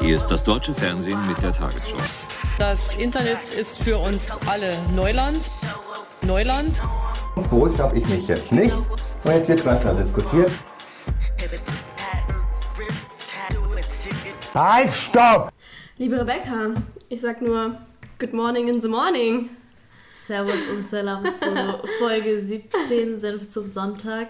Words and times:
Hier 0.00 0.16
ist 0.16 0.26
das 0.26 0.42
deutsche 0.42 0.74
Fernsehen 0.74 1.24
mit 1.28 1.40
der 1.40 1.52
Tagesschau. 1.52 1.96
Das 2.58 2.96
Internet 2.96 3.52
ist 3.52 3.80
für 3.82 3.96
uns 3.96 4.36
alle 4.48 4.76
Neuland. 4.92 5.52
Neuland. 6.22 6.80
Beruhigt 7.36 7.78
habe 7.78 7.96
ich 7.96 8.08
mich 8.08 8.26
jetzt 8.26 8.50
nicht. 8.50 8.74
Und 8.74 9.32
jetzt 9.32 9.48
wird 9.48 9.64
weiter 9.64 9.94
diskutiert. 9.94 10.50
Halt, 14.54 14.92
stopp! 14.92 15.52
Liebe 15.98 16.20
Rebecca, 16.20 16.74
ich 17.08 17.20
sag 17.20 17.40
nur 17.40 17.76
Good 18.18 18.32
morning 18.32 18.68
in 18.68 18.80
the 18.80 18.88
morning. 18.88 19.50
Servus 20.16 20.68
und 20.74 20.84
Salam 20.84 21.24
zu 21.32 21.46
Folge 21.98 22.40
17, 22.40 23.18
Senf 23.18 23.48
zum 23.48 23.70
Sonntag. 23.70 24.28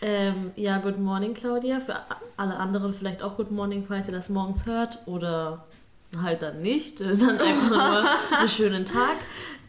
Ähm, 0.00 0.52
ja, 0.56 0.78
Good 0.78 0.98
Morning, 0.98 1.34
Claudia. 1.34 1.80
Für 1.80 1.96
alle 2.36 2.56
anderen 2.56 2.94
vielleicht 2.94 3.22
auch 3.22 3.36
Good 3.36 3.50
Morning, 3.50 3.84
falls 3.86 4.06
ihr 4.06 4.14
das 4.14 4.28
morgens 4.28 4.66
hört. 4.66 4.98
Oder 5.06 5.64
halt 6.22 6.42
dann 6.42 6.62
nicht. 6.62 7.00
Dann 7.00 7.38
einfach 7.38 7.70
nur 7.70 8.38
einen 8.38 8.48
schönen 8.48 8.84
Tag. 8.84 9.16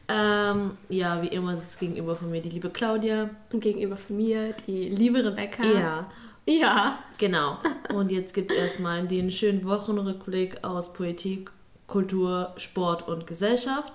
Ähm, 0.08 0.78
ja, 0.90 1.22
wie 1.22 1.28
immer 1.28 1.56
sitzt 1.56 1.80
gegenüber 1.80 2.16
von 2.16 2.32
mir 2.32 2.42
die 2.42 2.50
liebe 2.50 2.70
Claudia. 2.70 3.30
Und 3.52 3.62
gegenüber 3.62 3.98
von 3.98 4.18
mir 4.18 4.54
die 4.68 4.90
liebe 4.90 5.24
Rebecca. 5.24 5.64
Ja. 5.64 6.10
Ja. 6.46 7.00
Genau. 7.20 7.58
Und 7.94 8.12
jetzt 8.12 8.34
gibt 8.34 8.52
es 8.52 8.58
erstmal 8.58 9.08
den 9.08 9.30
schönen 9.30 9.64
Wochenrückblick 9.66 10.64
aus 10.64 10.94
Politik, 10.94 11.52
Kultur, 11.86 12.54
Sport 12.58 13.08
und 13.08 13.28
Gesellschaft. 13.28 13.94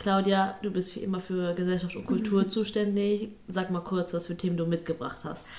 Claudia, 0.00 0.56
du 0.62 0.70
bist 0.70 0.96
wie 0.96 1.00
immer 1.00 1.20
für 1.20 1.54
Gesellschaft 1.54 1.94
und 1.94 2.06
Kultur 2.06 2.48
zuständig. 2.48 3.28
Sag 3.48 3.70
mal 3.70 3.80
kurz, 3.80 4.12
was 4.14 4.26
für 4.26 4.36
Themen 4.36 4.56
du 4.56 4.66
mitgebracht 4.66 5.20
hast. 5.24 5.50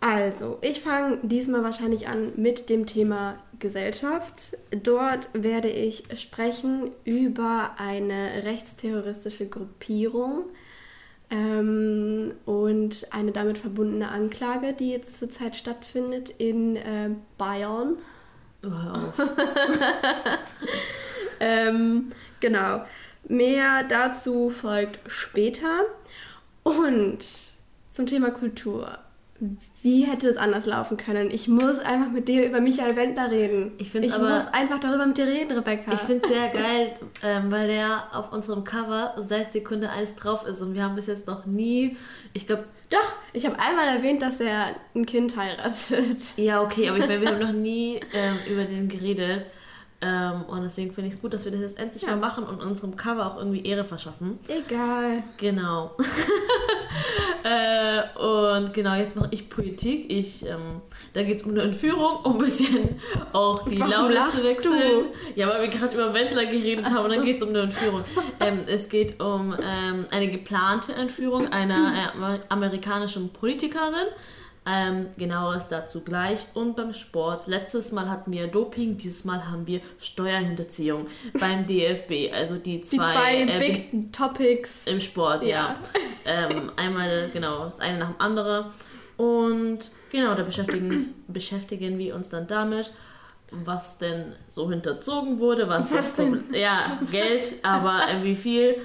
Also, 0.00 0.58
ich 0.62 0.80
fange 0.80 1.18
diesmal 1.24 1.64
wahrscheinlich 1.64 2.06
an 2.06 2.32
mit 2.36 2.70
dem 2.70 2.86
Thema 2.86 3.34
Gesellschaft. 3.58 4.56
Dort 4.84 5.28
werde 5.32 5.68
ich 5.68 6.04
sprechen 6.14 6.92
über 7.04 7.72
eine 7.78 8.44
rechtsterroristische 8.44 9.48
Gruppierung 9.48 10.44
ähm, 11.30 12.34
und 12.46 13.08
eine 13.10 13.32
damit 13.32 13.58
verbundene 13.58 14.08
Anklage, 14.08 14.72
die 14.72 14.92
jetzt 14.92 15.18
zurzeit 15.18 15.56
stattfindet 15.56 16.30
in 16.38 16.76
äh, 16.76 17.10
Bayern. 17.36 17.96
Oh, 18.64 18.70
hör 18.70 18.94
auf. 18.94 19.18
Ähm, 21.40 22.10
genau. 22.40 22.84
Mehr 23.28 23.84
dazu 23.88 24.50
folgt 24.50 24.98
später. 25.10 25.82
Und 26.62 27.18
zum 27.92 28.06
Thema 28.06 28.30
Kultur. 28.30 28.98
Wie 29.82 30.02
hätte 30.02 30.28
es 30.28 30.36
anders 30.36 30.66
laufen 30.66 30.96
können? 30.96 31.30
Ich 31.30 31.46
muss 31.46 31.78
einfach 31.78 32.10
mit 32.10 32.26
dir 32.26 32.44
über 32.44 32.60
Michael 32.60 32.96
Wendler 32.96 33.30
reden. 33.30 33.72
Ich 33.78 33.94
ich 33.94 34.12
aber- 34.14 34.30
muss 34.34 34.48
einfach 34.48 34.80
darüber 34.80 35.06
mit 35.06 35.16
dir 35.16 35.26
reden, 35.26 35.52
Rebecca. 35.52 35.92
Ich 35.92 36.00
finde 36.00 36.24
es 36.24 36.28
sehr 36.32 36.48
geil, 36.48 36.94
ähm, 37.22 37.50
weil 37.52 37.68
der 37.68 38.08
auf 38.12 38.32
unserem 38.32 38.64
Cover 38.64 39.14
seit 39.18 39.52
Sekunde 39.52 39.90
1 39.90 40.16
drauf 40.16 40.44
ist 40.44 40.60
und 40.60 40.74
wir 40.74 40.82
haben 40.82 40.96
bis 40.96 41.06
jetzt 41.06 41.28
noch 41.28 41.46
nie, 41.46 41.96
ich 42.32 42.46
glaube, 42.48 42.64
Doch, 42.90 43.14
ich 43.34 43.44
habe 43.46 43.58
einmal 43.60 43.86
erwähnt, 43.86 44.22
dass 44.22 44.40
er 44.40 44.74
ein 44.96 45.04
Kind 45.06 45.36
heiratet. 45.36 46.32
ja 46.36 46.60
okay, 46.62 46.88
aber 46.88 46.98
ich 46.98 47.06
meine, 47.06 47.20
wir 47.20 47.28
haben 47.28 47.38
noch 47.38 47.52
nie 47.52 48.00
ähm, 48.14 48.38
über 48.50 48.64
den 48.64 48.88
geredet 48.88 49.44
ähm, 50.00 50.44
und 50.48 50.62
deswegen 50.62 50.92
finde 50.92 51.08
ich 51.08 51.14
es 51.14 51.20
gut, 51.20 51.34
dass 51.34 51.44
wir 51.44 51.52
das 51.52 51.60
jetzt 51.60 51.78
endlich 51.78 52.02
Ja. 52.04 52.10
mal 52.10 52.16
machen 52.18 52.44
und 52.44 52.62
unserem 52.62 52.96
Cover 52.96 53.26
auch 53.26 53.36
irgendwie 53.38 53.64
Ehre 53.66 53.84
verschaffen. 53.84 54.38
Egal. 54.46 55.24
Genau. 55.38 55.96
äh, 57.44 58.18
und 58.18 58.72
genau, 58.74 58.94
jetzt 58.94 59.16
mache 59.16 59.28
ich 59.32 59.48
Politik. 59.48 60.10
Ich, 60.12 60.44
ähm, 60.46 60.80
da 61.14 61.22
geht 61.22 61.38
es 61.38 61.42
um 61.44 61.50
eine 61.52 61.62
Entführung, 61.62 62.18
um 62.24 62.32
ein 62.34 62.38
bisschen 62.38 63.00
auch 63.32 63.62
die 63.68 63.80
Warum 63.80 64.10
Laune 64.10 64.26
zu 64.30 64.44
wechseln. 64.44 64.72
du? 65.34 65.40
Ja, 65.40 65.48
weil 65.48 65.62
wir 65.62 65.68
gerade 65.68 65.94
über 65.94 66.12
Wendler 66.14 66.46
geredet 66.46 66.86
Ach 66.88 66.94
haben 66.94 67.04
und 67.04 67.10
dann 67.10 67.18
so. 67.20 67.24
geht 67.24 67.36
es 67.38 67.42
um 67.42 67.48
eine 67.50 67.60
Entführung. 67.60 68.04
ähm, 68.40 68.60
es 68.66 68.88
geht 68.88 69.20
um 69.20 69.54
ähm, 69.60 70.06
eine 70.10 70.30
geplante 70.30 70.92
Entführung 70.94 71.48
einer 71.52 71.94
äh, 71.94 72.16
amer- 72.18 72.40
amerikanischen 72.48 73.30
Politikerin. 73.32 74.06
Ähm, 74.70 75.06
genaueres 75.16 75.68
dazu 75.68 76.02
gleich. 76.04 76.46
Und 76.52 76.76
beim 76.76 76.92
Sport. 76.92 77.46
Letztes 77.46 77.90
Mal 77.90 78.10
hatten 78.10 78.32
wir 78.32 78.48
Doping, 78.48 78.98
dieses 78.98 79.24
Mal 79.24 79.48
haben 79.50 79.66
wir 79.66 79.80
Steuerhinterziehung 79.98 81.06
beim 81.40 81.64
DFB. 81.64 82.32
Also 82.34 82.56
die 82.56 82.82
zwei, 82.82 82.96
Die 82.96 83.46
zwei 83.46 83.54
äh, 83.54 83.58
Big 83.58 84.12
Topics. 84.12 84.86
im 84.86 85.00
Sport, 85.00 85.46
ja. 85.46 85.76
ähm, 86.26 86.70
einmal, 86.76 87.30
genau, 87.32 87.64
das 87.64 87.80
eine 87.80 87.98
nach 87.98 88.10
dem 88.10 88.20
anderen. 88.20 88.66
Und 89.16 89.90
genau, 90.12 90.34
da 90.34 90.42
beschäftigen, 90.42 91.14
beschäftigen 91.28 91.98
wir 91.98 92.14
uns 92.14 92.28
dann 92.28 92.46
damit, 92.46 92.92
was 93.50 93.96
denn 93.96 94.34
so 94.46 94.68
hinterzogen 94.70 95.38
wurde, 95.38 95.68
was, 95.68 95.90
Was 95.90 95.96
das 95.96 96.12
Problem- 96.12 96.44
Ja, 96.52 96.98
Geld, 97.10 97.54
aber 97.62 98.02
äh, 98.10 98.22
wie 98.22 98.36
viel 98.36 98.76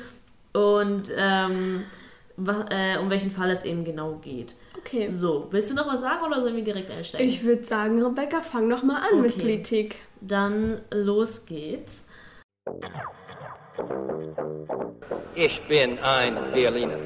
und 0.54 1.12
ähm, 1.18 1.84
was, 2.38 2.66
äh, 2.70 2.98
um 3.00 3.10
welchen 3.10 3.32
Fall 3.32 3.52
es 3.52 3.66
eben 3.66 3.84
genau 3.84 4.14
geht. 4.24 4.56
Okay. 4.86 5.10
So, 5.12 5.48
willst 5.52 5.72
du 5.72 5.76
noch 5.76 5.88
was 5.88 6.02
sagen 6.02 6.26
oder 6.26 6.42
sollen 6.42 6.58
wir 6.58 6.64
direkt 6.64 6.92
einsteigen? 6.92 7.26
Ich 7.28 7.44
würde 7.44 7.64
sagen, 7.64 8.04
Rebecca, 8.04 8.42
fang 8.42 8.70
doch 8.70 8.84
mal 8.84 9.02
an 9.02 9.22
mit 9.22 9.32
Okay. 9.32 9.42
Politik. 9.42 9.96
Dann 10.20 10.82
los 10.92 11.46
geht's. 11.46 12.08
Ich 15.36 15.62
bin 15.68 16.00
ein 16.00 16.36
Berliner. 16.54 16.98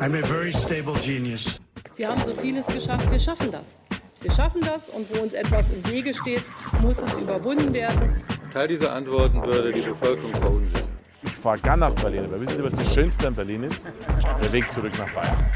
I'm 0.00 0.14
a 0.14 0.26
very 0.26 0.52
stable 0.52 0.94
genius. 1.04 1.58
Wir 1.96 2.08
haben 2.08 2.22
so 2.24 2.34
vieles 2.34 2.66
geschafft, 2.66 3.10
wir 3.10 3.18
schaffen 3.18 3.50
das. 3.50 3.76
Wir 4.20 4.32
schaffen 4.32 4.60
das 4.60 4.90
und 4.90 5.08
wo 5.16 5.22
uns 5.22 5.32
etwas 5.32 5.70
im 5.70 5.88
Wege 5.88 6.12
steht, 6.12 6.42
muss 6.82 7.00
es 7.02 7.16
überwunden 7.16 7.72
werden. 7.72 8.20
Teil 8.52 8.68
dieser 8.68 8.92
Antworten 8.92 9.44
würde 9.44 9.72
die 9.72 9.82
Bevölkerung 9.82 10.34
verunsichern. 10.34 10.87
Fahre 11.38 11.58
gern 11.58 11.80
nach 11.80 11.94
Berlin, 11.94 12.24
aber 12.24 12.40
wissen 12.40 12.56
Sie, 12.56 12.64
was 12.64 12.74
das 12.74 12.92
Schönste 12.92 13.28
an 13.28 13.34
Berlin 13.34 13.62
ist? 13.62 13.86
Der 14.42 14.52
Weg 14.52 14.70
zurück 14.70 14.92
nach 14.98 15.12
Bayern. 15.14 15.46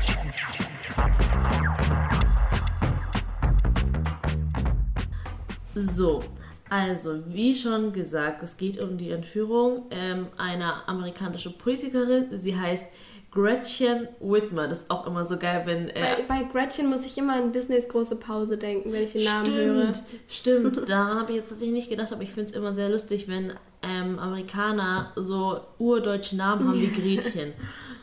So, 5.75 6.23
also 6.71 7.23
wie 7.27 7.55
schon 7.55 7.93
gesagt, 7.93 8.43
es 8.43 8.57
geht 8.57 8.81
um 8.81 8.97
die 8.97 9.11
Entführung 9.11 9.87
ähm, 9.91 10.29
einer 10.37 10.89
amerikanischen 10.89 11.59
Politikerin. 11.59 12.27
Sie 12.31 12.57
heißt 12.57 12.93
Gretchen 13.35 14.09
Whitmer. 14.21 14.69
Das 14.69 14.83
ist 14.83 14.91
auch 14.91 15.07
immer 15.07 15.25
so 15.25 15.39
geil, 15.39 15.63
wenn. 15.65 15.89
Äh, 15.89 16.23
Bei, 16.29 16.41
bei 16.41 16.49
Gretchen 16.53 16.89
muss 16.91 17.07
ich 17.07 17.17
immer 17.17 17.35
an 17.35 17.53
Disneys 17.53 17.89
große 17.89 18.17
Pause 18.17 18.59
denken, 18.59 18.93
wenn 18.93 19.03
ich 19.05 19.13
den 19.13 19.25
Namen 19.25 19.53
höre. 19.55 19.95
stimmt, 19.95 20.75
stimmt. 20.77 20.89
Daran 20.89 21.19
habe 21.19 21.33
ich 21.33 21.39
jetzt 21.39 21.49
tatsächlich 21.49 21.75
nicht 21.75 21.91
gedacht, 21.91 22.13
aber 22.13 22.23
ich 22.23 22.31
finde 22.33 22.51
es 22.51 22.53
immer 22.57 22.75
sehr 22.75 22.91
lustig, 22.91 23.29
wenn 23.29 23.55
ähm, 23.83 24.19
Amerikaner 24.19 25.13
so 25.17 25.61
urdeutsche 25.79 26.37
Namen 26.37 26.69
haben 26.69 26.81
wie 26.81 26.87
Gretchen. 27.17 27.53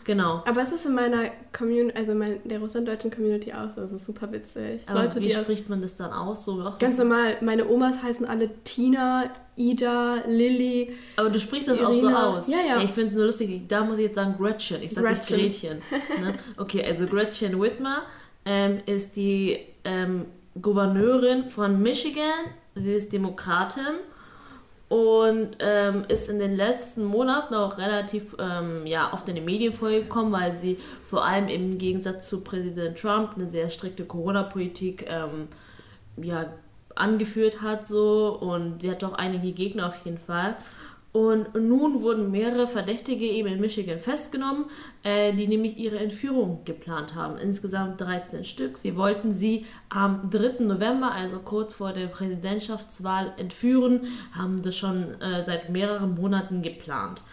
Genau. 0.10 0.42
Aber 0.48 0.64
es 0.64 0.72
ist 0.72 0.88
in 0.88 0.96
meiner 0.96 1.30
Community, 1.56 1.96
also 1.96 2.14
in 2.14 2.40
der 2.44 2.60
russlanddeutschen 2.60 3.12
Community 3.12 3.54
auch 3.54 3.70
so. 3.70 3.82
Das 3.82 3.92
ist 3.92 4.08
super 4.08 4.32
witzig. 4.32 4.82
Aber 4.88 5.04
Leute, 5.04 5.22
wie 5.22 5.32
spricht 5.32 5.70
man 5.70 5.84
das 5.84 5.98
dann 5.98 6.12
aus? 6.12 6.46
So, 6.46 6.64
auch 6.64 6.80
ganz 6.80 6.98
normal, 6.98 7.38
meine 7.42 7.70
Omas 7.70 8.02
heißen 8.02 8.26
alle 8.26 8.50
Tina, 8.64 9.32
Ida, 9.56 10.24
Lilly. 10.26 10.96
Aber 11.16 11.30
du 11.30 11.40
sprichst 11.40 11.68
das 11.68 11.80
auch 11.82 11.94
so 11.94 12.10
aus. 12.10 12.48
Ja, 12.48 12.58
ja. 12.58 12.82
Ich 12.82 12.90
finde 12.90 13.10
es 13.10 13.14
nur 13.14 13.28
lustig. 13.28 13.68
Da 13.68 13.84
muss 13.84 14.00
ich 14.00 14.06
jetzt 14.06 14.16
sagen 14.16 14.34
Gretchen. 14.36 14.82
Ich 14.82 14.96
sage 14.96 15.10
nicht 15.10 15.28
Gretchen. 15.28 15.80
Gretchen. 15.80 16.24
Ne? 16.26 16.34
Okay, 16.58 16.84
also 16.84 17.06
Gretchen 17.06 17.62
Whitmer 17.62 18.02
ähm, 18.46 18.80
ist 18.88 19.16
die 19.16 19.60
ähm, 19.84 20.26
Gouverneurin 20.60 21.50
von 21.50 21.84
Michigan. 21.84 22.46
Sie 22.74 22.94
ist 22.94 23.14
Demokratin 23.14 24.00
und 24.90 25.58
ähm, 25.60 26.04
ist 26.08 26.30
in 26.30 26.40
den 26.40 26.56
letzten 26.56 27.06
Monaten 27.06 27.54
auch 27.54 27.78
relativ 27.78 28.36
ähm, 28.40 28.88
ja, 28.88 29.14
oft 29.14 29.30
in 29.30 29.36
den 29.36 29.46
Medien 29.46 29.72
vorgekommen, 29.72 30.34
weil 30.34 30.56
sie 30.56 30.80
vor 31.08 31.24
allem 31.24 31.48
im 31.48 31.78
Gegensatz 31.78 32.28
zu 32.28 32.42
Präsident 32.42 32.98
Trump 32.98 33.36
eine 33.36 33.48
sehr 33.48 33.70
strikte 33.70 34.04
Corona-Politik 34.04 35.06
ähm, 35.08 35.48
ja, 36.18 36.48
angeführt 36.96 37.62
hat 37.62 37.86
so 37.86 38.38
und 38.42 38.82
sie 38.82 38.90
hat 38.90 39.04
auch 39.04 39.14
einige 39.14 39.52
Gegner 39.52 39.88
auf 39.88 40.04
jeden 40.06 40.18
Fall. 40.18 40.56
Und 41.12 41.56
nun 41.56 42.04
wurden 42.04 42.30
mehrere 42.30 42.68
Verdächtige 42.68 43.26
eben 43.26 43.48
in 43.48 43.60
Michigan 43.60 43.98
festgenommen, 43.98 44.66
äh, 45.02 45.34
die 45.34 45.48
nämlich 45.48 45.78
ihre 45.78 45.98
Entführung 45.98 46.64
geplant 46.66 47.16
haben. 47.16 47.38
Insgesamt 47.40 48.00
13 48.00 48.46
Stück. 48.46 48.78
Sie 48.78 48.96
wollten 48.96 49.32
sie 49.32 49.66
am 49.90 50.30
3. 50.30 50.66
November, 50.66 51.12
also 51.12 51.40
kurz 51.40 51.74
vor 51.74 51.94
der 51.94 52.08
Präsidentschaftswahl, 52.08 53.34
entführen, 53.38 54.08
haben 54.34 54.62
das 54.62 54.76
schon 54.78 55.20
äh, 55.20 55.42
seit 55.42 55.70
mehreren 55.70 56.14
Monaten 56.14 56.62
geplant. 56.62 57.24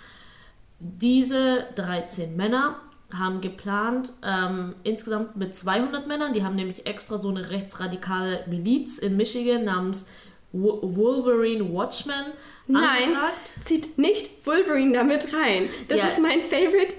Diese 0.78 1.64
13 1.74 2.34
Männer 2.34 2.76
haben 3.12 3.40
geplant, 3.40 4.12
ähm, 4.22 4.74
insgesamt 4.84 5.36
mit 5.36 5.54
200 5.54 6.06
Männern, 6.06 6.32
die 6.32 6.44
haben 6.44 6.56
nämlich 6.56 6.86
extra 6.86 7.18
so 7.18 7.28
eine 7.28 7.50
rechtsradikale 7.50 8.40
Miliz 8.48 8.98
in 8.98 9.16
Michigan 9.16 9.64
namens 9.64 10.04
Wo- 10.04 10.10
Wolverine 10.52 11.72
Watchmen 11.72 12.32
Nein, 12.66 12.84
angefragt. 13.04 13.52
zieht 13.64 13.98
nicht 13.98 14.46
Wolverine 14.46 14.92
damit 14.96 15.32
rein. 15.34 15.68
Das 15.88 15.98
Ja. 15.98 16.06
ist 16.08 16.18
mein 16.20 16.42
Favorite 16.42 16.94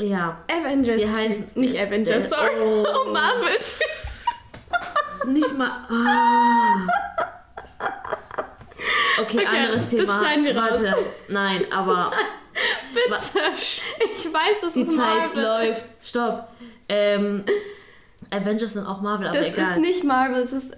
Ja, 0.00 0.42
Avengers. 0.50 0.98
Die 1.00 1.06
heißen- 1.06 1.44
nicht 1.54 1.78
Avengers, 1.78 2.24
Äh, 2.24 2.28
sorry. 2.28 2.50
oh. 2.60 2.86
Oh, 3.06 3.10
Marvel. 3.12 3.56
nicht 5.26 5.56
mal. 5.58 5.70
Ah. 5.88 6.86
Okay, 9.20 9.38
Okay, 9.38 9.46
anderes 9.46 9.82
das 9.82 9.90
Thema. 9.90 10.18
schneiden 10.18 10.44
wir 10.44 10.56
raus. 10.58 10.82
Warte, 10.82 10.94
nein, 11.28 11.66
aber 11.72 12.12
Bitte. 12.94 13.18
Ich 14.12 14.32
weiß, 14.32 14.60
das 14.62 14.72
die 14.74 14.80
ist 14.82 14.96
Zeit 14.96 15.34
Marvel. 15.34 15.42
läuft. 15.68 15.86
Stopp. 16.02 16.48
Ähm, 16.88 17.44
Avengers 18.30 18.72
sind 18.74 18.86
auch 18.86 19.00
Marvel, 19.00 19.28
aber 19.28 19.36
Das 19.38 19.46
egal. 19.48 19.72
ist 19.72 19.78
nicht 19.78 20.04
Marvel, 20.04 20.42
es 20.42 20.52
ist 20.52 20.72
äh, 20.72 20.76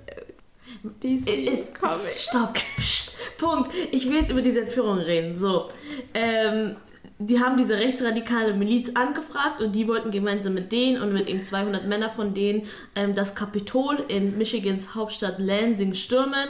DC 1.02 1.48
ist 1.48 1.74
Comic. 1.74 2.14
Stopp. 2.16 2.54
Psst. 2.54 3.16
Punkt. 3.38 3.70
Ich 3.90 4.08
will 4.08 4.16
jetzt 4.16 4.30
über 4.30 4.42
diese 4.42 4.60
Entführung 4.62 4.98
reden. 4.98 5.34
So. 5.34 5.68
Ähm, 6.14 6.76
die 7.20 7.40
haben 7.40 7.56
diese 7.56 7.76
rechtsradikale 7.76 8.54
Miliz 8.54 8.92
angefragt 8.94 9.60
und 9.60 9.72
die 9.74 9.88
wollten 9.88 10.10
gemeinsam 10.10 10.54
mit 10.54 10.70
denen 10.70 11.02
und 11.02 11.12
mit 11.12 11.28
eben 11.28 11.42
200 11.42 11.86
Männer 11.86 12.10
von 12.10 12.32
denen 12.32 12.62
ähm, 12.94 13.14
das 13.14 13.34
Kapitol 13.34 14.04
in 14.08 14.38
Michigans 14.38 14.94
Hauptstadt 14.94 15.40
Lansing 15.40 15.94
stürmen 15.94 16.48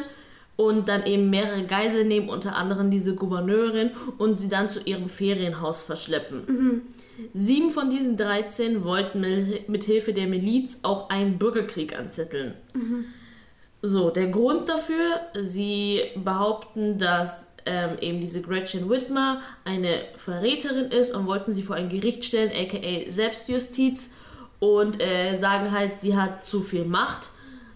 und 0.57 0.89
dann 0.89 1.05
eben 1.07 1.31
mehrere 1.31 1.65
Geiseln 1.65 2.09
nehmen, 2.09 2.29
unter 2.29 2.57
anderem 2.57 2.91
diese 2.91 3.15
Gouverneurin 3.15 3.93
und 4.19 4.39
sie 4.39 4.49
dann 4.49 4.69
zu 4.69 4.81
ihrem 4.81 5.09
Ferienhaus 5.09 5.81
verschleppen. 5.81 6.83
Sieben 7.33 7.71
von 7.71 7.91
diesen 7.91 8.17
13 8.17 8.85
wollten 8.85 9.21
mit, 9.69 9.85
Hilfe 9.85 10.13
der 10.13 10.27
Miliz 10.27 10.81
auch 10.83 11.11
einen 11.11 11.39
Bürgerkrieg 11.39 11.97
anzetteln. 11.97 12.55
So, 13.81 14.11
der 14.11 14.29
Grund 14.29 14.69
dafür, 14.69 15.21
sie 15.41 16.03
behaupten, 16.17 16.99
dass 16.99 17.47
ähm, 17.65 17.97
eben 18.01 18.21
diese 18.21 18.43
Gretchen 18.43 18.91
Whitmer 18.91 19.41
eine 19.65 20.03
Verräterin 20.17 20.87
ist 20.87 21.15
und 21.15 21.27
wollten 21.27 21.53
sie 21.53 21.63
vor 21.63 21.77
ein 21.77 21.89
Gericht 21.89 22.25
stellen, 22.25 22.51
aka 22.51 23.09
Selbstjustiz, 23.09 24.11
und 24.61 25.01
äh, 25.01 25.37
sagen 25.37 25.71
halt, 25.71 26.01
sie 26.01 26.17
hat 26.17 26.45
zu 26.45 26.63
viel 26.63 26.85
Macht. 26.85 27.31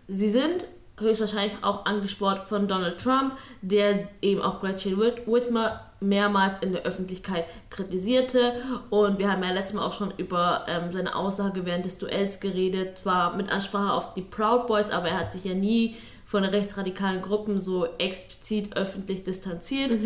Sie 0.08 0.28
sind 0.28 0.66
höchstwahrscheinlich 0.98 1.52
auch 1.62 1.86
angespornt 1.86 2.48
von 2.48 2.66
Donald 2.66 2.98
Trump, 2.98 3.36
der 3.60 4.08
eben 4.20 4.42
auch 4.42 4.60
Gretchen 4.60 4.98
Whit 4.98 5.26
Whitmer 5.26 5.91
mehrmals 6.02 6.58
in 6.58 6.72
der 6.72 6.82
Öffentlichkeit 6.82 7.44
kritisierte. 7.70 8.54
Und 8.90 9.18
wir 9.18 9.30
haben 9.30 9.42
ja 9.42 9.52
letztes 9.52 9.74
Mal 9.74 9.86
auch 9.86 9.92
schon 9.92 10.12
über 10.16 10.66
ähm, 10.68 10.90
seine 10.90 11.14
Aussage 11.14 11.64
während 11.64 11.84
des 11.84 11.98
Duells 11.98 12.40
geredet, 12.40 12.98
zwar 12.98 13.36
mit 13.36 13.50
Ansprache 13.50 13.92
auf 13.92 14.14
die 14.14 14.22
Proud 14.22 14.66
Boys, 14.66 14.90
aber 14.90 15.08
er 15.08 15.20
hat 15.20 15.32
sich 15.32 15.44
ja 15.44 15.54
nie 15.54 15.96
von 16.26 16.44
rechtsradikalen 16.44 17.20
Gruppen 17.20 17.60
so 17.60 17.86
explizit 17.98 18.76
öffentlich 18.76 19.24
distanziert. 19.24 19.96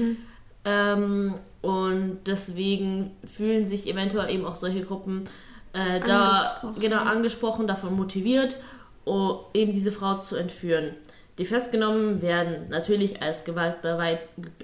Ähm, 0.65 1.35
und 1.63 2.19
deswegen 2.27 3.13
fühlen 3.25 3.69
sich 3.69 3.87
eventuell 3.87 4.31
eben 4.31 4.45
auch 4.45 4.57
solche 4.57 4.83
Gruppen 4.83 5.29
äh, 5.73 6.01
da 6.01 6.41
Angesprochen. 6.41 6.81
genau 6.81 6.99
angesprochen, 6.99 7.67
davon 7.69 7.95
motiviert, 7.95 8.59
um 9.05 9.39
eben 9.55 9.73
diese 9.73 9.93
Frau 9.93 10.17
zu 10.19 10.35
entführen. 10.35 10.97
Die 11.39 11.45
festgenommen 11.45 12.23
werden 12.23 12.69
natürlich 12.71 13.21
als 13.21 13.45
gewaltbereit, 13.45 14.21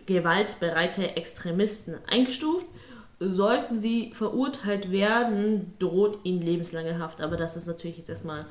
gewaltbereite 0.06 1.16
Extremisten 1.16 1.96
eingestuft. 2.06 2.66
Sollten 3.20 3.78
sie 3.78 4.12
verurteilt 4.14 4.90
werden, 4.90 5.74
droht 5.78 6.18
ihnen 6.24 6.42
lebenslange 6.42 6.98
Haft. 6.98 7.20
Aber 7.20 7.36
das 7.36 7.56
ist 7.56 7.66
natürlich 7.66 7.98
jetzt 7.98 8.08
erstmal, 8.08 8.46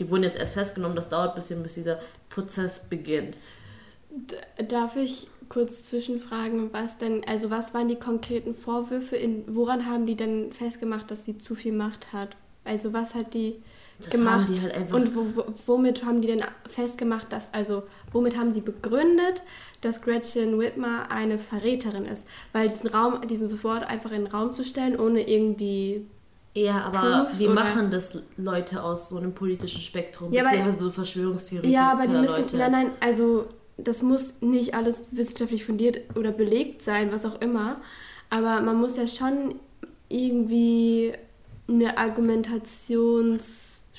die 0.00 0.10
wurden 0.10 0.24
jetzt 0.24 0.38
erst 0.38 0.54
festgenommen, 0.54 0.96
das 0.96 1.10
dauert 1.10 1.30
ein 1.30 1.34
bisschen, 1.36 1.62
bis 1.62 1.74
dieser 1.74 2.00
Prozess 2.28 2.88
beginnt. 2.88 3.38
Darf 4.68 4.96
ich 4.96 5.28
kurz 5.48 5.84
zwischenfragen, 5.84 6.72
was 6.72 6.96
denn, 6.96 7.22
also 7.28 7.50
was 7.50 7.74
waren 7.74 7.88
die 7.88 7.96
konkreten 7.96 8.54
Vorwürfe, 8.54 9.16
in, 9.16 9.44
woran 9.54 9.86
haben 9.86 10.06
die 10.06 10.16
denn 10.16 10.52
festgemacht, 10.52 11.10
dass 11.10 11.24
sie 11.24 11.38
zu 11.38 11.54
viel 11.54 11.72
Macht 11.72 12.12
hat? 12.12 12.30
Also 12.64 12.92
was 12.92 13.14
hat 13.14 13.34
die 13.34 13.62
Das 13.98 14.10
gemacht 14.10 14.46
haben 14.46 14.54
die 14.54 14.60
halt 14.60 14.74
einfach 14.74 14.96
und 14.96 15.16
wo, 15.16 15.26
wo, 15.34 15.44
womit 15.66 16.04
haben 16.04 16.20
die 16.20 16.28
denn 16.28 16.44
festgemacht, 16.68 17.32
dass, 17.32 17.52
also 17.54 17.84
womit 18.12 18.36
haben 18.36 18.52
sie 18.52 18.60
begründet, 18.60 19.42
dass 19.80 20.02
Gretchen 20.02 20.58
Whitmer 20.58 21.10
eine 21.10 21.38
Verräterin 21.38 22.04
ist? 22.04 22.26
Weil 22.52 22.68
diesen 22.68 22.88
Raum, 22.90 23.20
dieses 23.28 23.64
Wort 23.64 23.84
einfach 23.84 24.10
in 24.10 24.24
den 24.24 24.26
Raum 24.26 24.52
zu 24.52 24.64
stellen, 24.64 24.98
ohne 25.00 25.26
irgendwie 25.28 26.06
Ja, 26.54 26.82
aber 26.82 27.24
Proofs 27.24 27.38
wie 27.40 27.48
machen 27.48 27.90
das 27.90 28.18
Leute 28.36 28.82
aus 28.82 29.08
so 29.08 29.16
einem 29.16 29.32
politischen 29.34 29.80
Spektrum, 29.80 30.32
Ja, 30.32 30.42
beziehungsweise 30.42 30.78
so 30.78 30.90
Verschwörungstheoretiker 30.90 31.74
Ja, 31.74 31.92
aber 31.92 32.06
die 32.06 32.14
müssen, 32.14 32.42
Leute. 32.42 32.56
nein, 32.58 32.72
nein, 32.72 32.90
also 33.00 33.46
das 33.78 34.02
muss 34.02 34.34
nicht 34.40 34.74
alles 34.74 35.02
wissenschaftlich 35.10 35.64
fundiert 35.64 36.00
oder 36.16 36.32
belegt 36.32 36.82
sein, 36.82 37.12
was 37.12 37.24
auch 37.26 37.40
immer. 37.40 37.76
Aber 38.30 38.60
man 38.60 38.80
muss 38.80 38.96
ja 38.96 39.06
schon 39.06 39.56
irgendwie 40.08 41.12
eine 41.68 41.98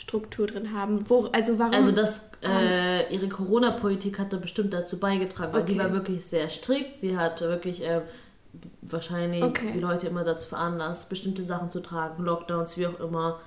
Argumentationsstruktur 0.07 0.47
drin 0.47 0.73
haben. 0.73 1.05
Wo, 1.09 1.25
also 1.31 1.59
warum? 1.59 1.73
Also 1.73 1.91
das, 1.91 2.31
äh, 2.43 3.13
ihre 3.13 3.27
Corona-Politik 3.29 4.19
hat 4.19 4.33
da 4.33 4.37
bestimmt 4.37 4.73
dazu 4.73 4.99
beigetragen, 4.99 5.53
weil 5.53 5.63
die 5.63 5.73
Okay. 5.73 5.83
war 5.83 5.93
wirklich 5.93 6.25
sehr 6.25 6.49
strikt. 6.49 6.99
Sie 6.99 7.17
hat 7.17 7.41
wirklich 7.41 7.83
äh, 7.83 8.01
wahrscheinlich 8.81 9.43
Okay. 9.43 9.71
die 9.73 9.79
Leute 9.79 10.07
immer 10.07 10.23
dazu 10.23 10.47
veranlasst, 10.47 11.09
bestimmte 11.09 11.43
Sachen 11.43 11.71
zu 11.71 11.79
tragen, 11.81 12.23
Lockdowns, 12.23 12.77
wie 12.77 12.87
auch 12.87 12.99
immer. 12.99 13.39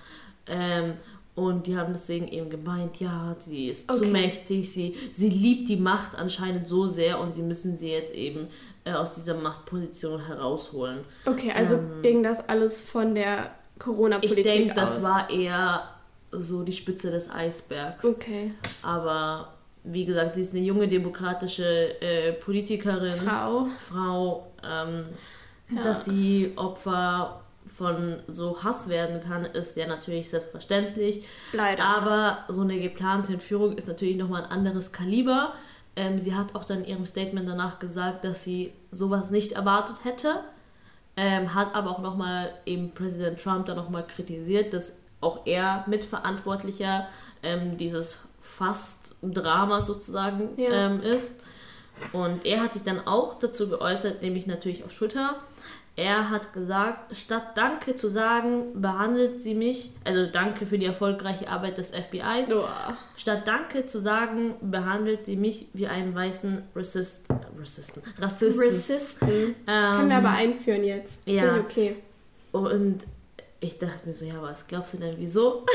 Ähm, 0.47 0.95
und 1.35 1.67
die 1.67 1.77
haben 1.77 1.93
deswegen 1.93 2.29
eben 2.29 2.51
gemeint, 2.51 3.01
ja, 3.01 3.35
sie 3.39 3.69
ist 3.69 3.91
zu 3.91 4.03
Okay. 4.03 4.11
mächtig, 4.13 4.71
sie, 4.73 4.97
sie 5.13 5.29
liebt 5.31 5.69
die 5.69 5.77
Macht 5.77 6.17
anscheinend 6.19 6.69
so 6.69 6.87
sehr 6.87 7.19
und 7.21 7.33
sie 7.35 7.43
müssen 7.43 7.79
sie 7.79 7.89
jetzt 7.91 8.13
eben 8.15 8.49
äh, 8.85 8.93
aus 8.93 9.13
dieser 9.13 9.35
Machtposition 9.35 10.27
herausholen. 10.27 11.01
okay, 11.27 11.53
also 11.57 11.77
ähm, 11.77 12.03
ging 12.03 12.23
das 12.23 12.47
alles 12.49 12.81
von 12.83 13.15
der 13.15 13.53
Ich 13.77 13.81
Corona-Politik 13.85 14.43
denke, 14.45 14.83
aus? 14.83 14.97
das 14.97 15.03
war 15.05 15.31
eher 15.31 15.89
so 16.33 16.63
die 16.63 16.73
Spitze 16.73 17.11
des 17.11 17.31
Eisbergs. 17.31 18.05
Okay, 18.05 18.53
Aber 18.83 19.55
wie 19.85 20.05
gesagt, 20.05 20.35
sie 20.35 20.43
ist 20.43 20.55
eine 20.55 20.63
junge 20.65 20.89
demokratische 20.89 22.01
äh, 22.01 22.33
Politikerin, 22.33 23.13
Frau. 23.13 23.67
Frau 23.89 24.47
ähm, 24.63 25.07
Ja. 25.75 25.83
dass 25.83 26.05
sie 26.05 26.53
Opfer 26.57 27.41
von 27.67 28.17
so 28.29 28.63
Hass 28.63 28.89
werden 28.89 29.23
kann, 29.23 29.45
ist 29.45 29.77
ja 29.77 29.87
natürlich 29.87 30.29
selbstverständlich. 30.29 31.25
Leider. 31.53 31.83
Aber 31.85 32.39
so 32.49 32.63
eine 32.63 32.79
geplante 32.81 33.33
Entführung 33.35 33.77
ist 33.79 33.87
natürlich 33.89 34.17
nochmal 34.17 34.43
ein 34.45 34.51
anderes 34.51 34.93
Kaliber. 34.93 35.55
Ähm, 35.97 36.19
sie 36.19 36.35
hat 36.35 36.55
auch 36.55 36.65
dann 36.65 36.81
in 36.81 36.85
ihrem 36.87 37.07
Statement 37.07 37.49
danach 37.49 37.79
gesagt, 37.79 38.25
dass 38.25 38.45
sie 38.45 38.73
sowas 38.93 39.31
nicht 39.31 39.53
erwartet 39.53 40.05
hätte. 40.05 40.41
Ähm, 41.17 41.55
hat 41.55 41.75
aber 41.75 41.91
auch 41.91 41.99
nochmal 42.01 42.53
eben 42.67 42.93
Präsident 42.93 43.41
Trump 43.41 43.67
dann 43.67 43.77
nochmal 43.77 44.07
kritisiert, 44.07 44.73
dass 44.73 44.97
auch 45.21 45.47
er 45.47 45.85
Mitverantwortlicher 45.87 47.09
ähm, 47.43 47.77
dieses 47.77 48.19
Fast-Drama 48.41 49.81
sozusagen 49.83 50.51
Ja. 50.57 50.71
ähm, 50.71 51.03
ist. 51.03 51.41
Und 52.13 52.47
er 52.47 52.63
hat 52.63 52.73
sich 52.73 52.83
dann 52.83 53.07
auch 53.07 53.39
dazu 53.39 53.69
geäußert, 53.69 54.23
nämlich 54.23 54.47
natürlich 54.47 54.85
auf 54.85 54.95
Twitter. 54.97 55.37
Er 55.97 56.31
hat 56.31 56.55
gesagt, 56.55 57.15
statt 57.15 57.57
Danke 57.57 57.95
zu 57.95 58.09
sagen, 58.09 58.81
behandelt 58.81 59.43
sie 59.43 59.55
mich, 59.55 59.91
also 60.05 60.25
Danke 60.27 60.65
für 60.65 60.79
die 60.79 60.87
erfolgreiche 60.87 61.49
Arbeit 61.49 61.77
des 61.77 61.91
FBIs, 61.91 62.55
Uah. 62.55 62.97
statt 63.17 63.43
Danke 63.47 63.85
zu 63.85 63.99
sagen, 64.01 64.55
behandelt 64.63 65.27
sie 65.27 65.37
mich 65.37 65.67
wie 65.75 65.89
einen 65.89 66.15
weißen 66.15 66.63
Rassist, 66.75 67.27
Rassisten, 67.61 68.03
Rassisten. 68.19 68.65
Rassisten. 68.65 69.29
Ähm, 69.29 69.55
Können 69.67 70.09
wir 70.09 70.17
aber 70.17 70.31
einführen 70.31 70.85
jetzt. 70.85 71.21
ja. 71.27 71.57
Okay. 71.59 71.97
Und 72.53 73.05
ich 73.63 73.79
dachte 73.79 74.09
mir 74.09 74.15
so, 74.15 74.25
ja, 74.25 74.41
was 74.41 74.67
glaubst 74.67 74.95
du 74.95 74.99
denn, 74.99 75.17
wieso? 75.19 75.67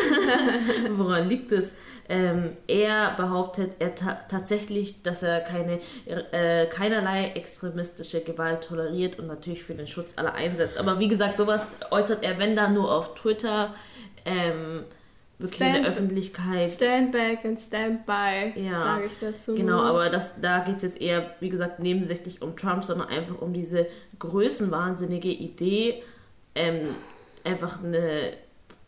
Woran 0.92 1.30
liegt 1.30 1.52
es? 1.52 1.74
Ähm, 2.10 2.58
er 2.68 3.14
behauptet 3.16 3.76
er 3.78 3.94
ta 3.94 4.20
tatsächlich, 4.28 5.04
dass 5.04 5.22
er 5.22 5.42
keine, 5.42 5.80
äh, 6.06 6.66
keinerlei 6.66 7.30
extremistische 7.36 8.22
Gewalt 8.22 8.64
toleriert 8.64 9.20
und 9.20 9.28
natürlich 9.28 9.64
für 9.64 9.76
den 9.76 9.86
Schutz 9.86 10.14
aller 10.18 10.34
einsetzt. 10.34 10.80
Aber 10.80 11.00
wie 11.00 11.08
gesagt, 11.08 11.38
sowas 11.38 11.76
äußert 11.92 12.24
er, 12.24 12.40
wenn 12.40 12.56
dann 12.56 12.74
nur 12.74 12.92
auf 12.92 13.14
Twitter, 13.14 13.76
ähm, 14.26 14.86
wirklich 15.38 15.62
in 15.62 15.68
Stand- 15.68 15.84
der 15.86 15.92
Öffentlichkeit. 15.92 16.70
Stand 16.72 17.12
back 17.12 17.46
and 17.46 17.60
stand 17.60 18.06
by, 18.08 18.54
Ja, 18.56 18.72
sage 18.84 19.06
ich 19.06 19.20
dazu. 19.20 19.54
Genau, 19.54 19.82
aber 19.82 20.10
das, 20.10 20.34
da 20.42 20.60
geht 20.60 20.78
es 20.78 20.82
jetzt 20.82 21.02
eher, 21.02 21.36
wie 21.40 21.50
gesagt, 21.50 21.80
nebensächlich 21.80 22.42
um 22.42 22.56
Trump, 22.56 22.84
sondern 22.84 23.10
einfach 23.10 23.40
um 23.42 23.54
diese 23.54 23.86
größenwahnsinnige 24.18 25.30
Idee, 25.30 26.02
ähm, 26.56 26.96
einfach 27.46 27.84
eine 27.84 28.34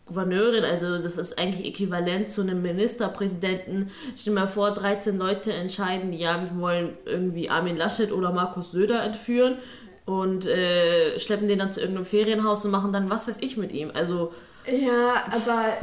Gouverneurin, 0.08 0.64
also 0.64 0.98
das 0.98 1.18
ist 1.18 1.38
eigentlich 1.38 1.68
äquivalent 1.68 2.32
zu 2.32 2.42
einem 2.42 2.62
Ministerpräsidenten. 2.62 3.92
Stell 4.16 4.34
dir 4.34 4.40
mal 4.40 4.48
vor, 4.48 4.72
13 4.72 5.18
Leute 5.18 5.52
entscheiden, 5.52 6.14
ja, 6.14 6.42
wir 6.42 6.60
wollen 6.60 6.98
irgendwie 7.06 7.50
Armin 7.50 7.76
Laschet 7.76 8.12
oder 8.12 8.32
Markus 8.32 8.72
Söder 8.72 9.04
entführen 9.04 9.58
und 10.06 10.46
äh, 10.46 11.20
schleppen 11.20 11.50
den 11.50 11.60
dann 11.60 11.72
zu 11.72 11.82
irgendeinem 11.82 12.06
Ferienhaus 12.06 12.64
und 12.64 12.72
machen 12.72 12.94
dann 12.94 13.10
was 13.10 13.28
weiß 13.28 13.40
ich 13.42 13.58
mit 13.58 13.74
ihm. 13.74 13.92
Also 13.94 14.32
Ja, 14.66 15.26
aber 15.32 15.78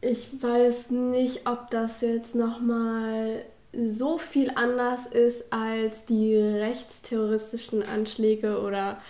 ich 0.00 0.28
weiß 0.40 0.90
nicht, 0.90 1.48
ob 1.48 1.70
das 1.70 2.00
jetzt 2.00 2.36
nochmal 2.36 3.42
so 3.72 4.18
viel 4.18 4.52
anders 4.54 5.06
ist 5.06 5.52
als 5.52 6.04
die 6.04 6.36
rechtsterroristischen 6.36 7.82
Anschläge 7.82 8.60
oder 8.60 9.00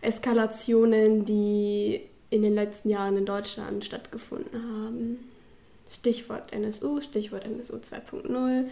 Eskalationen, 0.00 1.24
die 1.24 2.02
in 2.34 2.42
den 2.42 2.54
letzten 2.54 2.90
Jahren 2.90 3.16
in 3.16 3.26
Deutschland 3.26 3.84
stattgefunden 3.84 4.60
haben. 4.60 5.18
Stichwort 5.88 6.52
NSU, 6.52 7.00
Stichwort 7.00 7.44
NSU 7.44 7.76
2.0, 7.76 8.64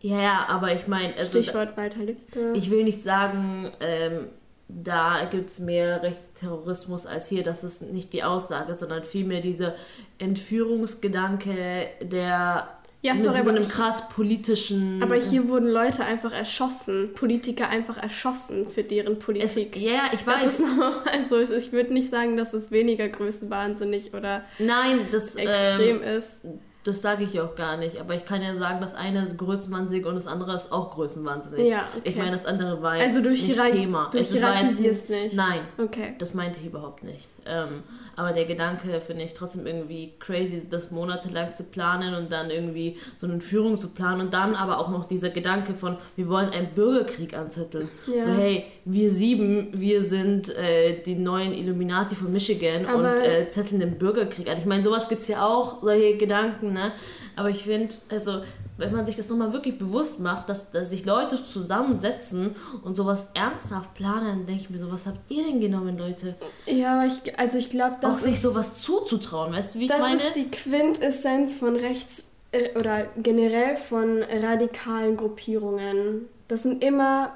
Ja, 0.00 0.20
ja, 0.20 0.46
aber 0.48 0.74
ich 0.74 0.88
meine, 0.88 1.14
also 1.16 1.40
Stichwort 1.40 1.76
Walter 1.76 2.00
Lübcke. 2.00 2.52
ich 2.54 2.70
will 2.72 2.82
nicht 2.82 3.00
sagen, 3.00 3.70
ähm, 3.78 4.26
da 4.68 5.24
gibt 5.30 5.50
es 5.50 5.60
mehr 5.60 6.02
Rechtsterrorismus 6.02 7.06
als 7.06 7.28
hier. 7.28 7.44
Das 7.44 7.62
ist 7.62 7.82
nicht 7.92 8.12
die 8.12 8.24
Aussage, 8.24 8.74
sondern 8.74 9.04
vielmehr 9.04 9.40
dieser 9.40 9.76
Entführungsgedanke, 10.18 11.86
der 12.02 12.68
Ja, 13.04 13.12
mit 13.12 13.22
sorry, 13.22 13.42
so 13.42 13.50
einem 13.50 13.68
krass 13.68 14.08
politischen. 14.08 15.02
aber 15.02 15.16
hier 15.16 15.46
wurden 15.48 15.68
Leute 15.68 16.04
einfach 16.04 16.32
erschossen, 16.32 17.10
Politiker 17.14 17.68
einfach 17.68 17.98
erschossen 17.98 18.68
für 18.68 18.82
deren 18.82 19.12
es, 19.14 19.18
Politik. 19.18 19.76
ja, 19.76 19.92
ja, 19.92 20.02
ich 20.12 20.26
weiß. 20.26 20.60
ist 20.60 20.64
also 21.12 21.38
ich 21.38 21.72
würde 21.72 21.92
nicht 21.92 22.08
sagen, 22.10 22.38
dass 22.38 22.54
es 22.54 22.70
weniger 22.70 23.06
größenwahnsinnig 23.08 24.14
oder 24.14 24.44
Nein, 24.58 25.08
das, 25.10 25.36
extrem 25.36 26.02
ähm, 26.02 26.16
ist. 26.18 26.40
das 26.84 27.02
sage 27.02 27.24
ich 27.24 27.38
auch 27.40 27.54
gar 27.54 27.76
nicht. 27.76 27.98
Aber 28.00 28.14
ich 28.14 28.24
kann 28.24 28.40
ja 28.40 28.54
sagen, 28.54 28.80
das 28.80 28.94
eine 28.94 29.22
ist 29.24 29.36
größenwahnsinnig 29.36 30.06
und 30.06 30.14
das 30.14 30.26
andere 30.26 30.54
ist 30.54 30.72
auch 30.72 30.92
größenwahnsinnig. 30.92 31.68
Ja, 31.68 31.88
okay. 31.94 32.08
Ich 32.08 32.16
meine, 32.16 32.30
das 32.30 32.46
andere 32.46 32.80
war 32.80 32.96
jetzt 32.96 33.16
Also 33.16 33.28
durch 33.28 33.46
nicht 33.46 33.66
Thema. 33.66 34.08
durch 34.12 34.30
es 34.30 34.42
war 34.42 34.54
jetzt 34.54 35.10
nicht. 35.10 35.36
Nein, 35.36 35.60
Okay. 35.76 36.14
Das 36.18 36.32
meinte 36.32 36.58
ich 36.60 36.66
überhaupt 36.66 37.04
nicht. 37.04 37.28
Ähm, 37.44 37.82
aber 38.16 38.32
der 38.32 38.44
Gedanke 38.44 39.00
finde 39.00 39.24
ich 39.24 39.34
trotzdem 39.34 39.66
irgendwie 39.66 40.14
crazy, 40.18 40.62
das 40.68 40.90
monatelang 40.90 41.54
zu 41.54 41.64
planen 41.64 42.14
und 42.14 42.32
dann 42.32 42.50
irgendwie 42.50 42.96
so 43.16 43.26
eine 43.26 43.40
Führung 43.40 43.76
zu 43.76 43.88
planen 43.88 44.22
und 44.22 44.34
dann 44.34 44.54
aber 44.54 44.78
auch 44.78 44.90
noch 44.90 45.04
dieser 45.04 45.30
Gedanke 45.30 45.74
von, 45.74 45.96
wir 46.16 46.28
wollen 46.28 46.50
einen 46.50 46.68
Bürgerkrieg 46.74 47.36
anzetteln. 47.36 47.88
Ja. 48.06 48.22
So, 48.22 48.32
hey, 48.32 48.64
wir 48.84 49.10
sieben, 49.10 49.70
wir 49.72 50.02
sind 50.02 50.56
äh, 50.56 51.02
die 51.02 51.16
neuen 51.16 51.52
Illuminati 51.52 52.14
von 52.14 52.32
Michigan 52.32 52.86
Aber- 52.86 53.12
und 53.12 53.20
äh, 53.20 53.48
zetteln 53.48 53.80
den 53.80 53.98
Bürgerkrieg 53.98 54.48
an. 54.48 54.58
Ich 54.58 54.66
meine, 54.66 54.82
sowas 54.82 55.08
gibt 55.08 55.22
es 55.22 55.28
ja 55.28 55.46
auch, 55.46 55.82
solche 55.82 56.16
Gedanken, 56.16 56.72
ne? 56.72 56.92
Aber 57.36 57.50
ich 57.50 57.64
finde, 57.64 57.94
also 58.10 58.42
wenn 58.76 58.92
man 58.92 59.06
sich 59.06 59.16
das 59.16 59.28
nochmal 59.28 59.52
wirklich 59.52 59.78
bewusst 59.78 60.18
macht, 60.18 60.48
dass, 60.48 60.70
dass 60.70 60.90
sich 60.90 61.04
Leute 61.04 61.42
zusammensetzen 61.44 62.56
und 62.82 62.96
sowas 62.96 63.28
ernsthaft 63.34 63.94
planen, 63.94 64.26
dann 64.26 64.46
denke 64.46 64.62
ich 64.62 64.70
mir 64.70 64.78
so, 64.78 64.90
was 64.90 65.06
habt 65.06 65.20
ihr 65.30 65.44
denn 65.44 65.60
genommen, 65.60 65.96
Leute? 65.96 66.34
Ja, 66.66 66.96
aber 66.96 67.06
ich, 67.06 67.38
also 67.38 67.56
ich 67.56 67.70
glaube, 67.70 67.96
auch 67.96 68.00
das 68.00 68.24
sich 68.24 68.34
ist, 68.34 68.42
sowas 68.42 68.80
zuzutrauen, 68.80 69.52
weißt 69.52 69.74
du, 69.74 69.78
wie 69.78 69.84
ich 69.84 69.90
das 69.90 70.00
meine? 70.00 70.16
ist 70.16 70.34
die 70.34 70.50
Quintessenz 70.50 71.56
von 71.56 71.76
rechts 71.76 72.28
äh, 72.52 72.76
oder 72.78 73.06
generell 73.16 73.76
von 73.76 74.22
radikalen 74.22 75.16
Gruppierungen. 75.16 76.28
Das 76.48 76.64
sind 76.64 76.82
immer, 76.82 77.32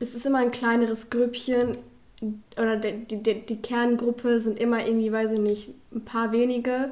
es 0.00 0.14
ist 0.14 0.26
immer 0.26 0.38
ein 0.38 0.50
kleineres 0.50 1.10
Grüppchen 1.10 1.78
oder 2.56 2.76
die, 2.76 3.06
die, 3.06 3.46
die 3.46 3.62
Kerngruppe 3.62 4.40
sind 4.40 4.58
immer 4.58 4.84
irgendwie, 4.84 5.12
weiß 5.12 5.32
ich 5.32 5.40
nicht, 5.40 5.68
ein 5.92 6.04
paar 6.04 6.32
wenige, 6.32 6.90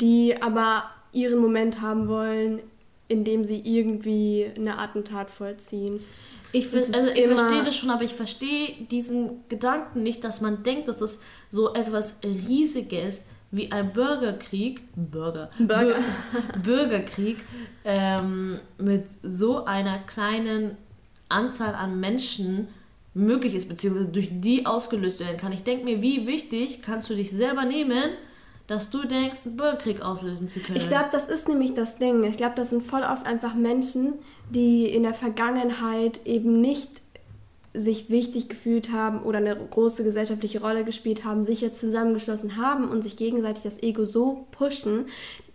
die 0.00 0.40
aber 0.40 0.84
ihren 1.12 1.38
Moment 1.38 1.80
haben 1.80 2.08
wollen, 2.08 2.60
indem 3.08 3.44
sie 3.44 3.60
irgendwie 3.64 4.46
eine 4.56 4.78
Attentat 4.78 5.30
vollziehen. 5.30 6.00
ich 6.52 6.72
also 6.74 7.10
ich 7.14 7.26
verstehe 7.26 7.62
das 7.62 7.76
schon, 7.76 7.90
aber 7.90 8.04
ich 8.04 8.14
verstehe 8.14 8.86
diesen 8.90 9.42
Gedanken 9.50 10.02
nicht, 10.02 10.24
dass 10.24 10.40
man 10.40 10.62
denkt, 10.62 10.88
dass 10.88 11.00
es 11.02 11.20
so 11.50 11.74
etwas 11.74 12.16
Riesiges 12.24 13.26
wie 13.50 13.70
ein 13.70 13.92
Bürgerkrieg, 13.92 14.80
Bürger, 14.96 15.50
Burger. 15.58 15.96
Bür- 15.98 16.58
Bürgerkrieg 16.64 17.36
ähm, 17.84 18.58
mit 18.78 19.04
so 19.22 19.66
einer 19.66 19.98
kleinen 19.98 20.76
Anzahl 21.28 21.74
an 21.74 22.00
Menschen 22.00 22.68
möglich 23.12 23.54
ist, 23.54 23.68
beziehungsweise 23.68 24.08
durch 24.08 24.28
die 24.30 24.64
ausgelöst 24.64 25.20
werden 25.20 25.36
kann. 25.36 25.52
Ich 25.52 25.64
denke 25.64 25.84
mir, 25.84 26.00
wie 26.00 26.26
wichtig 26.26 26.80
kannst 26.80 27.10
du 27.10 27.14
dich 27.14 27.30
selber 27.30 27.66
nehmen, 27.66 28.12
dass 28.72 28.88
du 28.88 29.06
denkst, 29.06 29.40
einen 29.44 29.56
Bürgerkrieg 29.58 30.00
auslösen 30.00 30.48
zu 30.48 30.60
können. 30.60 30.78
Ich 30.78 30.88
glaube, 30.88 31.10
das 31.12 31.26
ist 31.26 31.46
nämlich 31.46 31.74
das 31.74 31.96
Ding. 31.96 32.24
Ich 32.24 32.38
glaube, 32.38 32.54
das 32.56 32.70
sind 32.70 32.82
voll 32.82 33.02
oft 33.02 33.26
einfach 33.26 33.54
Menschen, 33.54 34.14
die 34.48 34.86
in 34.86 35.02
der 35.02 35.12
Vergangenheit 35.12 36.22
eben 36.24 36.62
nicht 36.62 36.88
sich 37.74 38.08
wichtig 38.08 38.48
gefühlt 38.48 38.90
haben 38.90 39.24
oder 39.24 39.38
eine 39.38 39.54
große 39.54 40.04
gesellschaftliche 40.04 40.62
Rolle 40.62 40.84
gespielt 40.84 41.22
haben, 41.22 41.44
sich 41.44 41.60
jetzt 41.60 41.80
zusammengeschlossen 41.80 42.56
haben 42.56 42.88
und 42.88 43.02
sich 43.02 43.16
gegenseitig 43.16 43.62
das 43.62 43.82
Ego 43.82 44.06
so 44.06 44.46
pushen, 44.52 45.04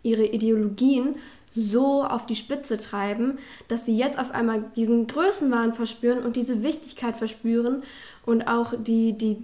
ihre 0.03 0.25
Ideologien 0.25 1.15
so 1.55 2.03
auf 2.03 2.27
die 2.27 2.35
Spitze 2.35 2.77
treiben, 2.77 3.39
dass 3.67 3.87
sie 3.87 3.97
jetzt 3.97 4.19
auf 4.19 4.29
einmal 4.29 4.63
diesen 4.75 5.07
Größenwahn 5.07 5.73
verspüren 5.73 6.23
und 6.23 6.35
diese 6.35 6.61
Wichtigkeit 6.61 7.17
verspüren 7.17 7.81
und 8.27 8.47
auch 8.47 8.75
die, 8.77 9.13
die 9.17 9.37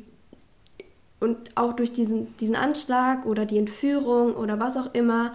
und 1.23 1.37
auch 1.55 1.73
durch 1.73 1.91
diesen, 1.91 2.35
diesen 2.37 2.55
Anschlag 2.55 3.25
oder 3.25 3.45
die 3.45 3.57
Entführung 3.57 4.35
oder 4.35 4.59
was 4.59 4.77
auch 4.77 4.93
immer 4.93 5.33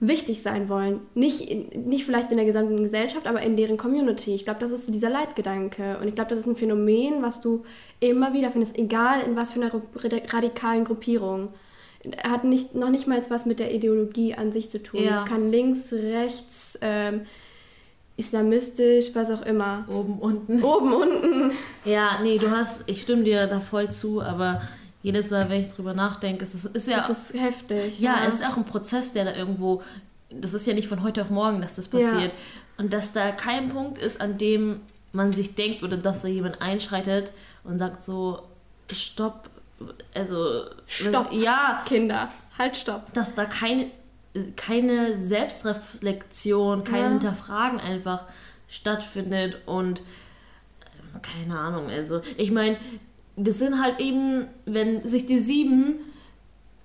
wichtig 0.00 0.42
sein 0.42 0.68
wollen. 0.68 1.00
Nicht, 1.14 1.40
in, 1.42 1.88
nicht 1.88 2.04
vielleicht 2.04 2.30
in 2.30 2.36
der 2.36 2.46
gesamten 2.46 2.82
Gesellschaft, 2.82 3.26
aber 3.26 3.42
in 3.42 3.56
deren 3.56 3.76
Community. 3.76 4.34
Ich 4.34 4.44
glaube, 4.44 4.60
das 4.60 4.70
ist 4.70 4.86
so 4.86 4.92
dieser 4.92 5.10
Leitgedanke. 5.10 5.98
Und 6.00 6.08
ich 6.08 6.14
glaube, 6.14 6.30
das 6.30 6.38
ist 6.38 6.46
ein 6.46 6.56
Phänomen, 6.56 7.22
was 7.22 7.40
du 7.40 7.64
immer 8.00 8.32
wieder 8.32 8.50
findest, 8.50 8.76
egal 8.76 9.20
in 9.22 9.36
was 9.36 9.52
für 9.52 9.60
einer 9.60 9.72
radikalen 9.94 10.84
Gruppierung. 10.84 11.48
Er 12.02 12.30
hat 12.30 12.44
nicht, 12.44 12.74
noch 12.74 12.90
nicht 12.90 13.06
mal 13.06 13.22
was 13.30 13.46
mit 13.46 13.60
der 13.60 13.72
Ideologie 13.72 14.34
an 14.34 14.52
sich 14.52 14.68
zu 14.68 14.82
tun. 14.82 15.02
Ja. 15.02 15.22
Es 15.22 15.24
kann 15.24 15.50
links, 15.50 15.90
rechts, 15.92 16.78
ähm, 16.82 17.22
islamistisch, 18.16 19.10
was 19.14 19.30
auch 19.30 19.42
immer. 19.42 19.86
Oben, 19.88 20.18
unten. 20.18 20.62
Oben, 20.62 20.92
unten. 20.92 21.52
Ja, 21.84 22.18
nee, 22.22 22.38
du 22.38 22.50
hast, 22.50 22.82
ich 22.86 23.02
stimme 23.02 23.24
dir 23.24 23.46
da 23.46 23.60
voll 23.60 23.90
zu, 23.90 24.20
aber 24.20 24.60
jedes 25.04 25.30
Mal, 25.30 25.48
wenn 25.50 25.60
ich 25.60 25.68
drüber 25.68 25.92
nachdenke, 25.94 26.42
es 26.44 26.54
ist, 26.54 26.64
ist 26.64 26.88
ja, 26.88 26.96
Das 26.96 27.10
ist 27.10 27.34
heftig. 27.34 28.00
ja, 28.00 28.24
es 28.26 28.36
ist 28.36 28.46
auch 28.46 28.56
ein 28.56 28.64
Prozess, 28.64 29.12
der 29.12 29.26
da 29.26 29.34
irgendwo, 29.34 29.82
das 30.30 30.54
ist 30.54 30.66
ja 30.66 30.72
nicht 30.72 30.88
von 30.88 31.02
heute 31.02 31.20
auf 31.22 31.28
morgen, 31.30 31.60
dass 31.60 31.76
das 31.76 31.88
passiert. 31.88 32.32
Und 32.78 32.92
dass 32.92 33.12
da 33.12 33.30
kein 33.30 33.68
Punkt 33.68 33.98
ist, 33.98 34.20
an 34.20 34.38
dem 34.38 34.80
man 35.12 35.30
sich 35.32 35.54
denkt 35.54 35.82
oder 35.82 35.96
dass 35.98 36.22
da 36.22 36.28
jemand 36.28 36.60
einschreitet 36.62 37.32
und 37.64 37.78
sagt 37.78 38.02
so, 38.02 38.42
stopp, 38.90 39.50
also, 40.14 40.64
Stopp. 40.86 41.32
ja, 41.32 41.82
Kinder, 41.86 42.30
halt 42.58 42.76
stopp. 42.78 43.12
dass 43.12 43.34
da 43.34 43.44
keine, 43.44 43.90
keine 44.56 45.18
Selbstreflexion, 45.18 46.82
kein 46.84 47.02
Ja. 47.02 47.08
Hinterfragen 47.10 47.78
einfach 47.78 48.24
stattfindet 48.68 49.58
und 49.66 50.00
ähm, 50.00 51.20
keine 51.22 51.58
Ahnung, 51.58 51.90
also 51.90 52.22
ich 52.38 52.50
meine, 52.50 52.76
das 53.36 53.58
sind 53.58 53.82
halt 53.82 54.00
eben, 54.00 54.46
wenn 54.66 55.06
sich 55.06 55.26
die 55.26 55.38
sieben 55.38 55.96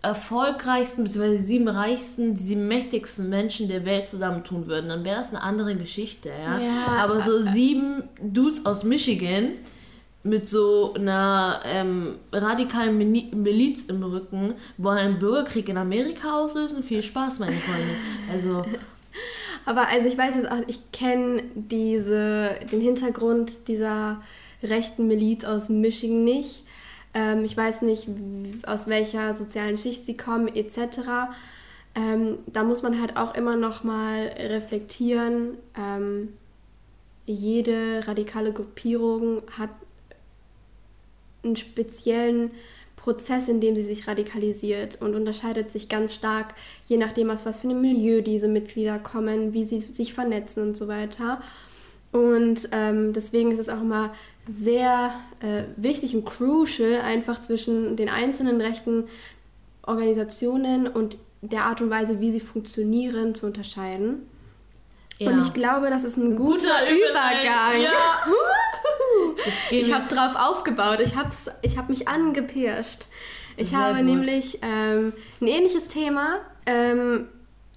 erfolgreichsten 0.01 1.03
bzw. 1.03 1.37
die 1.37 1.43
sieben 1.43 1.67
reichsten, 1.67 2.35
die 2.35 2.41
sieben 2.41 2.67
mächtigsten 2.67 3.29
Menschen 3.29 3.67
der 3.67 3.85
Welt 3.85 4.07
zusammentun 4.07 4.67
würden, 4.67 4.89
dann 4.89 5.03
wäre 5.03 5.19
das 5.19 5.29
eine 5.29 5.41
andere 5.41 5.75
Geschichte, 5.75 6.29
ja. 6.29 6.59
Ja, 6.59 6.85
Aber 7.03 7.19
so 7.19 7.41
sieben 7.41 8.03
Dudes 8.21 8.65
aus 8.65 8.83
Michigan 8.83 9.51
mit 10.23 10.47
so 10.49 10.93
einer 10.93 11.61
ähm, 11.65 12.17
radikalen 12.31 12.97
Miliz 12.97 13.83
im 13.83 14.03
Rücken 14.03 14.53
wollen 14.77 14.97
einen 14.97 15.19
Bürgerkrieg 15.19 15.69
in 15.69 15.77
Amerika 15.77 16.39
auslösen. 16.39 16.83
Viel 16.83 17.01
Spaß, 17.01 17.39
meine 17.39 17.55
Freunde. 17.55 17.93
Also, 18.31 18.63
Aber 19.65 19.87
also 19.87 20.07
ich 20.07 20.17
weiß 20.17 20.35
jetzt 20.35 20.51
auch, 20.51 20.61
ich 20.67 20.91
kenne 20.91 21.43
diese, 21.55 22.55
den 22.71 22.81
Hintergrund 22.81 23.67
dieser 23.67 24.21
rechten 24.63 25.07
Miliz 25.07 25.43
aus 25.43 25.69
Michigan 25.69 26.23
nicht. 26.23 26.63
Ähm, 27.13 27.45
ich 27.45 27.55
weiß 27.55 27.81
nicht, 27.81 28.07
aus 28.65 28.87
welcher 28.87 29.33
sozialen 29.33 29.77
Schicht 29.77 30.05
sie 30.05 30.17
kommen, 30.17 30.47
etc. 30.47 31.29
Ähm, 31.95 32.39
da 32.47 32.63
muss 32.63 32.81
man 32.81 33.01
halt 33.01 33.17
auch 33.17 33.35
immer 33.35 33.55
noch 33.55 33.83
mal 33.83 34.31
reflektieren. 34.37 35.57
Ähm, 35.77 36.33
jede 37.25 38.07
radikale 38.07 38.53
Gruppierung 38.53 39.43
hat 39.57 39.69
einen 41.43 41.55
speziellen 41.55 42.51
Prozess, 42.95 43.47
in 43.47 43.61
dem 43.61 43.75
sie 43.75 43.83
sich 43.83 44.07
radikalisiert 44.07 45.01
und 45.01 45.15
unterscheidet 45.15 45.71
sich 45.71 45.89
ganz 45.89 46.13
stark, 46.13 46.53
je 46.87 46.97
nachdem, 46.97 47.29
aus 47.29 47.45
was 47.45 47.59
für 47.59 47.69
einem 47.69 47.81
Milieu 47.81 48.21
diese 48.21 48.47
Mitglieder 48.47 48.99
kommen, 48.99 49.53
wie 49.53 49.63
sie 49.63 49.79
sich 49.79 50.13
vernetzen 50.13 50.63
und 50.63 50.77
so 50.77 50.87
weiter. 50.87 51.41
Und 52.11 52.69
ähm, 52.71 53.13
deswegen 53.13 53.51
ist 53.51 53.59
es 53.59 53.69
auch 53.69 53.81
immer 53.81 54.13
sehr 54.51 55.13
äh, 55.41 55.63
wichtig 55.75 56.15
und 56.15 56.25
crucial, 56.25 57.01
einfach 57.01 57.39
zwischen 57.39 57.95
den 57.95 58.09
einzelnen 58.09 58.61
rechten 58.61 59.07
Organisationen 59.83 60.87
und 60.87 61.17
der 61.41 61.65
Art 61.65 61.81
und 61.81 61.89
Weise, 61.89 62.19
wie 62.19 62.31
sie 62.31 62.39
funktionieren, 62.39 63.35
zu 63.35 63.45
unterscheiden. 63.45 64.27
ja. 65.17 65.29
Und 65.31 65.39
ich 65.39 65.53
glaube, 65.53 65.89
das 65.89 66.03
ist 66.03 66.17
ein 66.17 66.35
guter, 66.35 66.89
Übergang. 66.89 67.81
Ja. 67.81 67.91
Ich 69.71 69.93
habe 69.93 70.07
drauf 70.07 70.35
aufgebaut. 70.35 70.99
Ich 71.01 71.15
habe 71.15 71.29
ich 71.61 71.77
hab 71.77 71.89
mich 71.89 72.07
angepirscht. 72.07 73.07
Ich 73.57 73.69
Sehr 73.69 73.79
habe 73.79 73.97
gut. 73.97 74.05
nämlich 74.05 74.59
ähm, 74.61 75.13
ein 75.41 75.47
ähnliches 75.47 75.87
Thema, 75.87 76.39
ähm, 76.65 77.27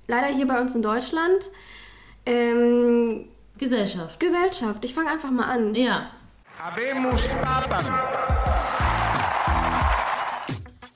leider 0.07 0.27
hier 0.29 0.47
bei 0.47 0.61
uns 0.61 0.75
in 0.75 0.83
Deutschland. 0.83 1.51
Ähm, 2.27 3.29
Gesellschaft. 3.59 4.21
Gesellschaft. 4.21 4.85
Ich 4.85 4.95
fange 4.95 5.11
einfach 5.11 5.31
mal 5.31 5.45
an. 5.47 5.75
Ja. 5.75 6.11
Habemus 6.63 7.27
Papam. 7.43 7.83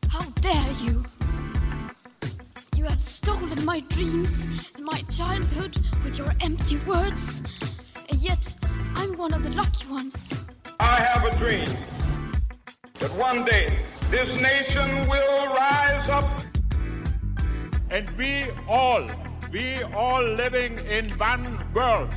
How 0.08 0.25
dare 0.40 0.70
you? 0.75 1.04
You 2.76 2.85
have 2.85 3.02
stolen 3.02 3.64
my 3.64 3.80
dreams 3.80 4.46
and 4.76 4.85
my 4.85 5.00
childhood 5.11 5.76
with 6.04 6.18
your 6.18 6.32
empty 6.40 6.76
words. 6.87 7.42
And 8.08 8.20
yet, 8.20 8.54
I'm 8.94 9.16
one 9.16 9.35
of 9.35 9.42
the 9.42 9.50
lucky 9.56 9.88
ones. 9.88 10.40
I 10.78 11.00
have 11.00 11.25
a 11.25 11.37
dream 11.37 11.68
that 13.00 13.11
one 13.14 13.44
day 13.44 13.76
this 14.08 14.40
nation 14.40 15.08
will 15.08 15.46
rise 15.52 16.08
up. 16.08 16.30
And 17.90 18.08
we 18.11 18.44
all, 18.68 19.04
we 19.50 19.82
all 19.82 20.23
living 20.23 20.78
in 20.87 21.11
one 21.18 21.44
world. 21.75 22.14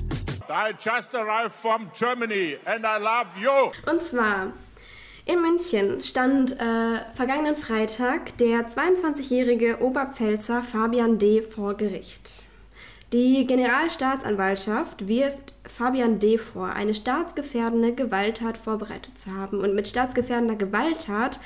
I 0.49 0.73
just 0.73 1.13
arrived 1.13 1.53
from 1.53 1.91
Germany 1.93 2.57
and 2.65 2.83
I 2.85 2.97
love 2.97 3.27
you. 3.39 3.71
Und 3.91 4.01
zwar 4.01 4.53
in 5.25 5.41
München 5.41 6.03
stand 6.03 6.59
äh, 6.59 7.01
vergangenen 7.13 7.55
Freitag 7.55 8.35
der 8.39 8.67
22-jährige 8.67 9.79
Oberpfälzer 9.79 10.63
Fabian 10.63 11.19
D. 11.19 11.43
vor 11.43 11.75
Gericht. 11.75 12.43
Die 13.13 13.45
Generalstaatsanwaltschaft 13.45 15.07
wirft 15.07 15.53
Fabian 15.67 16.19
D. 16.19 16.39
vor, 16.39 16.69
eine 16.69 16.95
staatsgefährdende 16.95 17.93
Gewalttat 17.93 18.57
vorbereitet 18.57 19.19
zu 19.19 19.31
haben. 19.35 19.59
Und 19.59 19.75
mit 19.75 19.87
staatsgefährdender 19.87 20.55
Gewalttat, 20.55 21.39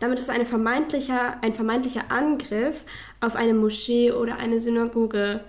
damit 0.00 0.18
ist 0.18 0.30
eine 0.30 0.46
vermeintlicher, 0.46 1.36
ein 1.42 1.52
vermeintlicher 1.52 2.10
Angriff 2.10 2.86
auf 3.20 3.36
eine 3.36 3.52
Moschee 3.52 4.12
oder 4.12 4.38
eine 4.38 4.60
Synagoge 4.60 5.44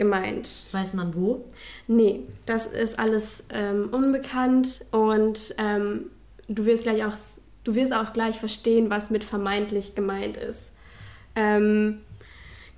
gemeint. 0.00 0.66
Weiß 0.72 0.94
man 0.94 1.14
wo? 1.14 1.44
Nee, 1.86 2.22
das 2.46 2.66
ist 2.66 2.98
alles 2.98 3.44
ähm, 3.52 3.90
unbekannt 3.92 4.80
und 4.90 5.54
ähm, 5.58 6.06
du 6.48 6.64
wirst 6.64 6.84
gleich 6.84 7.04
auch, 7.04 7.12
du 7.64 7.74
wirst 7.74 7.92
auch 7.92 8.14
gleich 8.14 8.38
verstehen, 8.38 8.88
was 8.88 9.10
mit 9.10 9.22
vermeintlich 9.22 9.94
gemeint 9.94 10.38
ist. 10.38 10.72
Ähm, 11.36 12.00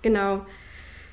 genau. 0.03 0.45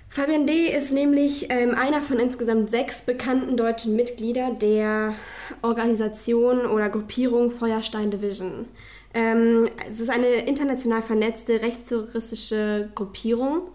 Fabian 0.09 0.47
D. 0.47 0.75
ist 0.75 0.91
nämlich 0.91 1.45
ähm, 1.51 1.75
einer 1.75 2.01
von 2.01 2.17
insgesamt 2.17 2.71
sechs 2.71 3.03
bekannten 3.03 3.55
deutschen 3.55 3.95
Mitgliedern 3.95 4.57
der 4.57 5.13
Organisation 5.61 6.65
oder 6.65 6.89
Gruppierung 6.89 7.51
Feuerstein 7.51 8.09
Division. 8.09 8.65
Ähm, 9.13 9.65
es 9.87 9.99
ist 9.99 10.09
eine 10.09 10.47
international 10.47 11.03
vernetzte 11.03 11.61
rechtsterroristische 11.61 12.89
Gruppierung. 12.95 13.69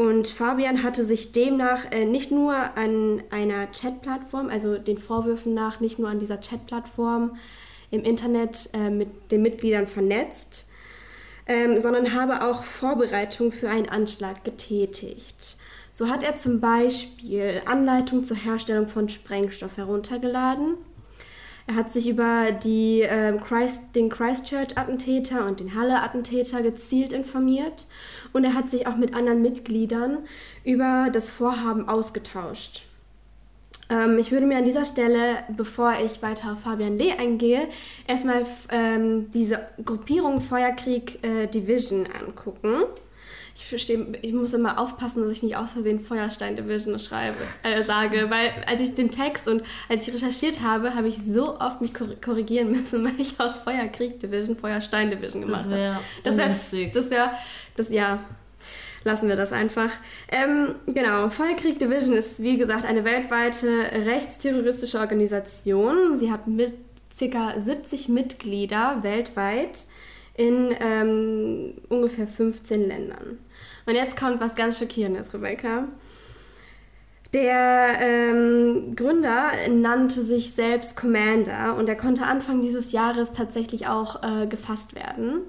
Und 0.00 0.28
Fabian 0.28 0.82
hatte 0.82 1.04
sich 1.04 1.32
demnach 1.32 1.92
äh, 1.92 2.06
nicht 2.06 2.30
nur 2.30 2.54
an 2.54 3.22
einer 3.28 3.66
Chatplattform, 3.66 4.48
also 4.48 4.78
den 4.78 4.96
Vorwürfen 4.96 5.52
nach, 5.52 5.80
nicht 5.80 5.98
nur 5.98 6.08
an 6.08 6.18
dieser 6.18 6.38
Chatplattform 6.38 7.36
im 7.90 8.02
Internet 8.04 8.70
äh, 8.72 8.88
mit 8.88 9.30
den 9.30 9.42
Mitgliedern 9.42 9.86
vernetzt, 9.86 10.66
ähm, 11.46 11.78
sondern 11.78 12.14
habe 12.14 12.46
auch 12.46 12.64
Vorbereitungen 12.64 13.52
für 13.52 13.68
einen 13.68 13.90
Anschlag 13.90 14.42
getätigt. 14.42 15.58
So 15.92 16.08
hat 16.08 16.22
er 16.22 16.38
zum 16.38 16.60
Beispiel 16.60 17.60
Anleitung 17.66 18.24
zur 18.24 18.38
Herstellung 18.38 18.88
von 18.88 19.10
Sprengstoff 19.10 19.76
heruntergeladen. 19.76 20.78
Er 21.70 21.76
hat 21.76 21.92
sich 21.92 22.08
über 22.08 22.50
die, 22.50 23.02
äh, 23.02 23.38
Christ, 23.38 23.94
den 23.94 24.08
Christchurch-Attentäter 24.08 25.46
und 25.46 25.60
den 25.60 25.76
Halle-Attentäter 25.76 26.62
gezielt 26.62 27.12
informiert 27.12 27.86
und 28.32 28.42
er 28.42 28.54
hat 28.54 28.72
sich 28.72 28.88
auch 28.88 28.96
mit 28.96 29.14
anderen 29.14 29.40
Mitgliedern 29.40 30.18
über 30.64 31.10
das 31.12 31.30
Vorhaben 31.30 31.88
ausgetauscht. 31.88 32.82
Ähm, 33.88 34.18
ich 34.18 34.32
würde 34.32 34.46
mir 34.46 34.58
an 34.58 34.64
dieser 34.64 34.84
Stelle, 34.84 35.44
bevor 35.56 35.94
ich 36.04 36.20
weiter 36.22 36.54
auf 36.54 36.62
Fabian 36.62 36.98
Lee 36.98 37.12
eingehe, 37.12 37.68
erstmal 38.08 38.44
ähm, 38.70 39.30
diese 39.30 39.60
Gruppierung 39.84 40.40
Feuerkrieg 40.40 41.24
äh, 41.24 41.46
Division 41.46 42.08
angucken. 42.20 42.82
Ich, 43.62 43.68
verstehe, 43.68 44.06
ich 44.22 44.32
muss 44.32 44.52
immer 44.52 44.78
aufpassen, 44.78 45.22
dass 45.22 45.32
ich 45.32 45.42
nicht 45.42 45.56
aus 45.56 45.72
Versehen 45.72 46.00
Feuerstein 46.00 46.56
Division 46.56 46.98
schreibe, 46.98 47.36
äh, 47.62 47.82
sage, 47.82 48.30
weil 48.30 48.50
als 48.66 48.80
ich 48.80 48.94
den 48.94 49.10
Text 49.10 49.46
und 49.46 49.62
als 49.88 50.08
ich 50.08 50.14
recherchiert 50.14 50.62
habe, 50.62 50.94
habe 50.94 51.08
ich 51.08 51.18
so 51.18 51.58
oft 51.60 51.80
mich 51.80 51.92
korrigieren 51.94 52.72
müssen, 52.72 53.04
weil 53.04 53.20
ich 53.20 53.38
aus 53.38 53.58
Feuerkrieg 53.58 54.18
Division 54.18 54.56
Feuerstein 54.56 55.10
Division 55.10 55.42
gemacht 55.42 55.66
habe. 55.66 55.98
Das 56.24 56.36
wäre, 56.36 56.90
das 56.92 57.10
wäre, 57.10 57.30
das 57.76 57.90
ja, 57.90 58.20
lassen 59.04 59.28
wir 59.28 59.36
das 59.36 59.52
einfach. 59.52 59.90
Ähm, 60.30 60.74
genau, 60.86 61.28
Feuerkrieg 61.30 61.78
Division 61.78 62.16
ist 62.16 62.42
wie 62.42 62.56
gesagt 62.56 62.86
eine 62.86 63.04
weltweite 63.04 63.68
rechtsterroristische 63.92 64.98
Organisation. 64.98 66.16
Sie 66.16 66.32
hat 66.32 66.46
mit 66.46 66.74
ca. 67.18 67.60
70 67.60 68.08
Mitglieder 68.08 68.98
weltweit 69.02 69.86
in 70.34 70.74
ähm, 70.80 71.74
ungefähr 71.88 72.26
15 72.26 72.88
Ländern. 72.88 73.38
Und 73.90 73.96
jetzt 73.96 74.16
kommt 74.16 74.40
was 74.40 74.54
ganz 74.54 74.78
Schockierendes, 74.78 75.34
Rebecca. 75.34 75.88
Der 77.34 77.96
ähm, 78.00 78.94
Gründer 78.94 79.50
nannte 79.68 80.22
sich 80.22 80.52
selbst 80.52 80.94
Commander 80.94 81.74
und 81.76 81.88
er 81.88 81.96
konnte 81.96 82.22
Anfang 82.22 82.62
dieses 82.62 82.92
Jahres 82.92 83.32
tatsächlich 83.32 83.88
auch 83.88 84.22
äh, 84.22 84.46
gefasst 84.46 84.94
werden. 84.94 85.40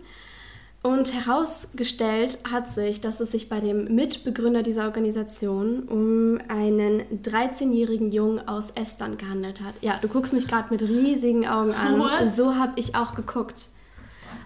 Und 0.81 1.13
herausgestellt 1.13 2.39
hat 2.51 2.73
sich, 2.73 2.99
dass 2.99 3.19
es 3.19 3.29
sich 3.29 3.47
bei 3.47 3.59
dem 3.59 3.93
Mitbegründer 3.93 4.63
dieser 4.63 4.85
Organisation 4.85 5.83
um 5.83 6.39
einen 6.47 7.03
13-jährigen 7.21 8.11
Jungen 8.11 8.47
aus 8.47 8.71
Estland 8.71 9.19
gehandelt 9.19 9.61
hat. 9.61 9.75
Ja, 9.81 9.99
du 10.01 10.07
guckst 10.07 10.33
mich 10.33 10.47
gerade 10.47 10.73
mit 10.73 10.81
riesigen 10.81 11.45
Augen 11.47 11.73
an. 11.73 11.99
What? 11.99 12.31
So 12.35 12.55
habe 12.55 12.73
ich 12.77 12.95
auch 12.95 13.13
geguckt. 13.13 13.67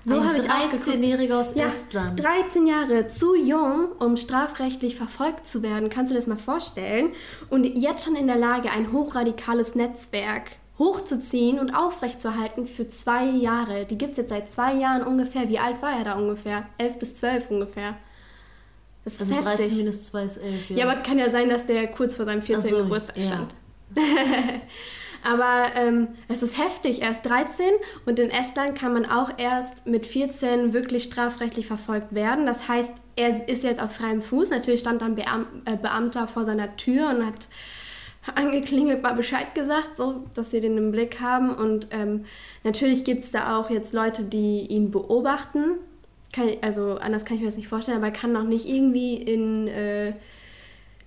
So 0.06 0.24
habe 0.24 0.38
ich 0.38 0.50
auch 0.50 0.72
13-Jähriger 0.72 1.40
aus 1.40 1.56
ja, 1.56 1.66
Estland. 1.66 2.24
13 2.24 2.68
Jahre, 2.68 3.08
zu 3.08 3.36
jung, 3.36 3.88
um 4.00 4.18
strafrechtlich 4.18 4.96
verfolgt 4.96 5.48
zu 5.48 5.64
werden. 5.64 5.90
Kannst 5.90 6.12
du 6.12 6.14
dir 6.14 6.20
das 6.20 6.28
mal 6.28 6.38
vorstellen? 6.38 7.10
Und 7.50 7.64
jetzt 7.64 8.06
schon 8.06 8.16
in 8.16 8.28
der 8.28 8.36
Lage, 8.36 8.70
ein 8.70 8.92
hochradikales 8.92 9.74
Netzwerk 9.74 10.52
hochzuziehen 10.78 11.58
und 11.58 11.74
aufrechtzuerhalten 11.74 12.68
für 12.68 12.90
zwei 12.90 13.26
Jahre. 13.26 13.86
Die 13.86 13.98
gibt 13.98 14.12
es 14.12 14.18
jetzt 14.18 14.30
seit 14.30 14.52
zwei 14.52 14.74
Jahren 14.74 15.04
ungefähr. 15.04 15.50
Wie 15.50 15.58
alt 15.58 15.82
war 15.82 15.98
er 15.98 16.04
da 16.04 16.14
ungefähr? 16.16 16.68
Elf 16.78 17.00
bis 17.00 17.16
zwölf 17.16 17.50
ungefähr. 17.50 17.96
Das 19.06 19.14
ist 19.14 19.22
also 19.22 19.36
heftig. 19.36 19.68
13 19.68 19.78
minus 19.78 20.04
2 20.04 20.24
ist 20.24 20.38
11, 20.38 20.70
ja. 20.72 20.78
Ja, 20.78 20.90
aber 20.90 21.02
kann 21.02 21.20
ja 21.20 21.30
sein, 21.30 21.48
dass 21.48 21.66
der 21.66 21.88
kurz 21.88 22.16
vor 22.16 22.26
seinem 22.26 22.42
14. 22.42 22.72
So, 22.72 22.78
Geburtstag 22.78 23.18
ja. 23.18 23.28
stand. 23.28 23.56
aber 25.26 25.76
ähm, 25.76 26.10
es 26.28 26.44
ist 26.44 26.58
heftig. 26.58 27.02
Er 27.02 27.12
ist 27.12 27.24
13 27.24 27.66
und 28.06 28.20
in 28.20 28.30
Estland 28.30 28.78
kann 28.78 28.94
man 28.94 29.06
auch 29.06 29.32
erst 29.38 29.88
mit 29.88 30.06
14 30.06 30.74
wirklich 30.74 31.04
strafrechtlich 31.04 31.66
verfolgt 31.66 32.14
werden. 32.14 32.46
Das 32.46 32.68
heißt, 32.68 32.92
er 33.16 33.48
ist 33.50 33.64
jetzt 33.64 33.82
auf 33.82 33.94
freiem 33.94 34.22
Fuß. 34.22 34.52
Natürlich 34.52 34.82
stand 34.82 35.02
dann 35.02 35.16
Beam 35.16 35.48
äh, 35.66 35.78
Beamter 35.78 36.28
vor 36.28 36.46
seiner 36.46 36.76
Tür 36.78 37.10
und 37.10 37.26
hat 37.26 37.48
angeklingelt, 38.36 39.02
mal 39.02 39.16
Bescheid 39.16 39.56
gesagt, 39.56 39.98
so 39.98 40.26
dass 40.36 40.52
sie 40.52 40.62
den 40.62 40.78
im 40.78 40.92
Blick 40.92 41.20
haben. 41.22 41.56
Und 41.56 41.88
ähm, 41.92 42.26
natürlich 42.64 43.04
gibt 43.04 43.26
es 43.26 43.32
da 43.32 43.58
auch 43.58 43.70
jetzt 43.70 43.94
Leute, 43.94 44.24
die 44.24 44.68
ihn 44.68 44.92
beobachten. 44.92 45.78
Kann, 46.34 46.50
also 46.62 46.98
anders 46.98 47.26
kann 47.26 47.38
ich 47.38 47.42
mir 47.42 47.48
das 47.48 47.58
nicht 47.58 47.68
vorstellen, 47.68 47.98
aber 47.98 48.08
er 48.08 48.14
kann 48.14 48.32
noch 48.32 48.44
nicht 48.44 48.68
irgendwie 48.68 49.16
in 49.16 49.68
äh, 49.68 50.14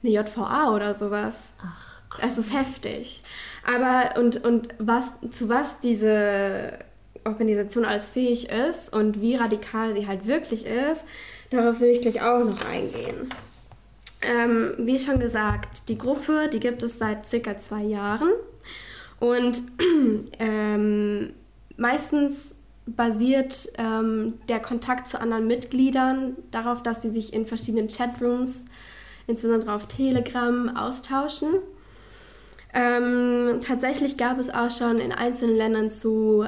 eine 0.03 0.13
JVA 0.13 0.75
oder 0.75 0.95
sowas. 0.95 1.53
Ach. 1.63 1.88
Es 2.21 2.39
ist 2.39 2.53
heftig. 2.53 3.23
Aber 3.67 4.19
und, 4.21 4.45
und 4.45 4.69
was, 4.79 5.13
zu 5.31 5.49
was 5.49 5.81
diese 5.81 6.79
Organisation 7.25 7.85
alles 7.85 8.09
fähig 8.09 8.49
ist 8.49 8.93
und 8.93 9.21
wie 9.21 9.37
radikal 9.37 9.93
sie 9.93 10.07
halt 10.07 10.27
wirklich 10.27 10.67
ist, 10.67 11.05
darauf 11.51 11.81
will 11.81 11.91
ich 11.91 12.01
gleich 12.01 12.21
auch 12.23 12.45
noch 12.45 12.65
eingehen. 12.65 13.29
Ähm, 14.23 14.73
wie 14.79 14.99
schon 14.99 15.21
gesagt, 15.21 15.89
die 15.89 15.99
Gruppe, 15.99 16.49
die 16.53 16.61
gibt 16.61 16.83
es 16.83 16.99
seit 16.99 17.27
circa 17.27 17.59
zwei 17.59 17.83
Jahren 17.83 18.31
und 19.21 19.63
ähm, 20.39 21.33
meistens 21.77 22.55
basiert 22.87 23.69
ähm, 23.77 24.35
der 24.49 24.61
Kontakt 24.61 25.09
zu 25.09 25.21
anderen 25.21 25.47
Mitgliedern 25.47 26.37
darauf, 26.51 26.83
dass 26.83 27.03
sie 27.03 27.11
sich 27.11 27.33
in 27.33 27.47
verschiedenen 27.47 27.89
Chatrooms, 27.89 28.65
insbesondere 29.27 29.75
auf 29.75 29.87
Telegram, 29.87 30.75
austauschen. 30.75 31.55
Ähm, 32.75 33.61
tatsächlich 33.67 34.17
gab 34.17 34.39
es 34.39 34.51
auch 34.51 34.71
schon 34.71 34.99
in 34.99 35.13
einzelnen 35.13 35.57
Ländern 35.57 35.91
zu 35.91 36.45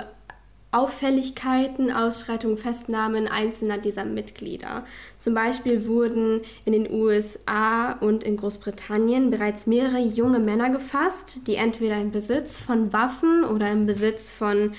Auffälligkeiten, 0.73 1.91
Ausschreitungen, 1.91 2.57
Festnahmen 2.57 3.27
einzelner 3.27 3.79
dieser 3.79 4.05
Mitglieder. 4.05 4.85
Zum 5.19 5.35
Beispiel 5.35 5.89
wurden 5.89 6.43
in 6.65 6.73
den 6.73 6.93
USA 6.93 7.93
und 7.95 8.23
in 8.23 8.37
Großbritannien 8.37 9.31
bereits 9.31 9.67
mehrere 9.67 9.99
junge 9.99 10.39
Männer 10.39 10.71
gefasst, 10.71 11.41
die 11.49 11.57
entweder 11.57 11.97
im 11.97 12.13
Besitz 12.13 12.61
von 12.61 12.93
Waffen 12.93 13.45
oder 13.45 13.71
im 13.73 13.87
Besitz 13.87 14.31
von 14.31 14.75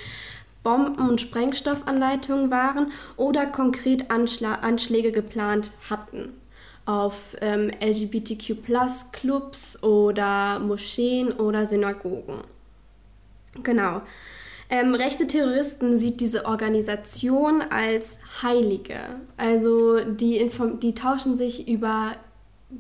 Bomben- 0.64 1.10
und 1.10 1.20
Sprengstoffanleitungen 1.20 2.52
waren 2.52 2.92
oder 3.18 3.46
konkret 3.48 4.12
Anschla 4.12 4.60
Anschläge 4.62 5.12
geplant 5.12 5.72
hatten 5.90 6.41
auf 6.92 7.38
ähm, 7.40 7.72
LGBTQ-Clubs 7.80 9.82
oder 9.82 10.60
Moscheen 10.60 11.32
oder 11.32 11.66
Synagogen. 11.66 12.42
Genau. 13.64 14.02
Ähm, 14.70 14.94
rechte 14.94 15.26
Terroristen 15.26 15.98
sieht 15.98 16.20
diese 16.20 16.46
Organisation 16.46 17.62
als 17.62 18.18
Heilige. 18.42 19.00
Also 19.38 20.04
die, 20.04 20.52
die 20.82 20.94
tauschen 20.94 21.38
sich 21.38 21.70
über 21.70 22.14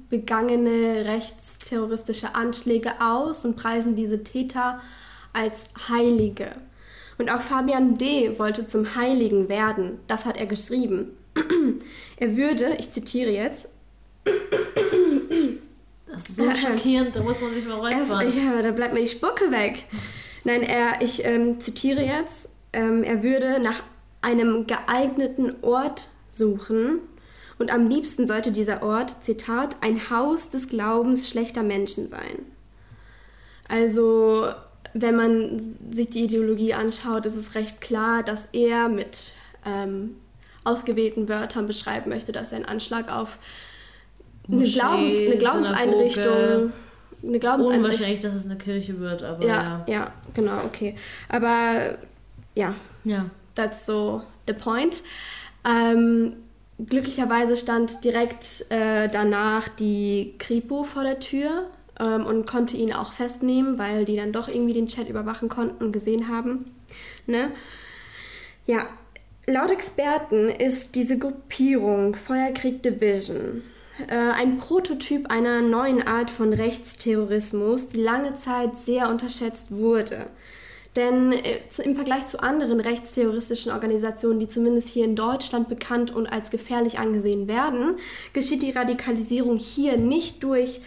begangene 0.10 1.06
rechtsterroristische 1.06 2.36
Anschläge 2.36 3.02
aus 3.02 3.46
und 3.46 3.56
preisen 3.56 3.96
diese 3.96 4.26
Täter 4.26 4.82
als 5.32 5.66
Heilige. 5.88 6.52
Und 7.18 7.30
auch 7.30 7.42
Fabian 7.42 7.98
D. 7.98 8.38
wollte 8.40 8.66
zum 8.66 8.96
Heiligen 8.96 9.48
werden. 9.48 10.00
Das 10.08 10.26
hat 10.26 10.36
er 10.36 10.48
geschrieben. 10.48 11.12
er 12.18 12.36
würde, 12.36 12.76
ich 12.78 12.92
zitiere 12.92 13.32
jetzt, 13.32 13.70
Das 16.08 16.30
ist 16.30 16.36
so 16.36 16.54
schockierend, 16.56 17.16
da 17.16 17.24
muss 17.24 17.42
man 17.42 17.54
sich 17.54 17.66
mal 17.66 17.92
Erst, 17.92 18.12
räuspern. 18.12 18.46
ja, 18.46 18.62
da 18.62 18.72
bleibt 18.72 18.94
mir 18.94 19.02
die 19.02 19.08
Spucke 19.08 19.52
weg. 19.52 19.86
Nein, 20.44 20.62
er, 20.62 21.02
ich 21.02 21.24
ähm, 21.26 21.60
zitiere 21.62 22.04
jetzt, 22.04 22.50
ähm, 22.74 23.04
er 23.04 23.24
würde 23.24 23.60
nach 23.60 23.84
einem 24.22 24.68
geeigneten 24.68 25.56
Ort 25.62 26.10
suchen 26.30 27.00
und 27.60 27.72
am 27.72 27.88
liebsten 27.88 28.28
sollte 28.28 28.52
dieser 28.52 28.84
Ort, 28.84 29.24
Zitat, 29.24 29.78
ein 29.82 30.10
Haus 30.10 30.50
des 30.50 30.68
Glaubens 30.68 31.30
schlechter 31.30 31.64
Menschen 31.64 32.08
sein. 32.08 32.40
Also, 33.68 34.48
wenn 34.94 35.16
man 35.16 35.78
sich 35.92 36.10
die 36.10 36.24
Ideologie 36.24 36.74
anschaut, 36.74 37.26
ist 37.26 37.36
es 37.36 37.56
recht 37.56 37.80
klar, 37.80 38.24
dass 38.24 38.50
er 38.52 38.90
mit 38.90 39.32
ähm, 39.66 40.16
ausgewählten 40.64 41.30
Wörtern 41.30 41.68
beschreiben 41.68 42.10
möchte, 42.10 42.32
dass 42.32 42.52
er 42.52 42.58
einen 42.58 42.66
Anschlag 42.66 43.12
auf 43.12 43.38
eine, 44.50 44.64
Glaubens, 44.64 45.14
eine 45.14 45.38
Glaubenseinrichtung, 45.38 46.74
eine 47.24 47.40
Glaubenseinrichtung. 47.40 47.68
Unwahrscheinlich, 47.86 48.20
dass 48.20 48.34
es 48.36 48.46
eine 48.46 48.58
Kirche 48.58 49.00
wird, 49.00 49.24
aber 49.24 49.46
Ja, 49.46 49.84
ja. 49.88 49.94
ja, 49.94 50.14
genau, 50.34 50.58
okay. 50.66 50.96
Aber 51.30 51.98
ja, 52.56 52.76
Ja. 53.04 53.26
that's 53.56 53.86
so 53.86 54.22
the 54.48 54.54
point. 54.54 55.02
Ähm, 55.64 56.34
glücklicherweise 56.84 57.56
stand 57.56 58.04
direkt 58.04 58.66
äh, 58.70 59.08
danach 59.10 59.70
die 59.70 60.34
Kripo 60.40 60.84
vor 60.84 61.04
der 61.04 61.20
Tür 61.20 61.68
ähm, 62.00 62.26
und 62.26 62.48
konnte 62.48 62.78
ihn 62.78 62.94
auch 62.94 63.14
festnehmen, 63.14 63.78
weil 63.78 64.06
die 64.06 64.16
dann 64.16 64.32
doch 64.34 64.48
irgendwie 64.48 64.74
den 64.74 64.88
Chat 64.88 65.08
überwachen 65.08 65.50
konnten 65.50 65.86
und 65.86 65.92
gesehen 65.92 66.28
haben. 66.28 66.66
Ne? 67.28 67.52
Ja, 68.66 68.88
laut 69.46 69.72
Experten 69.72 70.50
ist 70.50 70.96
diese 70.96 71.18
Gruppierung 71.20 72.16
Feuerkrieg 72.16 72.82
Division 72.82 73.62
ein 74.08 74.58
Prototyp 74.58 75.30
einer 75.30 75.62
neuen 75.62 76.06
Art 76.06 76.30
von 76.30 76.54
Rechtsterrorismus, 76.54 77.88
die 77.88 78.02
lange 78.02 78.36
Zeit 78.36 78.78
sehr 78.78 79.10
unterschätzt 79.10 79.72
wurde. 79.72 80.28
Denn 80.96 81.32
äh, 81.32 81.62
im 81.84 81.96
Vergleich 81.96 82.28
zu 82.28 82.42
anderen 82.42 82.82
rechtsterroristischen 82.82 83.72
Organisationen, 83.72 84.40
die 84.40 84.50
zumindest 84.50 84.90
hier 84.90 85.06
in 85.06 85.16
Deutschland 85.16 85.70
bekannt 85.70 86.12
und 86.12 86.28
als 86.28 86.50
gefährlich 86.50 87.00
angesehen 87.00 87.48
werden, 87.48 87.96
geschieht 88.34 88.62
die 88.62 88.72
Radikalisierung 88.72 89.58
hier 89.58 89.98
nicht 89.98 90.44
durch 90.44 90.82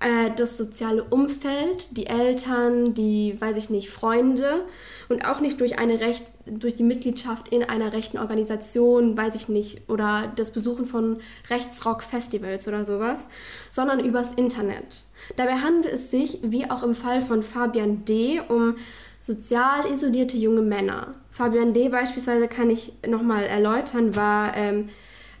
äh, 0.00 0.30
das 0.36 0.58
soziale 0.58 1.04
Umfeld, 1.04 1.96
die 1.96 2.06
Eltern, 2.06 2.92
die, 2.92 3.40
weiß 3.40 3.56
ich 3.56 3.70
nicht, 3.70 3.88
Freunde 3.88 4.66
und 5.08 5.24
auch 5.24 5.40
nicht 5.40 5.60
durch 5.60 5.78
eine 5.78 6.00
Recht, 6.00 6.24
durch 6.46 6.74
die 6.74 6.82
Mitgliedschaft 6.82 7.48
in 7.48 7.62
einer 7.62 7.92
rechten 7.92 8.18
Organisation, 8.18 9.16
weiß 9.16 9.34
ich 9.34 9.48
nicht, 9.48 9.88
oder 9.88 10.32
das 10.36 10.50
Besuchen 10.50 10.86
von 10.86 11.18
Rechtsrock-Festivals 11.48 12.66
oder 12.68 12.84
sowas, 12.84 13.28
sondern 13.70 14.04
übers 14.04 14.32
Internet. 14.32 15.04
Dabei 15.36 15.54
handelt 15.54 15.94
es 15.94 16.10
sich, 16.10 16.40
wie 16.42 16.70
auch 16.70 16.82
im 16.82 16.94
Fall 16.94 17.22
von 17.22 17.42
Fabian 17.42 18.04
D., 18.04 18.40
um 18.48 18.76
sozial 19.20 19.90
isolierte 19.90 20.36
junge 20.36 20.62
Männer. 20.62 21.14
Fabian 21.30 21.74
D. 21.74 21.88
beispielsweise 21.88 22.48
kann 22.48 22.70
ich 22.70 22.92
nochmal 23.06 23.44
erläutern, 23.44 24.14
war 24.14 24.56
ähm, 24.56 24.88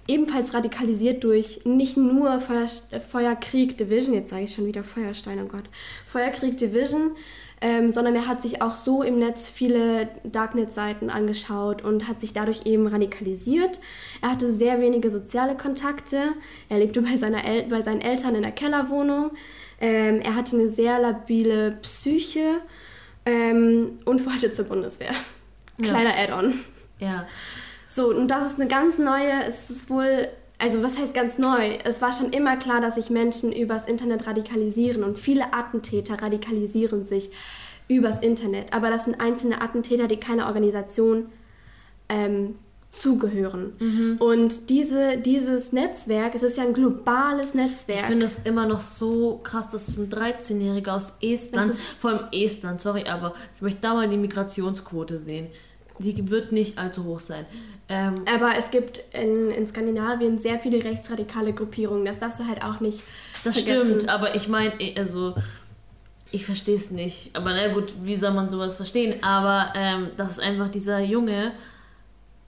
ebenfalls 0.08 0.54
radikalisiert 0.54 1.24
durch 1.24 1.60
nicht 1.64 1.96
nur 1.96 2.40
Feuer, 2.40 2.68
Feuerkrieg 3.10 3.78
Division, 3.78 4.14
jetzt 4.14 4.30
sage 4.30 4.44
ich 4.44 4.52
schon 4.52 4.66
wieder 4.66 4.84
Feuerstein, 4.84 5.40
oh 5.42 5.48
Gott, 5.48 5.64
Feuerkrieg 6.04 6.56
Division, 6.58 7.12
ähm, 7.60 7.90
sondern 7.90 8.14
er 8.14 8.26
hat 8.26 8.42
sich 8.42 8.62
auch 8.62 8.76
so 8.76 9.02
im 9.02 9.18
Netz 9.18 9.48
viele 9.48 10.08
Darknet-Seiten 10.24 11.10
angeschaut 11.10 11.82
und 11.82 12.06
hat 12.08 12.20
sich 12.20 12.32
dadurch 12.32 12.66
eben 12.66 12.86
radikalisiert. 12.86 13.80
Er 14.20 14.32
hatte 14.32 14.50
sehr 14.50 14.80
wenige 14.80 15.10
soziale 15.10 15.56
Kontakte, 15.56 16.34
er 16.68 16.78
lebte 16.78 17.02
bei, 17.02 17.16
seiner 17.16 17.44
El 17.44 17.64
bei 17.64 17.80
seinen 17.80 18.00
Eltern 18.00 18.34
in 18.34 18.42
der 18.42 18.52
Kellerwohnung, 18.52 19.30
ähm, 19.80 20.20
er 20.20 20.34
hatte 20.34 20.56
eine 20.56 20.68
sehr 20.68 20.98
labile 20.98 21.72
Psyche 21.82 22.60
ähm, 23.24 23.98
und 24.04 24.26
wollte 24.26 24.52
zur 24.52 24.66
Bundeswehr. 24.66 25.12
Ja. 25.78 25.88
Kleiner 25.88 26.16
Add-on. 26.16 26.54
Ja. 26.98 27.26
So, 27.90 28.10
und 28.10 28.28
das 28.28 28.46
ist 28.46 28.60
eine 28.60 28.68
ganz 28.68 28.98
neue, 28.98 29.44
es 29.46 29.70
ist 29.70 29.90
wohl, 29.90 30.28
also 30.58 30.82
was 30.82 30.98
heißt 30.98 31.14
ganz 31.14 31.38
neu? 31.38 31.78
Es 31.84 32.00
war 32.00 32.12
schon 32.12 32.30
immer 32.30 32.56
klar, 32.56 32.80
dass 32.80 32.94
sich 32.94 33.10
Menschen 33.10 33.52
übers 33.52 33.86
Internet 33.86 34.26
radikalisieren 34.26 35.04
und 35.04 35.18
viele 35.18 35.52
Attentäter 35.52 36.20
radikalisieren 36.20 37.06
sich 37.06 37.30
übers 37.88 38.20
Internet. 38.20 38.72
Aber 38.72 38.90
das 38.90 39.04
sind 39.04 39.20
einzelne 39.20 39.60
Attentäter, 39.60 40.08
die 40.08 40.16
keiner 40.16 40.46
Organisation 40.46 41.26
ähm, 42.08 42.56
zugehören. 42.90 43.74
Mhm. 43.78 44.16
Und 44.18 44.70
diese, 44.70 45.18
dieses 45.18 45.72
Netzwerk, 45.72 46.34
es 46.34 46.42
ist 46.42 46.56
ja 46.56 46.64
ein 46.64 46.72
globales 46.72 47.50
Ich 47.50 47.54
Netzwerk. 47.54 48.06
finde 48.06 48.26
es 48.26 48.38
immer 48.44 48.66
noch 48.66 48.80
so 48.80 49.40
krass, 49.42 49.68
dass 49.68 49.96
ein 49.98 50.10
13-Jähriger 50.10 50.96
aus 50.96 51.14
Estland, 51.20 51.74
vor 51.98 52.10
allem 52.10 52.28
Estland, 52.32 52.80
sorry, 52.80 53.04
aber 53.04 53.34
ich 53.56 53.62
möchte 53.62 53.80
da 53.82 53.94
mal 53.94 54.08
die 54.08 54.16
Migrationsquote 54.16 55.18
sehen. 55.18 55.48
Sie 55.98 56.30
wird 56.30 56.52
nicht 56.52 56.78
allzu 56.78 57.04
hoch 57.04 57.20
sein. 57.20 57.46
Ähm, 57.88 58.24
Aber 58.34 58.56
es 58.56 58.70
gibt 58.70 59.02
in, 59.12 59.50
in 59.50 59.66
Skandinavien 59.68 60.38
sehr 60.38 60.58
viele 60.58 60.82
rechtsradikale 60.82 61.52
Gruppierungen. 61.52 62.04
Das 62.04 62.18
darfst 62.18 62.40
du 62.40 62.46
halt 62.46 62.64
auch 62.64 62.80
nicht 62.80 63.02
das 63.44 63.58
vergessen. 63.60 63.86
stimmt, 64.00 64.08
aber 64.08 64.34
ich 64.34 64.48
meine, 64.48 64.72
also 64.96 65.34
ich 66.32 66.44
verstehe 66.44 66.76
es 66.76 66.90
nicht. 66.90 67.30
Aber 67.36 67.52
na 67.52 67.72
gut, 67.72 67.92
wie 68.02 68.16
soll 68.16 68.32
man 68.32 68.50
sowas 68.50 68.74
verstehen? 68.74 69.22
Aber 69.22 69.72
ähm, 69.76 70.10
das 70.16 70.32
ist 70.32 70.40
einfach 70.40 70.68
dieser 70.68 70.98
Junge 71.00 71.52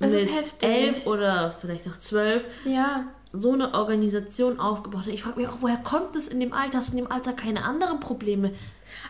Es 0.01 0.13
mit 0.13 0.63
elf 0.63 1.07
oder 1.07 1.53
vielleicht 1.53 1.87
auch 1.89 1.99
zwölf 1.99 2.45
Ja, 2.65 3.05
so 3.33 3.53
eine 3.53 3.75
Organisation 3.75 4.59
aufgebaut 4.59 5.03
hat. 5.03 5.09
Ich 5.09 5.23
frage 5.23 5.39
mich 5.41 5.49
auch, 5.49 5.59
woher 5.61 5.77
kommt 5.77 6.17
es 6.17 6.29
in 6.29 6.41
dem 6.41 6.53
Alter? 6.53 6.79
Hast 6.79 6.93
du 6.93 6.99
in 6.99 7.05
dem 7.05 7.13
Alter 7.13 7.33
keine 7.33 7.63
anderen 7.65 8.01
Probleme? 8.01 8.53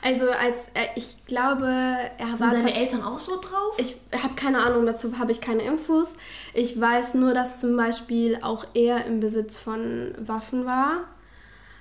Also 0.03 0.31
als 0.31 0.69
äh, 0.75 0.87
ich 0.95 1.25
glaube, 1.27 1.67
er 1.67 2.27
Sind 2.29 2.41
war 2.41 2.51
seine 2.51 2.75
Eltern 2.75 3.03
auch 3.03 3.19
so 3.19 3.41
drauf? 3.41 3.77
Ich 3.79 3.97
habe 4.23 4.35
keine 4.35 4.65
Ahnung, 4.65 4.87
dazu 4.87 5.19
habe 5.19 5.33
ich 5.33 5.41
keine 5.41 5.63
Infos. 5.63 6.15
Ich 6.55 6.81
weiß 6.81 7.15
nur, 7.15 7.35
dass 7.35 7.59
zum 7.59 7.77
Beispiel 7.77 8.39
auch 8.43 8.67
er 8.75 9.05
im 9.07 9.21
Besitz 9.21 9.57
von 9.57 10.15
Waffen 10.19 10.67
war. 10.67 11.05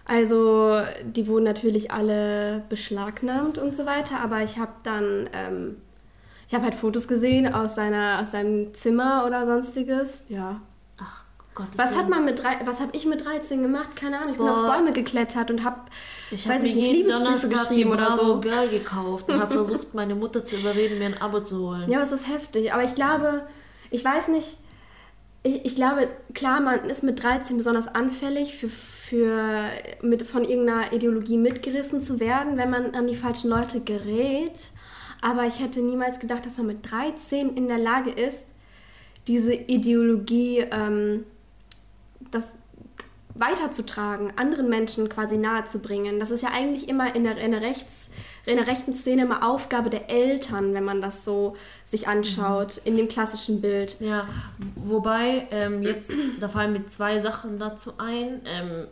Also 0.06 0.82
die 1.04 1.28
wurden 1.28 1.44
natürlich 1.44 1.92
alle 1.92 2.64
beschlagnahmt 2.70 3.58
und 3.58 3.76
so 3.76 3.86
weiter, 3.86 4.20
aber 4.22 4.42
ich 4.42 4.58
habe 4.58 4.72
dann, 4.84 5.30
ähm, 5.34 5.82
ich 6.48 6.54
habe 6.54 6.64
halt 6.64 6.76
Fotos 6.76 7.10
gesehen 7.10 7.54
aus, 7.54 7.76
seiner, 7.76 8.20
aus 8.22 8.32
seinem 8.32 8.74
Zimmer 8.74 9.26
oder 9.28 9.46
sonstiges. 9.46 10.24
Ja. 10.30 10.62
Gott. 11.58 11.68
Was 11.76 11.98
hat 11.98 12.08
man 12.08 12.24
mit 12.24 12.44
drei, 12.44 12.60
was 12.66 12.80
habe 12.80 12.92
ich 12.96 13.08
mit 13.08 13.26
13 13.26 13.64
gemacht? 13.64 13.96
Keine 13.96 14.18
Ahnung. 14.20 14.34
Ich 14.34 14.38
bin 14.38 14.46
Boah. 14.46 14.68
auf 14.68 14.76
Bäume 14.76 14.94
geklettert 14.94 15.50
und 15.50 15.64
habe, 15.64 15.82
Ich 16.30 16.48
weiß 16.48 16.58
habe 16.58 16.68
ich 16.68 16.76
nicht, 16.76 16.92
Liebesbriefe 16.92 17.48
geschrieben 17.50 17.92
oder 17.92 18.16
so. 18.16 18.40
Girl 18.40 18.68
gekauft 18.68 19.28
und 19.28 19.40
habe 19.40 19.56
versucht, 19.56 19.96
meine 19.96 20.14
Mutter 20.14 20.46
zu 20.46 20.56
überreden, 20.56 21.00
mir 21.00 21.08
ein 21.08 21.20
Abo 21.20 21.40
zu 21.40 21.58
holen. 21.60 21.86
Ja, 21.90 21.98
aber 21.98 22.06
es 22.06 22.12
ist 22.12 22.28
heftig. 22.32 22.74
Aber 22.74 22.84
ich 22.84 22.94
glaube, 22.94 23.48
ich 23.90 24.06
weiß 24.06 24.28
nicht, 24.28 24.58
ich, 25.42 25.66
ich 25.66 25.76
glaube, 25.76 26.08
klar, 26.36 26.62
man 26.62 26.88
ist 26.88 27.02
mit 27.02 27.24
13 27.24 27.58
besonders 27.58 27.88
anfällig 27.88 28.56
für, 28.56 28.70
für 28.70 29.64
mit, 30.04 30.28
von 30.28 30.44
irgendeiner 30.44 30.94
Ideologie 30.94 31.38
mitgerissen 31.38 32.04
zu 32.04 32.20
werden, 32.20 32.58
wenn 32.58 32.70
man 32.70 32.94
an 32.94 33.08
die 33.08 33.16
falschen 33.16 33.50
Leute 33.50 33.82
gerät. 33.82 34.60
Aber 35.24 35.48
ich 35.48 35.60
hätte 35.60 35.80
niemals 35.80 36.20
gedacht, 36.20 36.46
dass 36.46 36.58
man 36.58 36.68
mit 36.68 36.92
13 36.92 37.58
in 37.58 37.68
der 37.68 37.80
Lage 37.80 38.12
ist, 38.12 38.44
diese 39.26 39.56
Ideologie 39.56 40.60
ähm, 40.70 41.26
das 42.32 42.48
weiterzutragen, 43.40 44.34
anderen 44.36 44.70
Menschen 44.70 45.10
quasi 45.10 45.38
nahezubringen. 45.38 46.20
Das 46.20 46.32
ist 46.32 46.42
ja 46.42 46.50
eigentlich 46.50 46.90
immer 46.90 47.16
in 47.16 47.24
der, 47.24 47.38
in 47.38 47.52
der, 47.52 47.62
Rechts, 47.62 48.10
in 48.46 48.58
der 48.58 48.68
rechten 48.68 48.94
Szene 48.94 49.24
immer 49.24 49.48
Aufgabe 49.48 49.90
der 49.90 50.10
Eltern, 50.10 50.74
wenn 50.74 50.84
man 50.84 51.02
das 51.02 51.24
so 51.24 51.56
sich 51.86 52.08
anschaut, 52.08 52.78
in 52.84 52.98
dem 52.98 53.08
klassischen 53.08 53.62
Bild. 53.62 53.98
Ja, 54.00 54.28
wobei 54.76 55.48
ähm, 55.52 55.84
jetzt, 55.84 56.12
da 56.40 56.50
fallen 56.50 56.74
mir 56.74 56.88
zwei 56.88 57.20
Sachen 57.20 57.60
dazu 57.60 57.94
ein. 57.98 58.42
Ähm, 58.46 58.88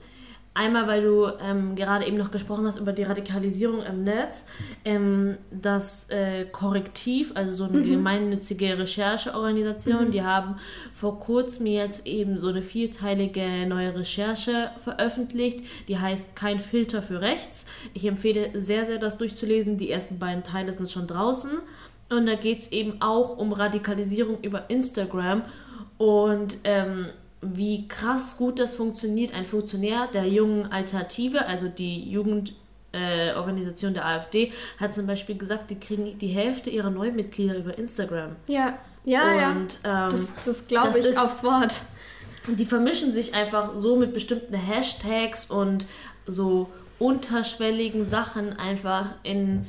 einmal, 0.55 0.87
weil 0.87 1.03
du 1.03 1.27
ähm, 1.39 1.75
gerade 1.75 2.05
eben 2.07 2.17
noch 2.17 2.31
gesprochen 2.31 2.65
hast 2.65 2.79
über 2.79 2.91
die 2.93 3.03
Radikalisierung 3.03 3.83
im 3.83 4.03
Netz. 4.03 4.47
Ähm, 4.83 5.37
das 5.51 6.09
äh, 6.09 6.45
Korrektiv, 6.45 7.33
also 7.35 7.53
so 7.53 7.65
eine 7.65 7.79
Mhm. 7.79 7.91
gemeinnützige 7.91 8.79
Rechercheorganisation, 8.79 10.07
Mhm. 10.07 10.11
die 10.11 10.23
haben 10.23 10.55
vor 10.93 11.19
kurzem 11.19 11.67
jetzt 11.67 12.07
eben 12.07 12.37
so 12.37 12.47
eine 12.47 12.61
vierteilige 12.61 13.67
neue 13.67 13.93
Recherche 13.95 14.71
veröffentlicht, 14.77 15.61
die 15.87 15.99
heißt 15.99 16.35
Kein 16.35 16.59
Filter 16.59 17.01
für 17.03 17.21
Rechts. 17.21 17.65
Ich 17.93 18.05
empfehle 18.05 18.49
sehr, 18.59 18.85
sehr 18.85 18.97
das 18.97 19.17
durchzulesen. 19.17 19.77
Die 19.77 19.91
ersten 19.91 20.17
beiden 20.19 20.43
Teile 20.43 20.71
sind 20.71 20.89
schon 20.89 21.05
draußen. 21.05 21.51
Und 22.09 22.27
da 22.27 22.35
geht 22.35 22.59
es 22.59 22.71
eben 22.71 23.01
auch 23.01 23.37
um 23.37 23.51
Radikalisierung 23.51 24.37
über 24.41 24.69
Instagram. 24.69 25.41
Und 25.97 26.57
ähm, 26.63 27.07
wie 27.53 27.87
krass 27.87 28.37
gut 28.37 28.59
das 28.59 28.75
funktioniert. 28.75 29.33
Ein 29.33 29.45
Funktionär 29.45 30.07
der 30.13 30.25
jungen 30.27 30.71
Alternative, 30.71 31.45
also 31.45 31.67
die 31.67 32.09
Jugendorganisation 32.09 33.91
äh, 33.91 33.95
der 33.95 34.05
AfD, 34.05 34.51
hat 34.79 34.93
zum 34.93 35.07
Beispiel 35.07 35.37
gesagt, 35.37 35.69
die 35.71 35.79
kriegen 35.79 36.17
die 36.19 36.27
Hälfte 36.29 36.69
ihrer 36.69 36.89
Neumitglieder 36.89 37.57
über 37.57 37.77
Instagram. 37.77 38.35
Ja, 38.47 38.77
ja, 39.03 39.33
ja. 39.35 39.51
Und, 39.51 39.77
ähm, 39.83 40.09
Das, 40.09 40.27
das 40.45 40.67
glaube 40.67 40.97
ich 40.99 41.05
ist- 41.05 41.17
aufs 41.19 41.43
Wort. 41.43 41.81
Und 42.47 42.59
die 42.59 42.65
vermischen 42.65 43.11
sich 43.11 43.33
einfach 43.33 43.71
so 43.77 43.95
mit 43.95 44.13
bestimmten 44.13 44.53
Hashtags 44.55 45.49
und 45.49 45.87
so 46.27 46.69
unterschwelligen 46.99 48.05
Sachen 48.05 48.53
einfach 48.57 49.07
in 49.23 49.65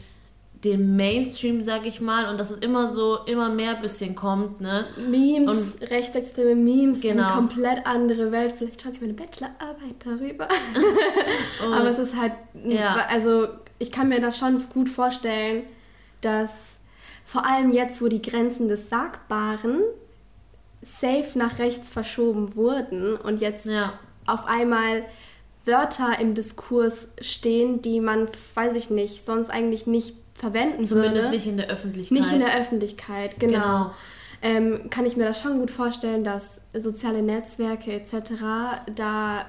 dem 0.66 0.96
Mainstream, 0.96 1.62
sag 1.62 1.86
ich 1.86 2.00
mal, 2.00 2.28
und 2.28 2.38
dass 2.38 2.50
es 2.50 2.58
immer 2.58 2.88
so, 2.88 3.18
immer 3.26 3.48
mehr 3.48 3.74
bisschen 3.76 4.14
kommt, 4.14 4.60
ne? 4.60 4.86
Memes, 5.08 5.52
Und- 5.80 5.90
rechtsextreme 5.90 6.54
Memes, 6.54 7.00
Genau. 7.00 7.24
eine 7.24 7.32
komplett 7.32 7.86
andere 7.86 8.32
Welt. 8.32 8.54
Vielleicht 8.56 8.82
schreibe 8.82 8.96
ich 8.96 9.00
meine 9.00 9.14
Bachelorarbeit 9.14 9.96
darüber. 10.04 10.48
Aber 11.64 11.88
es 11.88 11.98
ist 11.98 12.16
halt, 12.16 12.32
Ja. 12.64 13.06
also 13.10 13.48
ich 13.78 13.90
kann 13.92 14.08
mir 14.08 14.20
das 14.20 14.38
schon 14.38 14.64
gut 14.72 14.88
vorstellen, 14.88 15.62
dass 16.20 16.76
vor 17.24 17.46
allem 17.46 17.72
jetzt, 17.72 18.00
wo 18.02 18.08
die 18.08 18.22
Grenzen 18.22 18.68
des 18.68 18.88
Sagbaren 18.88 19.80
safe 20.82 21.36
nach 21.38 21.58
rechts 21.58 21.90
verschoben 21.90 22.54
wurden 22.56 23.16
und 23.16 23.40
jetzt 23.40 23.66
Ja. 23.66 23.94
auf 24.26 24.46
einmal 24.46 25.04
Wörter 25.64 26.18
im 26.20 26.34
Diskurs 26.36 27.08
stehen, 27.20 27.82
die 27.82 27.98
man, 28.00 28.28
weiß 28.54 28.76
ich 28.76 28.88
nicht, 28.90 29.26
sonst 29.26 29.50
eigentlich 29.50 29.86
nicht 29.88 30.14
verwenden 30.36 30.84
Zumindest 30.84 31.26
würde. 31.26 31.36
nicht 31.36 31.46
in 31.46 31.56
der 31.56 31.68
Öffentlichkeit. 31.68 32.18
Nicht 32.18 32.32
in 32.32 32.40
der 32.40 32.58
Öffentlichkeit, 32.58 33.38
genau. 33.38 33.52
Genau. 33.52 33.90
Ähm, 34.42 34.90
kann 34.90 35.06
ich 35.06 35.16
mir 35.16 35.24
das 35.24 35.40
schon 35.40 35.58
gut 35.58 35.70
vorstellen, 35.70 36.22
dass 36.22 36.60
soziale 36.74 37.22
Netzwerke 37.22 37.92
etc. 37.92 38.32
da 38.94 39.46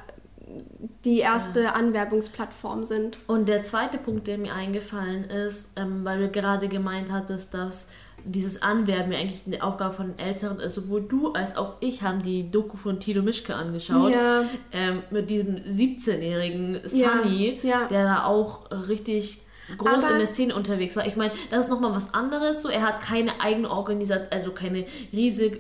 die 1.04 1.20
erste 1.20 1.76
Anwerbungsplattform 1.76 2.84
sind. 2.86 3.18
Und 3.28 3.50
der 3.50 3.64
zweite 3.64 3.98
Punkt, 3.98 4.28
der 4.28 4.38
mir 4.38 4.54
eingefallen 4.54 5.26
ist, 5.26 5.74
ähm, 5.76 6.06
weil 6.06 6.20
du 6.20 6.30
gerade 6.30 6.68
gemeint 6.68 7.12
hattest, 7.12 7.54
dass 7.54 7.88
dieses 8.24 8.62
Anwerben 8.62 9.12
ja 9.12 9.20
eigentlich 9.20 9.44
eine 9.46 9.64
Aufgabe 9.64 9.94
von 9.94 10.18
Älteren 10.18 10.60
ist. 10.60 10.76
Sowohl 10.76 11.04
du 11.04 11.34
als 11.34 11.56
auch 11.56 11.76
ich 11.80 12.02
haben 12.02 12.22
die 12.22 12.50
Doku 12.50 12.78
von 12.78 13.00
Tilo 13.00 13.22
Mischke 13.22 13.56
angeschaut. 13.56 14.12
Ja. 14.12 14.44
Ähm, 14.72 15.04
mit 15.12 15.30
diesem 15.30 15.56
17-jährigen 15.56 16.82
Ja, 16.92 17.22
Sunny, 17.22 17.60
ja. 17.64 17.88
der 17.88 18.06
da 18.06 18.26
auch 18.26 18.70
richtig 18.88 19.42
groß 19.78 20.04
Aber- 20.06 20.12
in 20.14 20.18
der 20.20 20.28
Szene 20.28 20.56
unterwegs 20.56 20.96
war. 20.96 21.06
Ich 21.06 21.16
meine, 21.16 21.32
das 21.50 21.66
ist 21.66 21.70
nochmal 21.70 21.96
was 21.96 22.14
anderes. 22.14 22.62
So, 22.62 22.70
er 22.70 22.82
hat 22.82 23.02
keine 23.02 23.42
eigene 23.42 23.70
Organisation, 23.70 24.28
also 24.32 24.52
keine 24.52 24.86
riesige 25.12 25.60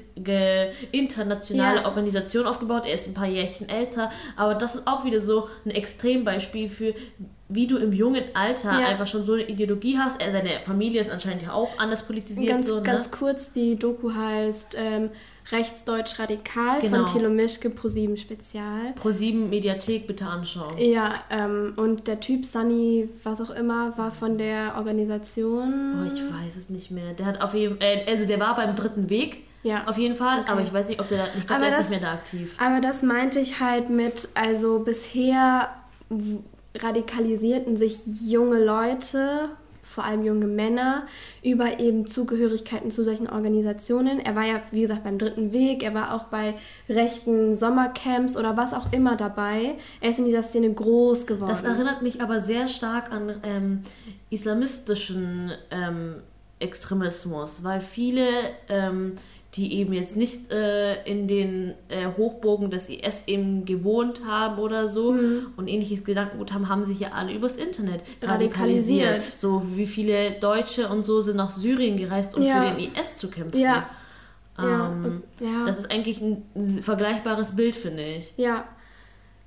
internationale 0.91 1.79
Ja. 1.81 1.85
Organisation 1.85 2.45
aufgebaut. 2.45 2.85
Er 2.85 2.93
ist 2.93 3.07
ein 3.07 3.13
paar 3.13 3.27
Jährchen 3.27 3.69
älter. 3.69 4.11
Aber 4.35 4.55
das 4.55 4.75
ist 4.75 4.87
auch 4.87 5.05
wieder 5.05 5.21
so 5.21 5.49
ein 5.65 5.71
Extrembeispiel 5.71 6.69
für, 6.69 6.93
wie 7.49 7.67
du 7.67 7.77
im 7.77 7.93
jungen 7.93 8.23
Alter 8.33 8.79
Ja. 8.79 8.87
einfach 8.87 9.07
schon 9.07 9.25
so 9.25 9.33
eine 9.33 9.43
Ideologie 9.47 9.97
hast. 9.97 10.21
Er, 10.21 10.31
seine 10.31 10.49
Familie 10.63 11.01
ist 11.01 11.09
anscheinend 11.11 11.43
ja 11.43 11.53
auch 11.53 11.77
anders 11.77 12.03
politisiert. 12.03 12.49
Ganz, 12.49 12.67
so, 12.67 12.75
ne? 12.75 12.81
ganz 12.81 13.11
kurz, 13.11 13.51
die 13.51 13.77
Doku 13.77 14.13
heißt 14.13 14.75
ähm, 14.77 15.09
Rechtsdeutsch 15.51 16.19
Radikal 16.19 16.79
Genau. 16.81 16.97
von 16.97 17.05
Thilo 17.05 17.29
Mischke, 17.29 17.69
Pro7 17.69 18.17
Spezial. 18.17 18.93
Pro7 19.01 19.47
Mediathek 19.47 20.05
bitte 20.07 20.25
anschauen. 20.25 20.77
Ja, 20.77 21.23
ähm, 21.29 21.73
und 21.77 22.07
der 22.07 22.19
Typ 22.19 22.45
Sunny, 22.45 23.09
was 23.23 23.39
auch 23.41 23.51
immer, 23.51 23.97
war 23.97 24.11
von 24.11 24.37
der 24.37 24.75
Organisation. 24.77 25.95
Boah, 26.05 26.13
ich 26.13 26.21
weiß 26.45 26.55
es 26.57 26.69
nicht 26.69 26.91
mehr. 26.91 27.13
Der 27.13 27.25
hat 27.25 27.41
auf 27.41 27.53
jeden 27.53 27.79
äh, 27.79 28.05
also 28.07 28.25
der 28.25 28.39
war 28.39 28.55
beim 28.55 28.75
dritten 28.75 29.09
Weg. 29.09 29.43
Ja. 29.63 29.85
Auf 29.87 29.97
jeden 29.97 30.15
Fall, 30.15 30.41
Okay. 30.41 30.49
aber 30.51 30.61
ich 30.61 30.71
weiß 30.71 30.87
nicht, 30.89 30.99
ob 31.01 31.07
der 31.07 31.17
da, 31.17 31.27
ich 31.37 31.45
glaube, 31.47 31.61
der 31.61 31.69
ist 31.71 31.79
das- 31.79 31.89
nicht 31.89 32.01
mehr 32.01 32.09
da 32.09 32.15
aktiv. 32.15 32.55
Aber 32.59 32.79
das 32.79 33.01
meinte 33.01 33.39
ich 33.39 33.59
halt 33.59 33.89
mit, 33.89 34.29
also 34.33 34.79
bisher 34.79 35.69
radikalisierten 36.79 37.75
sich 37.75 37.99
junge 38.25 38.63
Leute, 38.63 39.49
vor 39.97 40.05
allem 40.05 40.21
junge 40.21 40.45
Männer, 40.45 41.07
über 41.41 41.79
eben 41.79 42.05
Zugehörigkeiten 42.05 42.91
zu 42.91 43.03
solchen 43.03 43.27
Organisationen. 43.27 44.19
Er 44.19 44.35
war 44.35 44.45
ja, 44.45 44.61
wie 44.69 44.81
gesagt, 44.81 45.03
beim 45.03 45.17
Dritten 45.17 45.51
Weg, 45.51 45.81
er 45.81 45.95
war 45.95 46.13
auch 46.13 46.25
bei 46.25 46.53
rechten 46.87 47.55
Sommercamps 47.55 48.37
oder 48.37 48.55
was 48.55 48.75
auch 48.75 48.93
immer 48.93 49.15
dabei. 49.15 49.73
Er 49.99 50.11
ist 50.11 50.19
in 50.19 50.25
dieser 50.25 50.43
Szene 50.43 50.71
groß 50.71 51.25
geworden. 51.25 51.49
Das 51.49 51.63
erinnert 51.63 52.03
mich 52.03 52.21
aber 52.21 52.39
sehr 52.39 52.67
stark 52.67 53.11
an 53.11 53.37
ähm, 53.41 53.81
islamistischen 54.29 55.53
ähm, 55.71 56.17
Extremismus, 56.59 57.63
weil 57.63 57.81
viele, 57.81 58.27
ähm, 58.69 59.13
die 59.57 59.73
eben 59.73 59.91
jetzt 59.93 60.15
nicht 60.15 60.51
äh, 60.51 61.03
in 61.03 61.27
den 61.27 61.73
äh, 61.89 62.05
Hochburgen 62.15 62.69
des 62.71 62.87
IS 62.89 63.23
eben 63.27 63.65
gewohnt 63.65 64.21
haben 64.25 64.59
oder 64.59 64.87
so 64.87 65.11
Mhm. 65.11 65.47
und 65.57 65.67
ähnliches 65.67 66.03
Gedankengut 66.05 66.53
haben, 66.53 66.69
haben 66.69 66.85
sich 66.85 66.99
ja 66.99 67.09
alle 67.13 67.33
übers 67.33 67.57
Internet 67.57 68.03
Radikalisiert. 68.21 69.07
radikalisiert. 69.07 69.27
So 69.27 69.63
wie 69.75 69.85
viele 69.87 70.31
Deutsche 70.39 70.87
und 70.87 71.05
so 71.05 71.21
sind 71.21 71.35
nach 71.37 71.49
Syrien 71.49 71.97
gereist, 71.97 72.35
um 72.37 72.43
Ja. 72.43 72.61
für 72.61 72.75
den 72.77 72.91
IS 72.93 73.17
zu 73.17 73.29
kämpfen. 73.29 73.59
Ja. 73.59 73.89
Ähm, 74.59 75.23
ja. 75.39 75.65
Das 75.65 75.77
ist 75.79 75.91
eigentlich 75.91 76.21
ein 76.21 76.43
vergleichbares 76.81 77.55
Bild, 77.55 77.75
finde 77.75 78.03
ich. 78.03 78.33
Ja. 78.37 78.65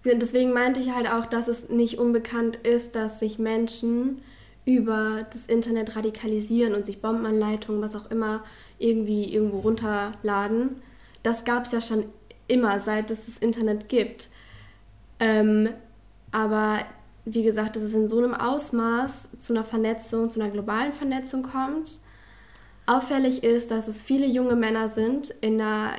Deswegen 0.04 0.52
meinte 0.52 0.80
ich 0.80 0.94
halt 0.94 1.08
auch, 1.10 1.26
dass 1.26 1.46
es 1.48 1.68
nicht 1.68 1.98
unbekannt 1.98 2.56
ist, 2.56 2.94
dass 2.94 3.20
sich 3.20 3.38
Menschen 3.38 4.22
über 4.64 5.26
das 5.32 5.46
Internet 5.46 5.96
radikalisieren 5.96 6.74
und 6.74 6.86
sich 6.86 7.00
Bombenanleitungen, 7.00 7.80
was 7.80 7.96
auch 7.96 8.10
immer, 8.10 8.44
irgendwie 8.78 9.32
irgendwo 9.32 9.60
runterladen. 9.60 10.82
Das 11.22 11.44
gab 11.44 11.64
es 11.64 11.72
ja 11.72 11.80
schon 11.80 12.04
immer, 12.46 12.80
seit 12.80 13.10
es 13.10 13.26
das 13.26 13.38
Internet 13.38 13.88
gibt. 13.88 14.28
Ähm, 15.18 15.70
aber 16.32 16.80
wie 17.24 17.42
gesagt, 17.42 17.76
dass 17.76 17.82
es 17.82 17.94
in 17.94 18.08
so 18.08 18.18
einem 18.18 18.34
Ausmaß 18.34 19.28
zu 19.38 19.52
einer 19.52 19.64
Vernetzung, 19.64 20.30
zu 20.30 20.40
einer 20.40 20.50
globalen 20.50 20.92
Vernetzung 20.92 21.42
kommt. 21.42 21.98
Auffällig 22.86 23.44
ist, 23.44 23.70
dass 23.70 23.88
es 23.88 24.02
viele 24.02 24.26
junge 24.26 24.56
Männer 24.56 24.88
sind 24.88 25.30
in 25.40 25.60
einer, 25.60 25.92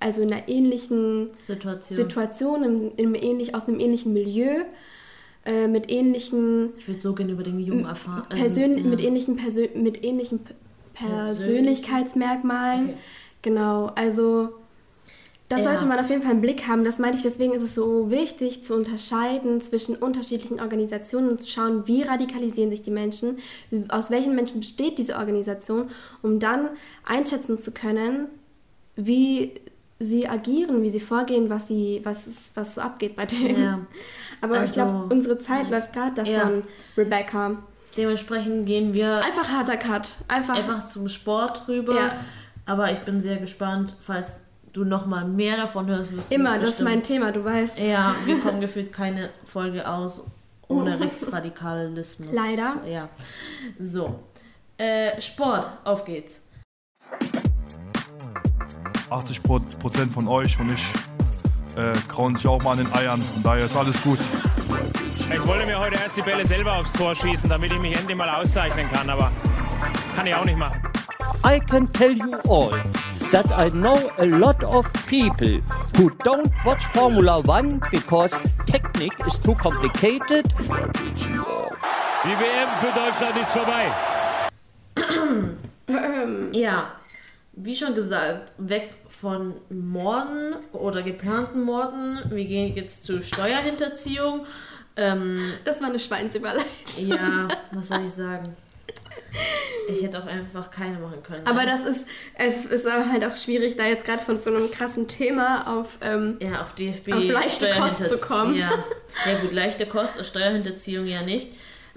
also 0.00 0.22
in 0.22 0.32
einer 0.32 0.48
ähnlichen 0.48 1.30
Situation. 1.46 1.96
Situation, 1.96 2.64
im, 2.64 2.92
im 2.96 3.14
ähnlich, 3.14 3.54
aus 3.54 3.68
einem 3.68 3.78
ähnlichen 3.78 4.12
Milieu, 4.12 4.64
äh, 5.44 5.68
mit 5.68 5.90
ähnlichen 5.90 6.70
Ich 6.78 6.88
würde 6.88 7.00
so 7.00 7.14
gerne 7.14 7.32
über 7.32 7.42
den 7.42 7.60
Jungen 7.60 7.84
erfahren. 7.86 8.24
also, 8.28 8.42
Persön 8.42 8.78
ja. 8.78 8.84
mit 8.84 9.00
ähnlichen, 9.02 9.36
Persön 9.36 9.82
mit 9.82 10.04
ähnlichen 10.04 10.40
P 10.40 10.54
Persönlichkeitsmerkmalen. 10.94 12.84
Okay. 12.90 12.94
Genau, 13.42 13.86
also 13.94 14.50
das 15.48 15.58
Ja. 15.60 15.64
sollte 15.64 15.84
man 15.86 15.98
auf 15.98 16.08
jeden 16.08 16.22
Fall 16.22 16.32
im 16.32 16.40
Blick 16.40 16.66
haben. 16.66 16.84
Das 16.84 16.98
meinte 16.98 17.16
ich, 17.18 17.22
deswegen 17.22 17.52
ist 17.52 17.62
es 17.62 17.74
so 17.74 18.10
wichtig 18.10 18.64
zu 18.64 18.74
unterscheiden 18.74 19.60
zwischen 19.60 19.96
unterschiedlichen 19.96 20.58
Organisationen 20.60 21.28
und 21.28 21.42
zu 21.42 21.48
schauen, 21.48 21.86
wie 21.86 22.02
radikalisieren 22.02 22.70
sich 22.70 22.82
die 22.82 22.90
Menschen, 22.90 23.38
aus 23.88 24.10
welchen 24.10 24.34
Menschen 24.34 24.60
besteht 24.60 24.98
diese 24.98 25.16
Organisation, 25.16 25.90
um 26.22 26.38
dann 26.38 26.70
einschätzen 27.04 27.58
zu 27.58 27.72
können, 27.72 28.28
wie 28.96 29.52
sie 30.00 30.26
agieren, 30.26 30.82
wie 30.82 30.88
sie 30.90 31.00
vorgehen, 31.00 31.50
was, 31.50 31.68
sie, 31.68 32.00
was, 32.04 32.52
was 32.54 32.76
so 32.76 32.80
abgeht 32.80 33.14
bei 33.14 33.26
denen. 33.26 33.62
Ja. 33.62 33.86
Aber 34.44 34.54
ich 34.56 34.60
Also, 34.60 34.74
glaube, 34.82 35.14
unsere 35.14 35.38
Zeit 35.38 35.70
läuft 35.70 35.92
gerade 35.92 36.12
davon, 36.14 36.32
Ja. 36.32 36.62
Rebecca. 36.96 37.52
Dementsprechend 37.96 38.66
gehen 38.66 38.92
wir 38.92 39.22
Einfach 39.24 39.48
harter 39.50 39.76
Cut. 39.76 40.16
Einfach, 40.28 40.56
einfach 40.56 40.86
zum 40.86 41.08
Sport 41.08 41.68
rüber. 41.68 41.94
Ja. 41.94 42.12
Aber 42.66 42.90
ich 42.92 42.98
bin 43.00 43.20
sehr 43.20 43.36
gespannt, 43.36 43.94
falls 44.00 44.42
du 44.72 44.84
noch 44.84 45.06
mal 45.06 45.24
mehr 45.24 45.56
davon 45.56 45.86
hörst. 45.86 46.14
Wirst 46.16 46.32
immer, 46.32 46.58
das 46.58 46.70
ist 46.70 46.80
mein 46.80 47.02
Thema, 47.04 47.30
du 47.30 47.44
weißt. 47.44 47.78
Ja, 47.78 48.14
wir 48.24 48.38
kommen 48.42 48.60
gefühlt 48.60 48.92
keine 48.92 49.30
Folge 49.44 49.88
aus 49.88 50.24
ohne 50.66 50.98
Rechtsradikalismus. 51.00 52.30
Leider. 52.32 52.76
Ja. 52.88 53.08
So. 53.78 54.18
Äh, 54.76 55.20
Sport, 55.20 55.70
auf 55.84 56.04
geht's. 56.04 56.40
80 59.10 59.42
Pro- 59.42 59.60
Prozent 59.78 60.12
von 60.12 60.26
euch 60.26 60.58
und 60.58 60.72
ich 60.72 60.82
äh, 61.76 61.92
krauen 62.08 62.36
sich 62.36 62.46
auch 62.46 62.62
mal 62.62 62.72
an 62.72 62.78
den 62.78 62.92
Eiern. 62.92 63.20
Von 63.20 63.42
daher 63.42 63.66
ist 63.66 63.76
alles 63.76 64.00
gut. 64.02 64.18
Ich 65.32 65.46
wollte 65.46 65.66
mir 65.66 65.78
heute 65.78 65.96
erst 65.96 66.16
die 66.16 66.22
Bälle 66.22 66.46
selber 66.46 66.76
aufs 66.76 66.92
Tor 66.92 67.14
schießen, 67.14 67.48
damit 67.48 67.72
ich 67.72 67.78
mich 67.78 67.96
endlich 67.96 68.16
mal 68.16 68.28
auszeichnen 68.28 68.86
kann, 68.92 69.08
aber 69.08 69.30
kann 70.16 70.26
ich 70.26 70.34
auch 70.34 70.44
nicht 70.44 70.58
machen. 70.58 70.80
I 71.44 71.60
can 71.60 71.92
tell 71.92 72.12
you 72.12 72.38
all 72.48 72.70
that 73.30 73.46
I 73.50 73.68
know 73.68 74.10
a 74.18 74.24
lot 74.24 74.62
of 74.64 74.86
people 75.06 75.60
who 75.96 76.10
don't 76.24 76.50
watch 76.64 76.84
Formula 76.94 77.40
One 77.46 77.80
because 77.90 78.34
technique 78.66 79.14
is 79.26 79.38
too 79.40 79.54
complicated. 79.54 80.46
Die 82.24 82.34
WM 82.40 82.68
für 82.80 82.92
Deutschland 82.98 83.36
ist 83.40 83.50
vorbei. 83.50 83.92
Ja, 86.52 86.92
wie 87.52 87.76
schon 87.76 87.94
gesagt, 87.94 88.52
weg 88.58 88.94
von 89.24 89.54
Morden 89.70 90.54
oder 90.74 91.00
geplanten 91.00 91.62
Morden. 91.62 92.20
Wir 92.28 92.44
gehen 92.44 92.76
jetzt 92.76 93.04
zu 93.04 93.22
Steuerhinterziehung. 93.22 94.44
Ähm, 94.96 95.54
das 95.64 95.80
war 95.80 95.88
eine 95.88 95.98
Schweinsüberleitung. 95.98 96.66
Ja, 96.98 97.48
was 97.72 97.88
soll 97.88 98.04
ich 98.04 98.12
sagen? 98.12 98.54
Ich 99.88 100.02
hätte 100.02 100.22
auch 100.22 100.26
einfach 100.26 100.70
keine 100.70 100.98
machen 100.98 101.22
können. 101.22 101.46
Aber 101.46 101.64
das 101.64 101.86
ist, 101.86 102.06
es 102.36 102.66
ist 102.66 102.86
aber 102.86 103.10
halt 103.10 103.24
auch 103.24 103.38
schwierig, 103.38 103.76
da 103.76 103.86
jetzt 103.86 104.04
gerade 104.04 104.22
von 104.22 104.38
so 104.38 104.50
einem 104.50 104.70
krassen 104.70 105.08
Thema 105.08 105.74
auf, 105.74 105.96
ähm, 106.02 106.36
ja, 106.40 106.60
auf 106.60 106.74
DFB 106.74 107.14
auf 107.14 107.26
leichte 107.26 107.70
Kost 107.78 108.06
zu 108.06 108.18
kommen. 108.18 108.54
Ja. 108.54 108.70
ja, 108.70 109.40
gut, 109.40 109.52
leichte 109.52 109.86
Kost, 109.86 110.22
Steuerhinterziehung 110.22 111.06
ja 111.06 111.22
nicht. 111.22 111.48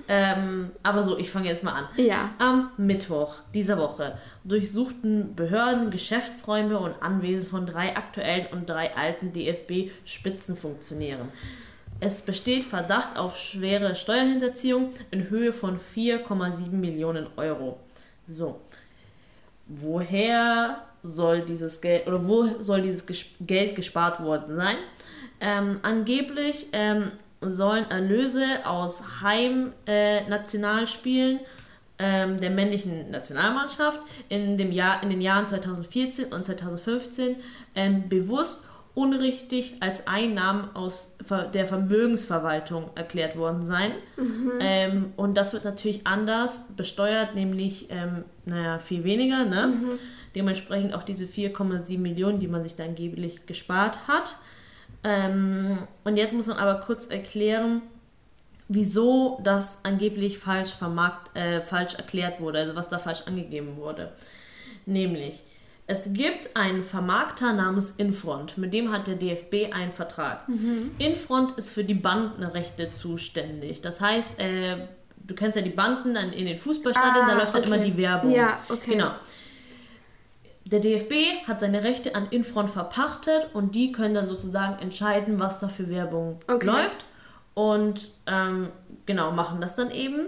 Ähm, 0.09 0.71
aber 0.83 1.03
so, 1.03 1.17
ich 1.17 1.29
fange 1.29 1.49
jetzt 1.49 1.63
mal 1.63 1.73
an. 1.73 1.87
Ja. 1.97 2.31
Am 2.39 2.71
Mittwoch 2.77 3.39
dieser 3.53 3.77
Woche 3.77 4.17
durchsuchten 4.45 5.35
Behörden 5.35 5.91
Geschäftsräume 5.91 6.79
und 6.79 7.01
Anwesen 7.01 7.45
von 7.45 7.65
drei 7.65 7.95
aktuellen 7.95 8.47
und 8.51 8.69
drei 8.69 8.95
alten 8.95 9.33
DFB-Spitzenfunktionären. 9.33 11.27
Es 11.99 12.21
besteht 12.21 12.63
Verdacht 12.63 13.17
auf 13.17 13.37
schwere 13.37 13.95
Steuerhinterziehung 13.95 14.91
in 15.11 15.29
Höhe 15.29 15.51
von 15.51 15.79
4,7 15.79 16.69
Millionen 16.69 17.27
Euro. 17.35 17.79
So. 18.27 18.61
Woher 19.65 20.83
soll 21.03 21.41
dieses 21.41 21.81
Geld 21.81 22.07
oder 22.07 22.25
wo 22.27 22.61
soll 22.61 22.81
dieses 22.81 23.05
Geld 23.41 23.75
gespart 23.75 24.21
worden 24.21 24.55
sein? 24.55 24.75
Ähm, 25.39 25.79
angeblich 25.81 26.67
ähm, 26.71 27.11
sollen 27.41 27.89
Erlöse 27.89 28.65
aus 28.65 29.21
Heim-Nationalspielen 29.21 31.39
ähm, 31.99 32.39
der 32.39 32.51
männlichen 32.51 33.11
Nationalmannschaft 33.11 33.99
in, 34.29 34.57
dem 34.57 34.71
Jahr, 34.71 35.03
in 35.03 35.09
den 35.09 35.19
Jahren 35.21 35.47
2014 35.47 36.31
und 36.31 36.45
2015 36.45 37.35
ähm, 37.75 38.07
bewusst 38.09 38.63
unrichtig 38.97 39.75
als 39.79 40.07
Einnahmen 40.07 40.75
aus 40.75 41.17
der 41.53 41.67
Vermögensverwaltung 41.67 42.89
erklärt 42.95 43.37
worden 43.37 43.63
sein. 43.63 43.91
Mhm. 44.17 44.51
Ähm, 44.59 45.13
und 45.17 45.37
das 45.37 45.53
wird 45.53 45.65
natürlich 45.65 46.07
anders 46.07 46.65
besteuert, 46.75 47.35
nämlich, 47.35 47.91
ähm, 47.91 48.25
naja, 48.45 48.79
viel 48.79 49.03
weniger. 49.03 49.45
Ne? 49.45 49.67
Mhm. 49.67 49.99
Dementsprechend 50.33 50.95
auch 50.95 51.03
diese 51.03 51.25
4,7 51.25 51.99
Millionen, 51.99 52.39
die 52.39 52.47
man 52.47 52.63
sich 52.63 52.75
da 52.75 52.85
angeblich 52.85 53.45
gespart 53.45 54.07
hat. 54.07 54.35
Ähm, 55.07 55.87
und 56.03 56.17
jetzt 56.17 56.33
muss 56.33 56.47
man 56.47 56.57
aber 56.57 56.81
kurz 56.81 57.05
erklären, 57.05 57.81
wieso 58.67 59.39
das 59.41 59.79
angeblich 59.83 60.37
falsch 60.37 60.71
vermarkt, 60.73 61.35
äh, 61.35 61.61
falsch 61.61 61.95
erklärt 61.95 62.41
wurde, 62.41 62.59
also 62.59 62.75
was 62.75 62.89
da 62.89 62.99
falsch 62.99 63.21
angegeben 63.25 63.77
wurde. 63.77 64.11
Nämlich, 64.85 65.45
es 65.85 66.11
gibt 66.11 66.57
einen 66.57 66.83
Vermarkter 66.83 67.53
namens 67.53 67.91
Infront, 67.91 68.57
mit 68.57 68.73
dem 68.73 68.91
hat 68.91 69.07
der 69.07 69.15
DFB 69.15 69.71
einen 69.71 69.93
Vertrag. 69.93 70.49
Mhm. 70.49 70.91
Infront 70.97 71.57
ist 71.57 71.69
für 71.69 71.85
die 71.85 71.93
Bandenrechte 71.93 72.91
zuständig. 72.91 73.79
Das 73.79 74.01
heißt, 74.01 74.41
äh, 74.41 74.87
du 75.25 75.35
kennst 75.35 75.55
ja 75.55 75.61
die 75.61 75.69
Banden 75.69 76.17
in 76.17 76.45
den 76.45 76.57
Fußballstadien, 76.57 77.23
Ah, 77.23 77.29
da 77.29 77.37
läuft 77.37 77.55
dann 77.55 77.63
okay. 77.63 77.73
immer 77.73 77.83
die 77.83 77.95
Werbung. 77.95 78.31
Ja, 78.31 78.59
okay. 78.67 78.91
Genau. 78.91 79.11
Der 80.69 80.79
DFB 80.79 81.47
hat 81.47 81.59
seine 81.59 81.83
Rechte 81.83 82.15
an 82.15 82.27
Infront 82.29 82.69
verpachtet 82.69 83.49
und 83.53 83.75
die 83.75 83.91
können 83.91 84.15
dann 84.15 84.27
sozusagen 84.29 84.79
entscheiden, 84.81 85.39
was 85.39 85.59
da 85.59 85.69
für 85.69 85.89
Werbung 85.89 86.39
Okay. 86.47 86.65
läuft. 86.65 87.05
Und 87.53 88.09
ähm, 88.27 88.69
genau, 89.05 89.31
machen 89.31 89.61
das 89.61 89.75
dann 89.75 89.91
eben. 89.91 90.27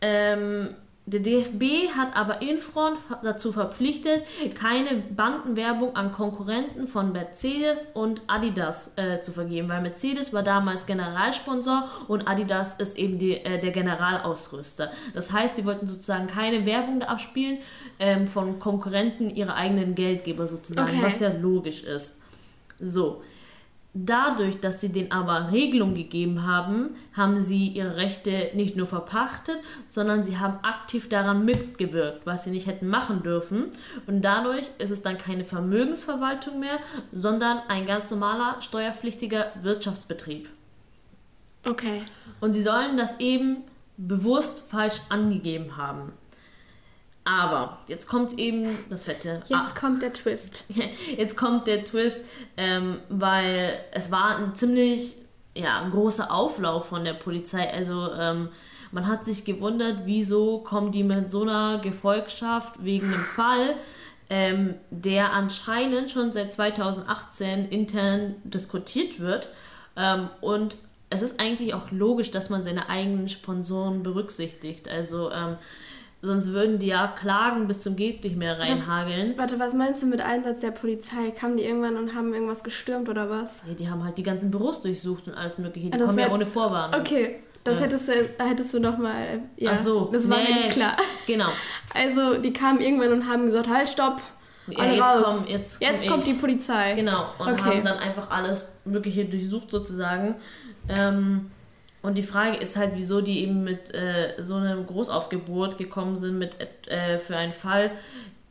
Ähm, 0.00 0.74
der 1.06 1.20
DFB 1.20 1.90
hat 1.94 2.16
aber 2.16 2.40
Infront 2.40 2.96
dazu 3.22 3.52
verpflichtet, 3.52 4.22
keine 4.54 4.96
Bandenwerbung 4.96 5.94
an 5.96 6.12
Konkurrenten 6.12 6.88
von 6.88 7.12
Mercedes 7.12 7.88
und 7.92 8.22
Adidas 8.26 8.92
äh, 8.96 9.20
zu 9.20 9.30
vergeben, 9.30 9.68
weil 9.68 9.82
Mercedes 9.82 10.32
war 10.32 10.42
damals 10.42 10.86
Generalsponsor 10.86 11.90
und 12.08 12.26
Adidas 12.26 12.74
ist 12.74 12.96
eben 12.96 13.18
die, 13.18 13.32
äh, 13.36 13.60
der 13.60 13.70
Generalausrüster. 13.70 14.90
Das 15.12 15.30
heißt, 15.30 15.56
sie 15.56 15.66
wollten 15.66 15.86
sozusagen 15.86 16.26
keine 16.26 16.64
Werbung 16.64 17.02
abspielen 17.02 17.58
ähm, 17.98 18.26
von 18.26 18.58
Konkurrenten 18.58 19.28
ihrer 19.28 19.56
eigenen 19.56 19.94
Geldgeber 19.94 20.46
sozusagen, 20.46 20.88
Okay. 20.98 21.02
was 21.02 21.20
ja 21.20 21.28
logisch 21.28 21.82
ist. 21.84 22.16
So. 22.80 23.22
Dadurch, 23.96 24.58
dass 24.58 24.80
sie 24.80 24.88
denen 24.88 25.12
aber 25.12 25.52
Regelung 25.52 25.94
gegeben 25.94 26.44
haben, 26.44 26.96
haben 27.12 27.42
sie 27.42 27.68
ihre 27.68 27.94
Rechte 27.94 28.50
nicht 28.54 28.74
nur 28.74 28.88
verpachtet, 28.88 29.60
sondern 29.88 30.24
sie 30.24 30.38
haben 30.38 30.58
aktiv 30.64 31.08
daran 31.08 31.44
mitgewirkt, 31.44 32.26
was 32.26 32.42
sie 32.42 32.50
nicht 32.50 32.66
hätten 32.66 32.88
machen 32.88 33.22
dürfen. 33.22 33.66
Und 34.08 34.22
dadurch 34.22 34.68
ist 34.78 34.90
es 34.90 35.02
dann 35.02 35.16
keine 35.16 35.44
Vermögensverwaltung 35.44 36.58
mehr, 36.58 36.80
sondern 37.12 37.60
ein 37.68 37.86
ganz 37.86 38.10
normaler 38.10 38.60
steuerpflichtiger 38.60 39.52
Wirtschaftsbetrieb. 39.62 40.48
Okay. 41.64 42.02
Und 42.40 42.52
sie 42.52 42.62
sollen 42.62 42.96
das 42.96 43.20
eben 43.20 43.58
bewusst 43.96 44.68
falsch 44.68 45.00
angegeben 45.08 45.76
haben. 45.76 46.12
Aber 47.24 47.78
jetzt 47.88 48.06
kommt 48.06 48.38
eben 48.38 48.78
das 48.90 49.04
fette 49.04 49.42
Jetzt 49.48 49.74
kommt 49.74 50.02
der 50.02 50.12
Twist. 50.12 50.64
Jetzt 51.16 51.36
kommt 51.36 51.66
der 51.66 51.82
Twist, 51.84 52.22
ähm, 52.58 53.00
weil 53.08 53.80
es 53.92 54.10
war 54.10 54.36
ein 54.36 54.54
ziemlich 54.54 55.16
ja, 55.54 55.88
großer 55.88 56.30
Auflauf 56.30 56.88
von 56.88 57.04
der 57.04 57.14
Polizei. 57.14 57.72
Also 57.72 58.12
ähm, 58.12 58.50
man 58.92 59.08
hat 59.08 59.24
sich 59.24 59.44
gewundert, 59.44 60.02
wieso 60.04 60.58
kommen 60.58 60.92
die 60.92 61.02
mit 61.02 61.30
so 61.30 61.42
einer 61.42 61.78
Gefolgschaft 61.78 62.84
wegen 62.84 63.06
einem 63.06 63.24
Fall, 63.24 63.74
ähm, 64.28 64.74
der 64.90 65.32
anscheinend 65.32 66.10
schon 66.10 66.32
seit 66.32 66.52
2018 66.52 67.68
intern 67.70 68.34
diskutiert 68.44 69.18
wird. 69.18 69.48
Ähm, 69.96 70.28
und 70.40 70.76
es 71.10 71.22
ist 71.22 71.40
eigentlich 71.40 71.74
auch 71.74 71.90
logisch, 71.90 72.30
dass 72.30 72.50
man 72.50 72.62
seine 72.62 72.88
eigenen 72.88 73.28
Sponsoren 73.28 74.02
berücksichtigt. 74.02 74.88
Also 74.88 75.30
ähm, 75.30 75.56
sonst 76.24 76.52
würden 76.52 76.78
die 76.78 76.86
ja 76.88 77.06
Klagen 77.08 77.66
bis 77.66 77.80
zum 77.80 77.94
geht 77.96 78.24
nicht 78.24 78.36
mehr 78.36 78.58
reinhageln. 78.58 79.34
Warte, 79.36 79.58
was 79.60 79.72
meinst 79.74 80.02
du 80.02 80.06
mit 80.06 80.20
Einsatz 80.20 80.60
der 80.60 80.70
Polizei? 80.72 81.30
Kamen 81.38 81.56
die 81.56 81.64
irgendwann 81.64 81.96
und 81.96 82.14
haben 82.14 82.32
irgendwas 82.34 82.64
gestürmt 82.64 83.08
oder 83.08 83.28
was? 83.30 83.60
Ja, 83.68 83.74
die 83.74 83.88
haben 83.88 84.02
halt 84.04 84.18
die 84.18 84.22
ganzen 84.22 84.50
Büros 84.50 84.82
durchsucht 84.82 85.28
und 85.28 85.34
alles 85.34 85.58
mögliche. 85.58 85.90
Die 85.90 85.98
das 85.98 86.06
kommen 86.08 86.18
ja 86.18 86.30
ohne 86.30 86.46
Vorwarnung. 86.46 87.00
Okay, 87.00 87.36
das 87.62 87.76
Ja. 87.78 87.84
hättest 87.84 88.08
du, 88.08 88.12
hättest 88.38 88.74
du 88.74 88.80
noch 88.80 88.98
mal, 88.98 89.40
ja, 89.56 89.70
Ach 89.74 89.78
so, 89.78 90.10
das 90.12 90.28
war 90.28 90.38
mir 90.38 90.44
nee, 90.44 90.54
nicht 90.54 90.70
klar. 90.70 90.96
Genau. 91.26 91.48
Also, 91.94 92.38
die 92.38 92.52
kamen 92.52 92.80
irgendwann 92.80 93.12
und 93.12 93.28
haben 93.28 93.46
gesagt, 93.46 93.68
halt, 93.68 93.88
stopp, 93.88 94.20
Ja, 94.66 94.80
alle 94.80 94.94
jetzt 94.94 95.02
raus. 95.02 95.22
komm- 95.44 95.46
jetzt 95.46 95.80
komm 95.80 96.08
kommt 96.08 96.26
ich. 96.26 96.32
die 96.32 96.40
Polizei. 96.40 96.94
Genau. 96.94 97.26
Und 97.38 97.52
Okay. 97.52 97.62
haben 97.62 97.84
dann 97.84 97.98
einfach 97.98 98.30
alles 98.30 98.80
Mögliche 98.84 99.24
durchsucht 99.26 99.70
sozusagen. 99.70 100.34
Ähm, 100.88 101.50
und 102.04 102.16
die 102.16 102.22
Frage 102.22 102.56
ist 102.58 102.76
halt, 102.76 102.92
wieso 102.94 103.20
die 103.20 103.40
eben 103.42 103.64
mit 103.64 103.92
äh, 103.94 104.34
so 104.40 104.54
einem 104.54 104.86
Großaufgebot 104.86 105.78
gekommen 105.78 106.16
sind 106.16 106.38
mit 106.38 106.56
äh, 106.88 107.18
für 107.18 107.36
einen 107.36 107.52
Fall, 107.52 107.90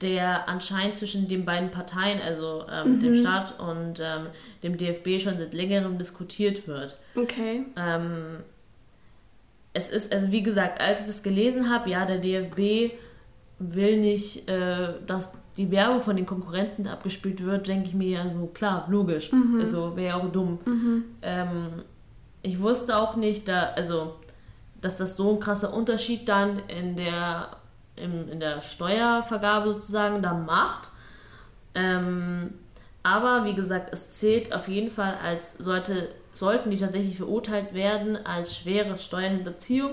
der 0.02 0.50
anscheinend 0.50 0.98
zwischen 0.98 1.28
den 1.30 1.46
beiden 1.46 1.72
Parteien, 1.72 2.20
also 2.22 2.66
ähm, 2.70 2.96
Mhm. 2.98 3.00
dem 3.00 3.16
Staat 3.16 3.58
und 3.60 4.00
ähm, 4.02 4.28
dem 4.64 4.76
DFB 4.76 5.22
schon 5.22 5.38
seit 5.38 5.54
längerem 5.54 5.98
diskutiert 5.98 6.68
wird. 6.68 6.98
Okay. 7.16 7.64
Ähm, 7.78 8.40
es 9.72 9.88
ist, 9.88 10.12
also 10.14 10.32
wie 10.32 10.44
gesagt, 10.44 10.82
als 10.82 11.02
ich 11.02 11.06
das 11.08 11.24
gelesen 11.24 11.70
habe, 11.74 11.90
ja, 11.90 12.06
der 12.06 12.18
DFB 12.20 12.92
will 13.60 14.00
nicht, 14.00 14.50
äh, 14.50 14.94
dass 15.08 15.32
die 15.58 15.70
Werbung 15.72 16.02
von 16.02 16.16
den 16.16 16.26
Konkurrenten 16.26 16.88
abgespielt 16.88 17.44
wird, 17.44 17.68
denke 17.68 17.88
ich 17.88 17.94
mir 17.94 18.10
ja 18.10 18.30
so, 18.30 18.48
klar, 18.48 18.88
logisch. 18.90 19.32
Mhm. 19.32 19.60
Also 19.60 19.96
wäre 19.96 20.08
ja 20.08 20.16
auch 20.16 20.32
dumm. 20.32 20.60
Mhm. 20.66 21.04
Ähm, 22.44 22.52
ich 22.52 22.62
wusste 22.62 22.98
auch 22.98 23.16
nicht, 23.16 23.48
da, 23.48 23.72
also, 23.76 24.16
dass 24.82 24.96
das 24.96 25.16
so 25.16 25.32
ein 25.32 25.40
krasser 25.40 25.74
Unterschied 25.74 26.28
dann 26.28 26.60
in 26.68 26.96
der, 26.96 27.50
im, 27.96 28.30
in 28.30 28.40
der 28.40 28.62
Steuervergabe 28.62 29.74
sozusagen 29.74 30.22
da 30.22 30.34
macht. 30.34 30.90
Ähm, 31.76 32.54
aber 33.02 33.46
wie 33.46 33.54
gesagt, 33.54 33.94
es 33.94 34.12
zählt 34.12 34.54
auf 34.54 34.68
jeden 34.68 34.90
Fall 34.90 35.16
als 35.24 35.58
sollte, 35.58 36.10
sollten 36.32 36.72
die 36.72 36.78
tatsächlich 36.78 37.18
verurteilt 37.18 37.74
werden 37.74 38.18
als 38.26 38.56
schwere 38.56 38.98
Steuerhinterziehung. 38.98 39.92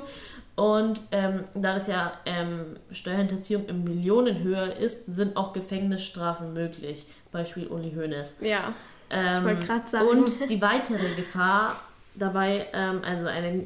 Und 0.57 1.01
ähm, 1.11 1.45
da 1.55 1.75
das 1.75 1.87
ja 1.87 2.13
ähm, 2.27 2.77
Steuerhinterziehung 2.93 3.67
in 3.67 3.83
Millionenhöhe 3.83 4.67
ist, 4.73 5.07
sind 5.07 5.37
auch 5.37 5.53
Gefängnisstrafen 5.55 6.53
möglich. 6.53 7.07
Beispiel 7.33 7.67
Uli 7.67 7.93
Hoeneß. 7.95 8.39
Ja. 8.43 8.75
Ähm, 9.09 9.39
Ich 9.39 9.45
wollte 9.45 9.67
gerade 9.67 9.89
sagen. 9.89 10.09
Und 10.09 10.51
die 10.51 10.61
weitere 10.61 11.15
Gefahr 11.15 11.77
dabei, 12.15 12.67
ähm, 12.73 13.01
also 13.05 13.27
eine, 13.27 13.65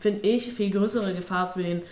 finde 0.00 0.20
ich, 0.28 0.52
viel 0.52 0.70
größere 0.70 1.14
Gefahr 1.14 1.52
für 1.52 1.62
den 1.62 1.82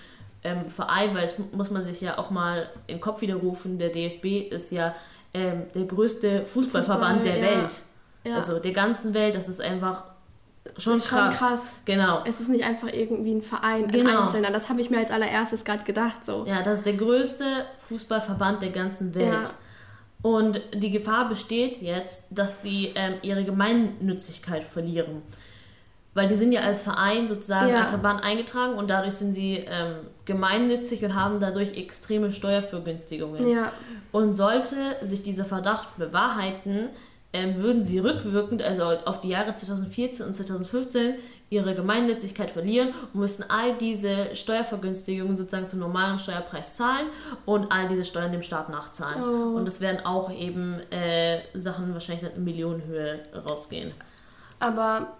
ähm, 0.42 0.68
Verein, 0.70 1.14
weil 1.14 1.24
es 1.24 1.38
mu- 1.38 1.46
muss 1.52 1.70
man 1.70 1.82
sich 1.84 2.00
ja 2.00 2.18
auch 2.18 2.30
mal 2.30 2.68
in 2.86 2.96
den 2.96 3.00
Kopf 3.00 3.20
widerrufen, 3.20 3.78
der 3.78 3.90
DFB 3.90 4.52
ist 4.52 4.72
ja 4.72 4.94
ähm, 5.34 5.64
der 5.74 5.84
größte 5.84 6.44
Fußballverband 6.46 7.20
Fußball, 7.22 7.40
der 7.40 7.50
ja. 7.50 7.56
Welt. 7.62 7.72
Ja. 8.24 8.34
Also 8.36 8.58
der 8.58 8.72
ganzen 8.72 9.14
Welt, 9.14 9.34
das 9.34 9.48
ist 9.48 9.60
einfach 9.60 10.04
schon 10.76 10.94
ist 10.94 11.08
krass. 11.08 11.38
Schon 11.38 11.48
krass. 11.48 11.80
Genau. 11.84 12.22
Es 12.26 12.40
ist 12.40 12.48
nicht 12.48 12.64
einfach 12.64 12.88
irgendwie 12.92 13.32
ein 13.34 13.42
Verein, 13.42 13.84
ein 13.84 13.90
Genau. 13.90 14.22
Einzelner. 14.22 14.50
Das 14.50 14.68
habe 14.68 14.80
ich 14.80 14.90
mir 14.90 14.98
als 14.98 15.10
allererstes 15.10 15.64
gerade 15.64 15.84
gedacht. 15.84 16.24
So. 16.26 16.44
Ja, 16.46 16.62
das 16.62 16.78
ist 16.80 16.86
der 16.86 16.94
größte 16.94 17.44
Fußballverband 17.88 18.62
der 18.62 18.70
ganzen 18.70 19.14
Welt. 19.14 19.32
Ja. 19.32 19.44
Und 20.22 20.60
die 20.74 20.90
Gefahr 20.90 21.28
besteht 21.30 21.80
jetzt, 21.80 22.26
dass 22.30 22.60
die 22.60 22.92
ähm, 22.94 23.14
ihre 23.22 23.42
Gemeinnützigkeit 23.44 24.64
verlieren. 24.66 25.22
Weil 26.20 26.28
die 26.28 26.36
sind 26.36 26.52
ja 26.52 26.60
als 26.60 26.82
Verein 26.82 27.28
sozusagen 27.28 27.70
Ja. 27.70 27.78
als 27.78 27.88
Verband 27.88 28.22
eingetragen 28.22 28.74
und 28.74 28.90
dadurch 28.90 29.14
sind 29.14 29.32
sie 29.32 29.64
ähm, 29.66 29.94
gemeinnützig 30.26 31.02
und 31.02 31.14
haben 31.14 31.40
dadurch 31.40 31.78
extreme 31.78 32.30
Steuervergünstigungen. 32.30 33.48
Ja. 33.48 33.72
Und 34.12 34.36
sollte 34.36 34.74
sich 35.02 35.22
dieser 35.22 35.46
Verdacht 35.46 35.96
bewahrheiten, 35.96 36.90
ähm, 37.32 37.56
würden 37.56 37.82
sie 37.82 38.00
rückwirkend, 38.00 38.60
also 38.60 38.82
auf 38.82 39.22
die 39.22 39.30
Jahre 39.30 39.54
2014 39.54 40.26
und 40.26 40.36
2015, 40.36 41.14
ihre 41.48 41.74
Gemeinnützigkeit 41.74 42.50
verlieren 42.50 42.90
und 43.14 43.20
müssten 43.20 43.44
all 43.48 43.78
diese 43.78 44.36
Steuervergünstigungen 44.36 45.38
sozusagen 45.38 45.70
zum 45.70 45.78
normalen 45.78 46.18
Steuerpreis 46.18 46.74
zahlen 46.74 47.06
und 47.46 47.72
all 47.72 47.88
diese 47.88 48.04
Steuern 48.04 48.30
dem 48.30 48.42
Staat 48.42 48.68
nachzahlen. 48.68 49.22
Oh. 49.22 49.56
Und 49.56 49.66
es 49.66 49.80
werden 49.80 50.04
auch 50.04 50.30
eben 50.30 50.80
äh, 50.90 51.40
Sachen 51.54 51.94
wahrscheinlich 51.94 52.28
dann 52.28 52.36
in 52.36 52.44
Millionenhöhe 52.44 53.20
rausgehen. 53.48 53.92
Aber 54.58 55.16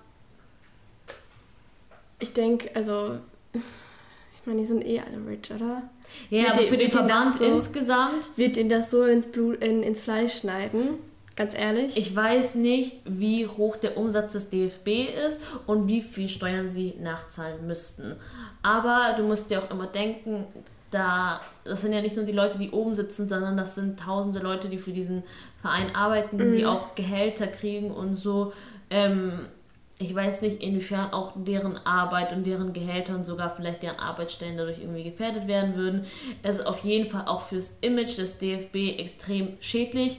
ich 2.20 2.32
denke, 2.32 2.70
also, 2.74 3.16
ich 3.52 4.46
meine, 4.46 4.60
die 4.60 4.66
sind 4.66 4.86
eh 4.86 5.00
alle 5.00 5.26
rich, 5.28 5.50
oder? 5.52 5.82
Ja, 6.30 6.42
Wird 6.42 6.50
aber 6.52 6.60
die- 6.62 6.66
für 6.68 6.76
den 6.76 6.90
Verband 6.90 7.36
so, 7.36 7.44
insgesamt. 7.44 8.36
Wird 8.36 8.56
ihnen 8.56 8.70
das 8.70 8.90
so 8.90 9.04
ins, 9.04 9.26
Blut, 9.26 9.62
in, 9.62 9.82
ins 9.82 10.02
Fleisch 10.02 10.38
schneiden? 10.38 10.98
Ganz 11.36 11.54
ehrlich? 11.56 11.96
Ich 11.96 12.14
weiß 12.14 12.56
nicht, 12.56 13.00
wie 13.06 13.46
hoch 13.46 13.76
der 13.76 13.96
Umsatz 13.96 14.32
des 14.34 14.50
DFB 14.50 15.08
ist 15.26 15.40
und 15.66 15.88
wie 15.88 16.02
viel 16.02 16.28
Steuern 16.28 16.68
sie 16.70 16.94
nachzahlen 17.00 17.66
müssten. 17.66 18.16
Aber 18.62 19.14
du 19.16 19.22
musst 19.22 19.50
dir 19.50 19.62
auch 19.62 19.70
immer 19.70 19.86
denken, 19.86 20.44
da 20.90 21.40
das 21.64 21.82
sind 21.82 21.92
ja 21.92 22.02
nicht 22.02 22.16
nur 22.16 22.24
die 22.26 22.32
Leute, 22.32 22.58
die 22.58 22.70
oben 22.70 22.94
sitzen, 22.94 23.28
sondern 23.28 23.56
das 23.56 23.74
sind 23.76 23.98
tausende 24.00 24.40
Leute, 24.40 24.68
die 24.68 24.76
für 24.76 24.90
diesen 24.92 25.22
Verein 25.62 25.94
arbeiten, 25.94 26.36
die 26.52 26.62
Mhm. 26.62 26.66
auch 26.66 26.94
Gehälter 26.94 27.46
kriegen 27.46 27.90
und 27.92 28.16
so. 28.16 28.52
Ähm, 28.90 29.46
ich 30.00 30.14
weiß 30.14 30.40
nicht, 30.42 30.62
inwiefern 30.62 31.12
auch 31.12 31.32
deren 31.36 31.76
Arbeit 31.86 32.32
und 32.32 32.44
deren 32.46 32.72
Gehälter 32.72 33.14
und 33.14 33.24
sogar 33.26 33.54
vielleicht 33.54 33.82
deren 33.82 33.98
Arbeitsstellen 33.98 34.56
dadurch 34.56 34.78
irgendwie 34.78 35.04
gefährdet 35.04 35.46
werden 35.46 35.76
würden. 35.76 36.06
Es 36.42 36.56
ist 36.58 36.66
auf 36.66 36.82
jeden 36.84 37.08
Fall 37.08 37.26
auch 37.26 37.42
fürs 37.42 37.78
Image 37.82 38.16
des 38.16 38.38
DFB 38.38 38.98
extrem 38.98 39.58
schädlich. 39.60 40.18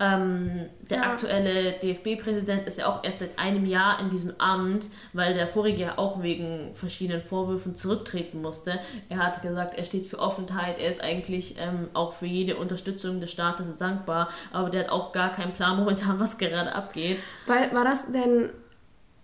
Ähm, 0.00 0.68
der 0.90 0.98
Ja. 0.98 1.04
aktuelle 1.04 1.72
DFB-Präsident 1.80 2.66
ist 2.66 2.78
ja 2.80 2.86
auch 2.88 3.04
erst 3.04 3.20
seit 3.20 3.38
einem 3.38 3.64
Jahr 3.64 4.00
in 4.00 4.10
diesem 4.10 4.34
Amt, 4.38 4.88
weil 5.12 5.34
der 5.34 5.46
vorige 5.46 5.82
ja 5.82 5.98
auch 5.98 6.20
wegen 6.20 6.74
verschiedenen 6.74 7.22
Vorwürfen 7.22 7.76
zurücktreten 7.76 8.42
musste. 8.42 8.80
Er 9.08 9.18
hat 9.18 9.40
gesagt, 9.40 9.78
er 9.78 9.84
steht 9.84 10.08
für 10.08 10.18
Offenheit, 10.18 10.78
er 10.80 10.90
ist 10.90 11.00
eigentlich 11.00 11.54
ähm, 11.58 11.88
auch 11.94 12.12
für 12.12 12.26
jede 12.26 12.56
Unterstützung 12.56 13.20
des 13.20 13.30
Staates 13.30 13.74
dankbar, 13.78 14.28
aber 14.52 14.68
der 14.68 14.82
hat 14.82 14.90
auch 14.90 15.12
gar 15.12 15.30
keinen 15.32 15.52
Plan 15.52 15.76
momentan, 15.78 16.18
was 16.20 16.36
gerade 16.36 16.74
abgeht. 16.74 17.22
War, 17.46 17.72
war 17.72 17.84
das 17.84 18.10
denn 18.10 18.50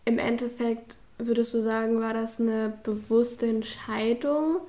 im 0.05 0.19
Endeffekt, 0.19 0.95
würdest 1.19 1.55
du 1.55 1.61
sagen, 1.63 2.01
war 2.01 2.15
das 2.15 2.41
eine 2.41 2.73
bewusste 2.83 3.47
Entscheidung, 3.47 4.61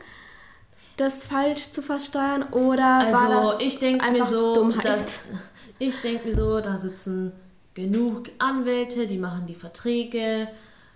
das 0.97 1.25
falsch 1.25 1.71
zu 1.71 1.81
versteuern? 1.81 2.43
Oder 2.51 2.83
war 3.11 3.29
Also 3.29 3.51
das 3.53 3.61
ich 3.61 3.79
denke 3.79 4.11
mir 4.11 4.25
so, 4.25 4.53
Dummheit? 4.53 4.85
dass, 4.85 5.19
ich 5.79 5.99
denke 6.01 6.27
mir 6.29 6.35
so, 6.35 6.59
da 6.59 6.77
sitzen 6.77 7.31
genug 7.73 8.29
Anwälte, 8.37 9.07
die 9.07 9.17
machen 9.17 9.45
die 9.47 9.55
Verträge. 9.55 10.47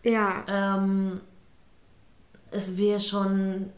Ja. 0.03 0.43
Ähm, 0.47 1.21
es 2.51 2.77
wäre 2.77 2.99
schon 2.99 3.71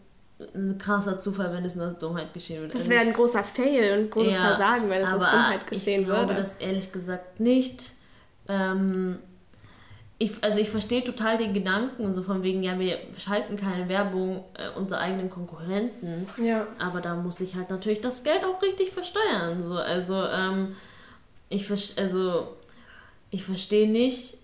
ein 0.54 0.78
krasser 0.78 1.20
Zufall, 1.20 1.52
wenn 1.54 1.66
es 1.66 1.76
nur 1.76 1.88
aus 1.88 1.98
Dummheit 1.98 2.34
geschehen 2.34 2.62
würde. 2.62 2.74
Das 2.74 2.90
wäre 2.90 3.02
ein 3.02 3.14
großer 3.14 3.44
Fail 3.44 3.94
und 3.98 4.06
ein 4.06 4.10
großes 4.10 4.34
Ja, 4.34 4.40
Versagen, 4.50 4.90
wenn 4.90 5.02
es 5.02 5.14
aus 5.14 5.24
Dummheit 5.24 5.66
geschehen 5.68 6.02
ich 6.02 6.08
glaube 6.08 6.28
würde. 6.28 6.40
das 6.40 6.58
ehrlich 6.58 6.92
gesagt 6.92 7.40
nicht. 7.40 7.92
Ähm, 8.48 9.20
ich, 10.20 10.44
also 10.44 10.58
ich 10.60 10.70
verstehe 10.70 11.04
total 11.04 11.38
den 11.38 11.54
Gedanken, 11.54 12.12
so 12.12 12.24
von 12.24 12.42
wegen, 12.42 12.64
ja, 12.64 12.80
wir 12.80 12.98
schalten 13.18 13.56
keine 13.56 13.88
Werbung 13.88 14.44
äh, 14.56 14.76
unserer 14.78 15.00
eigenen 15.00 15.30
Konkurrenten. 15.30 16.28
Ja. 16.44 16.66
Aber 16.80 17.02
da 17.02 17.16
muss 17.16 17.40
ich 17.40 17.56
halt 17.56 17.70
natürlich 17.70 18.02
das 18.02 18.24
Geld 18.24 18.44
auch 18.44 18.62
richtig 18.62 18.92
versteuern. 18.92 19.64
So. 19.64 19.76
Also, 19.76 20.16
ähm, 20.16 20.76
ich, 21.50 21.70
also, 21.98 22.48
ich 23.30 23.44
verstehe 23.44 23.90
nicht, 23.90 24.38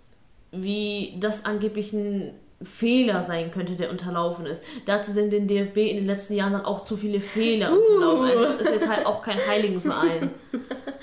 wie 0.51 1.15
das 1.19 1.45
angeblich 1.45 1.91
ein 1.91 2.35
Fehler 2.61 3.23
sein 3.23 3.49
könnte, 3.51 3.75
der 3.75 3.89
unterlaufen 3.89 4.45
ist. 4.45 4.63
Dazu 4.85 5.11
sind 5.11 5.33
den 5.33 5.47
DFB 5.47 5.77
in 5.77 5.97
den 5.97 6.05
letzten 6.05 6.35
Jahren 6.35 6.53
dann 6.53 6.65
auch 6.65 6.81
zu 6.81 6.95
viele 6.95 7.19
Fehler 7.19 7.73
Uh. 7.73 7.77
unterlaufen. 7.77 8.25
Also 8.25 8.45
es 8.59 8.83
ist 8.83 8.89
halt 8.89 9.07
auch 9.07 9.23
kein 9.23 9.39
Heiligenverein. 9.39 10.31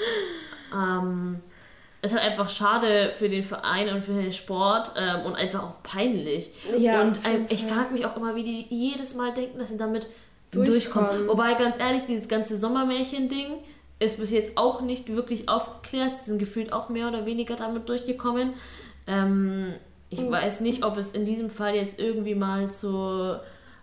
ähm, 0.72 1.40
ist 2.02 2.14
halt 2.14 2.24
einfach 2.24 2.48
schade 2.48 3.12
für 3.12 3.28
den 3.28 3.42
Verein 3.42 3.88
und 3.90 4.02
für 4.02 4.12
den 4.12 4.32
Sport 4.32 4.92
ähm, 4.96 5.26
und 5.26 5.34
einfach 5.34 5.62
auch 5.62 5.82
peinlich. 5.82 6.50
Ja, 6.78 7.02
und 7.02 7.20
ähm, 7.26 7.46
ich 7.50 7.64
frage 7.64 7.92
mich 7.92 8.06
auch 8.06 8.16
immer, 8.16 8.34
wie 8.34 8.42
die 8.44 8.66
jedes 8.70 9.14
Mal 9.14 9.32
denken, 9.34 9.58
dass 9.58 9.68
sie 9.70 9.76
damit 9.76 10.08
Durchkommen. 10.50 10.70
durchkommen. 11.10 11.28
Wobei, 11.28 11.54
ganz 11.54 11.78
ehrlich, 11.78 12.04
dieses 12.06 12.28
ganze 12.28 12.58
Sommermärchen-Ding 12.58 13.58
ist 13.98 14.18
bis 14.18 14.30
jetzt 14.30 14.56
auch 14.56 14.80
nicht 14.80 15.14
wirklich 15.14 15.48
aufgeklärt. 15.48 16.18
Sie 16.18 16.30
sind 16.30 16.38
gefühlt 16.38 16.72
auch 16.72 16.88
mehr 16.88 17.06
oder 17.08 17.26
weniger 17.26 17.54
damit 17.54 17.88
durchgekommen. 17.88 18.54
Ähm, 19.06 19.74
ich 20.08 20.20
Mhm. 20.20 20.30
weiß 20.30 20.60
nicht, 20.62 20.84
ob 20.84 20.96
es 20.96 21.12
in 21.12 21.26
diesem 21.26 21.50
Fall 21.50 21.74
jetzt 21.74 22.00
irgendwie 22.00 22.34
mal 22.34 22.70
zu 22.70 23.38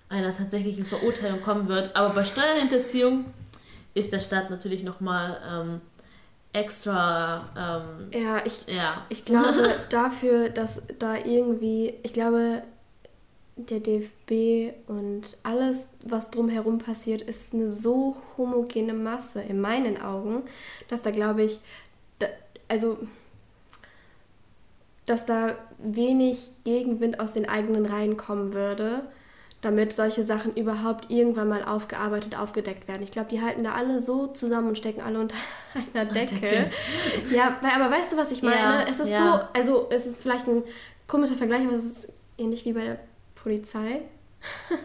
einer 0.10 0.36
tatsächlichen 0.36 0.86
Verurteilung 0.86 1.42
kommen 1.42 1.68
wird. 1.68 1.96
Aber 1.96 2.10
bei 2.14 2.24
Steuerhinterziehung 2.24 3.26
ist 3.94 4.12
der 4.12 4.20
Staat 4.20 4.50
natürlich 4.50 4.84
nochmal 4.84 5.38
ähm, 5.50 5.82
extra. 6.58 7.84
Ähm, 8.14 8.22
Ja, 8.22 8.42
ich, 8.46 8.66
ja. 8.68 9.06
ich 9.10 9.26
glaube 9.26 9.72
dafür, 9.90 10.50
dass 10.50 10.82
da 11.00 11.16
irgendwie, 11.16 11.94
ich 12.04 12.14
glaube, 12.14 12.64
der 13.56 13.80
DFB 13.80 14.74
und 14.88 15.38
alles, 15.44 15.88
was 16.04 16.30
drumherum 16.30 16.78
passiert, 16.78 17.22
ist 17.22 17.54
eine 17.54 17.72
so 17.72 18.18
homogene 18.38 18.94
Masse 18.94 19.42
in 19.42 19.60
meinen 19.60 20.00
Augen, 20.00 20.44
dass 20.90 21.02
da 21.02 21.12
glaube 21.12 21.44
ich, 21.44 21.60
da, 22.20 22.28
also 22.68 23.00
dass 25.06 25.26
da 25.26 25.56
wenig 25.80 26.52
Gegenwind 26.66 27.20
aus 27.20 27.34
den 27.34 27.48
eigenen 27.48 27.86
Reihen 27.86 28.18
kommen 28.18 28.54
würde, 28.54 29.04
damit 29.68 29.94
solche 29.94 30.24
Sachen 30.24 30.56
überhaupt 30.56 31.12
irgendwann 31.12 31.50
mal 31.50 31.64
aufgearbeitet, 31.64 32.38
aufgedeckt 32.38 32.88
werden. 32.88 33.04
Ich 33.04 33.12
glaube, 33.12 33.30
die 33.30 33.42
halten 33.42 33.64
da 33.64 33.74
alle 33.74 34.02
so 34.02 34.28
zusammen 34.28 34.70
und 34.70 34.78
stecken 34.78 35.02
alle 35.02 35.20
unter 35.20 35.36
einer 35.94 36.06
Decke. 36.06 36.36
Decke. 36.36 36.72
Ja, 37.32 37.58
weil, 37.62 37.72
aber 37.72 37.92
weißt 37.92 38.14
du, 38.14 38.18
was 38.18 38.32
ich 38.32 38.42
meine? 38.42 38.56
Ja, 38.56 38.86
es 38.90 39.00
ist 39.00 39.10
ja. 39.10 39.50
so, 39.54 39.60
also 39.60 39.88
es 39.90 40.06
ist 40.06 40.22
vielleicht 40.22 40.48
ein 40.48 40.64
komischer 41.08 41.36
Vergleich, 41.36 41.66
aber 41.66 41.76
es 41.76 41.84
ist 41.84 42.14
ähnlich 42.38 42.66
wie 42.66 42.74
bei 42.74 42.82
der 42.82 43.00
Polizei. 43.36 44.02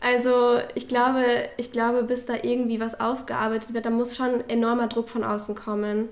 Also 0.00 0.60
ich 0.76 0.86
glaube, 0.86 1.24
ich 1.56 1.72
glaube, 1.72 2.04
bis 2.04 2.24
da 2.24 2.34
irgendwie 2.34 2.78
was 2.78 3.00
aufgearbeitet 3.00 3.74
wird, 3.74 3.84
da 3.84 3.90
muss 3.90 4.16
schon 4.16 4.48
enormer 4.48 4.86
Druck 4.86 5.08
von 5.08 5.24
außen 5.24 5.56
kommen. 5.56 6.08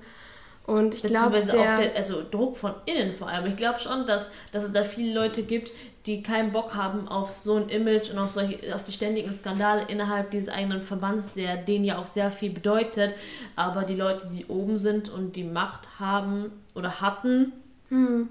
Und 0.67 0.93
ich 0.95 1.01
glaube, 1.01 1.39
der, 1.39 1.59
auch 1.59 1.79
der, 1.79 1.95
also 1.95 2.23
Druck 2.29 2.57
von 2.57 2.73
innen 2.85 3.15
vor 3.15 3.29
allem. 3.29 3.45
Ich 3.47 3.55
glaube 3.55 3.79
schon, 3.79 4.05
dass, 4.05 4.31
dass 4.51 4.65
es 4.65 4.73
da 4.73 4.83
viele 4.83 5.13
Leute 5.13 5.43
gibt, 5.43 5.71
die 6.05 6.21
keinen 6.21 6.51
Bock 6.51 6.75
haben 6.75 7.07
auf 7.07 7.31
so 7.31 7.55
ein 7.55 7.69
Image 7.69 8.11
und 8.11 8.19
auf, 8.19 8.31
solche, 8.31 8.75
auf 8.75 8.83
die 8.83 8.91
ständigen 8.91 9.33
Skandale 9.33 9.85
innerhalb 9.87 10.29
dieses 10.31 10.49
eigenen 10.49 10.81
Verbands, 10.81 11.33
der 11.33 11.55
denen 11.55 11.85
ja 11.85 11.97
auch 11.97 12.05
sehr 12.05 12.31
viel 12.31 12.49
bedeutet. 12.49 13.13
Aber 13.55 13.83
die 13.83 13.95
Leute, 13.95 14.27
die 14.27 14.45
oben 14.47 14.77
sind 14.77 15.07
und 15.07 15.37
die 15.37 15.45
Macht 15.45 16.01
haben 16.01 16.51
oder 16.75 16.99
hatten, 16.99 17.53
hm, 17.87 18.27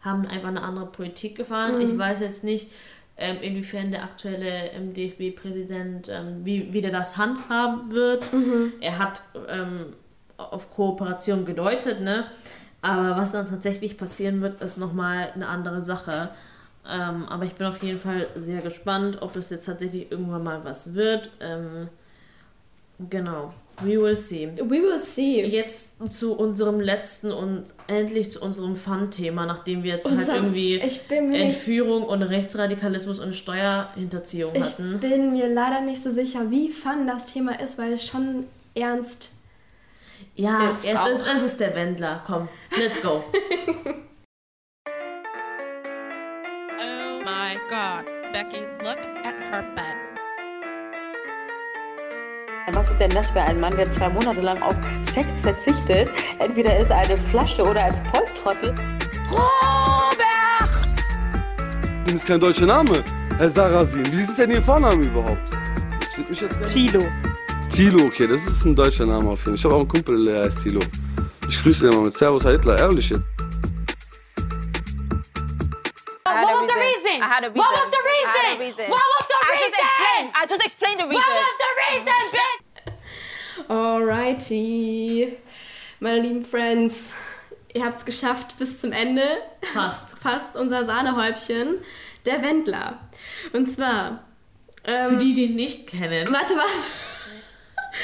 haben 0.00 0.26
einfach 0.26 0.48
eine 0.48 0.62
andere 0.62 0.86
Politik 0.86 1.36
gefahren. 1.36 1.74
Mhm. 1.74 1.80
Ich 1.82 1.98
weiß 1.98 2.20
jetzt 2.20 2.42
nicht, 2.42 2.70
ähm, 3.18 3.36
inwiefern 3.42 3.90
der 3.90 4.02
aktuelle 4.02 4.70
ähm, 4.70 4.94
DFB-Präsident, 4.94 6.08
ähm, 6.08 6.42
wie, 6.42 6.72
wie 6.72 6.80
der 6.80 6.90
das 6.90 7.18
handhaben 7.18 7.90
wird. 7.90 8.32
Mhm. 8.32 8.72
Er 8.80 8.98
hat 8.98 9.20
ähm, 9.50 9.94
auf 10.36 10.70
Kooperation 10.70 11.44
gedeutet, 11.44 12.00
ne? 12.00 12.24
Aber 12.82 13.16
was 13.16 13.32
dann 13.32 13.48
tatsächlich 13.48 13.96
passieren 13.96 14.40
wird, 14.42 14.62
ist 14.62 14.76
nochmal 14.78 15.32
eine 15.34 15.48
andere 15.48 15.82
Sache. 15.82 16.30
Ähm, 16.88 17.24
aber 17.28 17.44
ich 17.44 17.54
bin 17.54 17.66
auf 17.66 17.82
jeden 17.82 17.98
Fall 17.98 18.28
sehr 18.36 18.60
gespannt, 18.60 19.18
ob 19.22 19.34
es 19.36 19.50
jetzt 19.50 19.64
tatsächlich 19.66 20.10
irgendwann 20.12 20.44
mal 20.44 20.62
was 20.64 20.94
wird. 20.94 21.30
Ähm, 21.40 21.88
genau. 23.10 23.52
We 23.82 24.00
will 24.00 24.16
see. 24.16 24.48
We 24.56 24.80
will 24.82 25.02
see. 25.02 25.44
Jetzt 25.44 26.08
zu 26.10 26.34
unserem 26.38 26.80
letzten 26.80 27.30
und 27.30 27.64
endlich 27.88 28.30
zu 28.30 28.40
unserem 28.40 28.74
Fun-Thema, 28.74 29.44
nachdem 29.44 29.82
wir 29.82 29.92
jetzt 29.94 30.06
Unser- 30.06 30.32
halt 30.32 30.42
irgendwie 30.42 30.76
ich 30.76 31.00
mir 31.10 31.20
nicht- 31.22 31.40
Entführung 31.42 32.04
und 32.04 32.22
Rechtsradikalismus 32.22 33.18
und 33.18 33.34
Steuerhinterziehung 33.34 34.54
ich 34.54 34.62
hatten. 34.62 34.98
bin 35.00 35.32
mir 35.32 35.48
leider 35.52 35.82
nicht 35.82 36.02
so 36.02 36.10
sicher, 36.10 36.50
wie 36.50 36.70
fun 36.70 37.06
das 37.06 37.26
Thema 37.26 37.60
ist, 37.60 37.76
weil 37.76 37.92
es 37.94 38.06
schon 38.06 38.44
ernst 38.74 39.28
Ja, 40.38 40.68
ist 40.68 40.84
es 40.84 41.18
ist, 41.18 41.26
es 41.26 41.42
ist 41.42 41.60
der 41.60 41.74
Wendler. 41.74 42.22
Komm, 42.26 42.48
let's 42.78 43.00
go. 43.00 43.24
Oh 46.78 47.22
my 47.24 47.56
god. 47.70 48.04
Becky, 48.32 48.60
look 48.82 48.98
at 49.24 49.34
her 49.50 49.64
bed. 49.74 49.96
Was 52.74 52.90
ist 52.90 53.00
denn 53.00 53.10
das 53.10 53.30
für 53.30 53.40
ein 53.40 53.58
Mann, 53.60 53.74
der 53.76 53.90
zwei 53.90 54.10
Monate 54.10 54.42
lang 54.42 54.60
auf 54.60 54.74
Sex 55.00 55.40
verzichtet? 55.40 56.10
Entweder 56.38 56.76
ist 56.78 56.90
er 56.90 56.98
eine 56.98 57.16
Flasche 57.16 57.64
oder 57.64 57.84
ein 57.84 58.06
Volltrottel. 58.06 58.74
Robert! 59.30 60.18
Das 62.04 62.14
ist 62.14 62.26
kein 62.26 62.40
deutscher 62.40 62.66
Name. 62.66 63.02
Herr 63.38 63.50
Sarasin, 63.50 64.12
wie 64.12 64.20
ist 64.20 64.36
denn 64.38 64.50
Ihr 64.50 64.62
Vorname 64.62 65.02
überhaupt? 65.02 65.40
Das 66.00 66.18
wird 66.18 66.28
mich 66.28 66.40
jetzt 66.40 66.58
Tilo. 66.70 67.00
Tilo, 67.76 68.06
okay, 68.06 68.26
das 68.26 68.42
ist 68.46 68.64
ein 68.64 68.74
deutscher 68.74 69.04
Name 69.04 69.28
auf 69.28 69.44
jeden 69.44 69.50
Fall. 69.50 69.54
Ich 69.56 69.64
habe 69.66 69.74
auch 69.74 69.80
einen 69.80 69.88
Kumpel, 69.88 70.24
der 70.24 70.44
heißt 70.44 70.62
Tilo. 70.62 70.80
Ich 71.46 71.62
grüße 71.62 71.84
ihn 71.86 71.92
immer 71.92 72.06
mit 72.06 72.16
Servus, 72.16 72.42
Herr 72.42 72.52
Hitler, 72.52 72.78
ehrlich 72.78 73.10
jetzt. 73.10 73.22
What 76.24 76.54
was 76.54 76.70
the 76.70 76.78
reason? 76.80 77.20
I 77.20 77.28
had 77.28 77.44
a 77.44 77.48
reason. 77.48 77.58
What 77.58 77.72
was 77.72 77.90
the 77.90 77.98
reason? 78.00 78.88
What 78.88 79.04
was 79.18 79.26
the 79.28 79.34
reason? 79.52 79.68
just 79.68 79.84
explained. 79.84 80.32
I 80.34 80.46
just 80.48 80.64
explained 80.64 81.00
the 81.00 81.06
reason. 81.06 81.20
What 81.20 81.44
was 81.44 81.56
the 81.60 81.70
reason, 81.84 82.16
bitch? 82.32 83.68
Alrighty. 83.68 85.36
Meine 86.00 86.20
lieben 86.20 86.46
Friends, 86.46 87.12
ihr 87.74 87.84
habt 87.84 87.98
es 87.98 88.06
geschafft 88.06 88.56
bis 88.58 88.80
zum 88.80 88.92
Ende. 88.92 89.42
Fast. 89.74 90.16
Fast 90.22 90.56
unser 90.56 90.86
Sahnehäubchen. 90.86 91.84
Der 92.24 92.42
Wendler. 92.42 93.00
Und 93.52 93.70
zwar. 93.70 94.24
Ähm, 94.82 95.10
Für 95.10 95.16
die, 95.18 95.34
die 95.34 95.44
ihn 95.44 95.56
nicht 95.56 95.86
kennen. 95.88 96.32
Warte, 96.32 96.56
warte. 96.56 96.90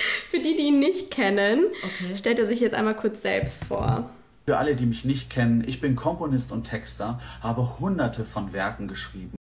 Für 0.30 0.38
die, 0.40 0.57
die 0.57 0.64
ihn 0.64 0.78
nicht 0.80 1.11
kennen, 1.11 1.64
Okay. 1.82 2.16
stellt 2.16 2.38
er 2.38 2.47
sich 2.47 2.61
jetzt 2.61 2.74
einmal 2.74 2.95
kurz 2.97 3.22
selbst 3.22 3.64
vor. 3.64 4.11
Für 4.47 4.59
alle, 4.59 4.74
die 4.74 4.86
mich 4.86 5.05
nicht 5.05 5.30
kennen, 5.30 5.62
ich 5.66 5.80
bin 5.80 5.95
Komponist 5.95 6.51
und 6.53 6.64
Texter, 6.64 7.20
habe 7.43 7.78
hunderte 7.78 8.24
von 8.24 8.53
Werken 8.53 8.88
geschrieben. 8.88 9.34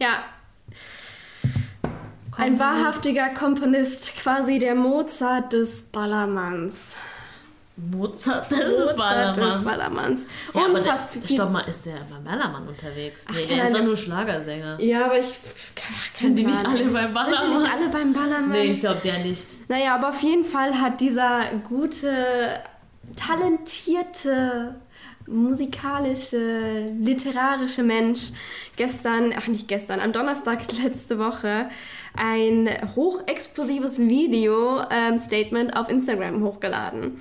Ja. 0.00 0.24
Ein 2.36 2.58
wahrhaftiger 2.58 3.28
Komponist, 3.30 4.14
quasi 4.16 4.58
der 4.58 4.74
Mozart 4.74 5.52
des 5.52 5.82
Ballermanns. 5.82 6.94
Mozart 7.76 8.50
des 8.50 8.58
Mozart 8.58 8.96
Ballermanns. 8.96 9.38
des 9.38 9.64
Ballermanns. 9.64 10.26
Ja, 10.54 10.64
Unfassbar. 10.64 11.08
der, 11.14 11.28
stopp 11.28 11.52
mal, 11.52 11.60
ist 11.68 11.84
der 11.84 11.96
beim 12.10 12.24
Ballermann 12.24 12.66
unterwegs? 12.68 13.24
Nee, 13.30 13.36
Ach, 13.44 13.48
der 13.48 13.64
ist 13.66 13.74
doch 13.74 13.82
nur 13.82 13.96
Schlagersänger. 13.96 14.80
Ja, 14.80 15.04
aber 15.06 15.18
ich. 15.18 15.34
Sind 16.14 16.36
die 16.38 16.44
nicht 16.44 16.64
alle 16.66 16.84
beim 16.88 17.12
Ballermann? 17.12 17.40
Sind 17.42 17.50
die 17.50 17.62
nicht 17.64 17.72
alle 17.72 17.88
beim 17.90 18.12
Ballermann? 18.14 18.50
Nee, 18.50 18.72
ich 18.72 18.80
glaube 18.80 19.00
der 19.04 19.18
nicht. 19.18 19.68
Naja, 19.68 19.94
aber 19.94 20.08
auf 20.08 20.22
jeden 20.22 20.44
Fall 20.46 20.80
hat 20.80 21.00
dieser 21.00 21.40
gute, 21.68 22.60
talentierte, 23.14 24.74
musikalische, 25.26 26.86
literarische 26.98 27.82
Mensch 27.82 28.30
gestern, 28.76 29.34
ach 29.36 29.48
nicht 29.48 29.68
gestern, 29.68 30.00
am 30.00 30.12
Donnerstag 30.12 30.60
letzte 30.82 31.18
Woche 31.18 31.68
ein 32.16 32.68
hochexplosives 32.94 33.98
Video-Statement 33.98 35.76
auf 35.76 35.88
Instagram 35.88 36.42
hochgeladen. 36.42 37.20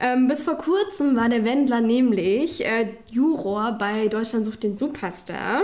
Ähm, 0.00 0.28
bis 0.28 0.42
vor 0.42 0.56
kurzem 0.58 1.16
war 1.16 1.28
der 1.28 1.44
Wendler 1.44 1.80
nämlich 1.80 2.64
äh, 2.64 2.88
Juror 3.10 3.72
bei 3.78 4.08
Deutschland 4.08 4.44
sucht 4.44 4.62
den 4.62 4.76
Superstar. 4.76 5.62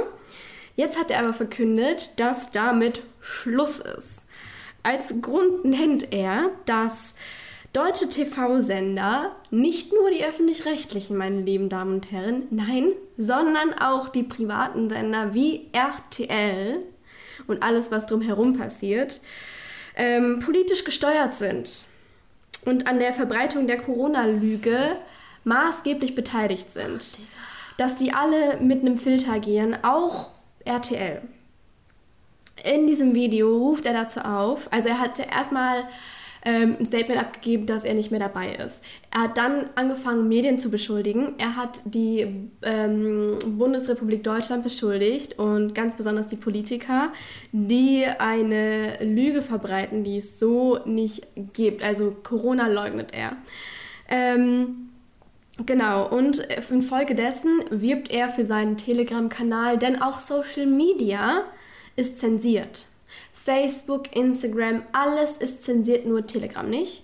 Jetzt 0.76 0.98
hat 0.98 1.10
er 1.10 1.20
aber 1.20 1.32
verkündet, 1.32 2.12
dass 2.16 2.50
damit 2.52 3.02
Schluss 3.20 3.80
ist. 3.80 4.24
Als 4.82 5.20
Grund 5.20 5.64
nennt 5.64 6.12
er, 6.12 6.50
dass 6.64 7.16
deutsche 7.72 8.08
TV-Sender, 8.08 9.36
nicht 9.50 9.92
nur 9.92 10.10
die 10.10 10.24
öffentlich-rechtlichen, 10.24 11.16
meine 11.16 11.42
lieben 11.42 11.68
Damen 11.68 11.94
und 11.94 12.10
Herren, 12.10 12.44
nein, 12.50 12.92
sondern 13.16 13.74
auch 13.74 14.08
die 14.08 14.22
privaten 14.22 14.88
Sender 14.88 15.34
wie 15.34 15.68
RTL 15.72 16.78
und 17.46 17.62
alles, 17.62 17.90
was 17.90 18.06
drumherum 18.06 18.56
passiert, 18.56 19.20
ähm, 19.96 20.40
politisch 20.40 20.84
gesteuert 20.84 21.36
sind 21.36 21.84
und 22.64 22.86
an 22.86 22.98
der 22.98 23.14
Verbreitung 23.14 23.66
der 23.66 23.80
Corona-Lüge 23.80 24.96
maßgeblich 25.44 26.14
beteiligt 26.14 26.72
sind. 26.72 27.18
Dass 27.76 27.96
die 27.96 28.12
alle 28.12 28.58
mit 28.60 28.80
einem 28.80 28.98
Filter 28.98 29.38
gehen, 29.38 29.76
auch 29.82 30.30
RTL. 30.64 31.22
In 32.62 32.86
diesem 32.86 33.14
Video 33.14 33.56
ruft 33.56 33.86
er 33.86 33.94
dazu 33.94 34.20
auf, 34.20 34.70
also 34.70 34.90
er 34.90 34.98
hat 34.98 35.18
erstmal 35.18 35.84
ähm, 36.44 36.76
ein 36.78 36.86
Statement 36.86 37.20
abgegeben, 37.20 37.66
dass 37.66 37.84
er 37.84 37.94
nicht 37.94 38.10
mehr 38.10 38.20
dabei 38.20 38.54
ist. 38.54 38.80
Er 39.10 39.22
hat 39.22 39.36
dann 39.38 39.70
angefangen, 39.74 40.28
Medien 40.28 40.58
zu 40.58 40.70
beschuldigen. 40.70 41.34
Er 41.38 41.56
hat 41.56 41.82
die 41.84 42.48
ähm, 42.62 43.38
Bundesrepublik 43.58 44.24
Deutschland 44.24 44.64
beschuldigt 44.64 45.38
und 45.38 45.74
ganz 45.74 45.96
besonders 45.96 46.28
die 46.28 46.36
Politiker, 46.36 47.12
die 47.52 48.04
eine 48.06 49.02
Lüge 49.04 49.42
verbreiten, 49.42 50.04
die 50.04 50.18
es 50.18 50.38
so 50.38 50.78
nicht 50.86 51.26
gibt. 51.52 51.82
Also 51.82 52.16
Corona 52.22 52.68
leugnet 52.68 53.12
er. 53.12 53.36
Ähm, 54.08 54.86
Genau, 55.66 56.08
und 56.08 56.38
infolgedessen 56.38 57.64
wirbt 57.70 58.10
er 58.10 58.30
für 58.30 58.44
seinen 58.44 58.78
Telegram-Kanal, 58.78 59.78
denn 59.78 60.00
auch 60.00 60.20
Social 60.20 60.66
Media 60.66 61.44
ist 61.96 62.18
zensiert. 62.18 62.86
Facebook, 63.50 64.14
Instagram, 64.14 64.84
alles 64.92 65.32
ist 65.38 65.64
zensiert, 65.64 66.06
nur 66.06 66.24
Telegram 66.24 66.70
nicht. 66.70 67.02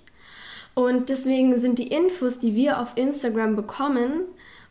Und 0.75 1.09
deswegen 1.09 1.59
sind 1.59 1.81
die 1.81 1.89
Infos, 1.89 2.39
die 2.39 2.55
wir 2.55 2.81
auf 2.81 2.93
Instagram 2.95 3.57
bekommen 3.57 4.21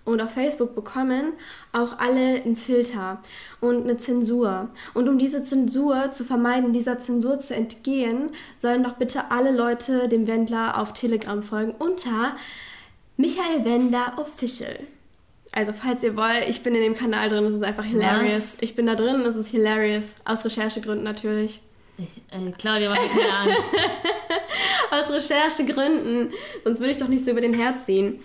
und 0.06 0.22
auf 0.22 0.32
Facebook 0.32 0.74
bekommen, 0.74 1.34
auch 1.74 2.00
alle 2.00 2.42
ein 2.46 2.56
Filter 2.56 3.22
und 3.60 3.84
eine 3.84 3.98
Zensur. 3.98 4.70
Und 4.94 5.10
um 5.10 5.18
diese 5.18 5.44
Zensur 5.44 6.14
zu 6.14 6.24
vermeiden, 6.24 6.72
dieser 6.72 6.98
Zensur 7.00 7.42
zu 7.42 7.54
entgehen, 7.54 8.30
sollen 8.58 8.82
doch 8.86 8.94
bitte 8.94 9.32
alle 9.32 9.52
Leute 9.52 10.08
dem 10.08 10.28
Wendler 10.28 10.80
auf 10.80 10.94
Telegram 10.94 11.44
folgen 11.44 11.76
unter 11.78 12.38
Michael 13.18 13.66
Wender 13.66 14.14
Official. 14.16 14.80
Also 15.56 15.72
falls 15.72 16.04
ihr 16.04 16.18
wollt, 16.18 16.48
ich 16.50 16.64
bin 16.64 16.76
in 16.76 16.82
dem 16.82 16.98
Kanal 16.98 17.30
drin, 17.30 17.46
es 17.46 17.54
ist 17.54 17.64
einfach 17.64 17.86
hilarious. 17.86 18.34
Was? 18.34 18.62
Ich 18.62 18.76
bin 18.76 18.88
da 18.88 18.96
drin, 18.96 19.22
es 19.22 19.38
ist 19.38 19.50
hilarious. 19.50 20.04
Aus 20.26 20.44
Recherchegründen 20.44 21.06
natürlich. 21.06 21.62
Ich, 21.98 22.22
äh, 22.30 22.52
Claudia, 22.58 22.90
mach 22.90 23.02
mir 23.02 23.22
keine 23.22 23.54
Angst. 23.54 23.76
Aus 24.92 25.10
Recherchegründen. 25.10 26.34
Sonst 26.66 26.82
würde 26.82 26.92
ich 26.92 26.98
doch 26.98 27.08
nicht 27.08 27.24
so 27.24 27.32
über 27.32 27.40
den 27.40 27.54
Herd 27.54 27.86
ziehen. 27.86 28.20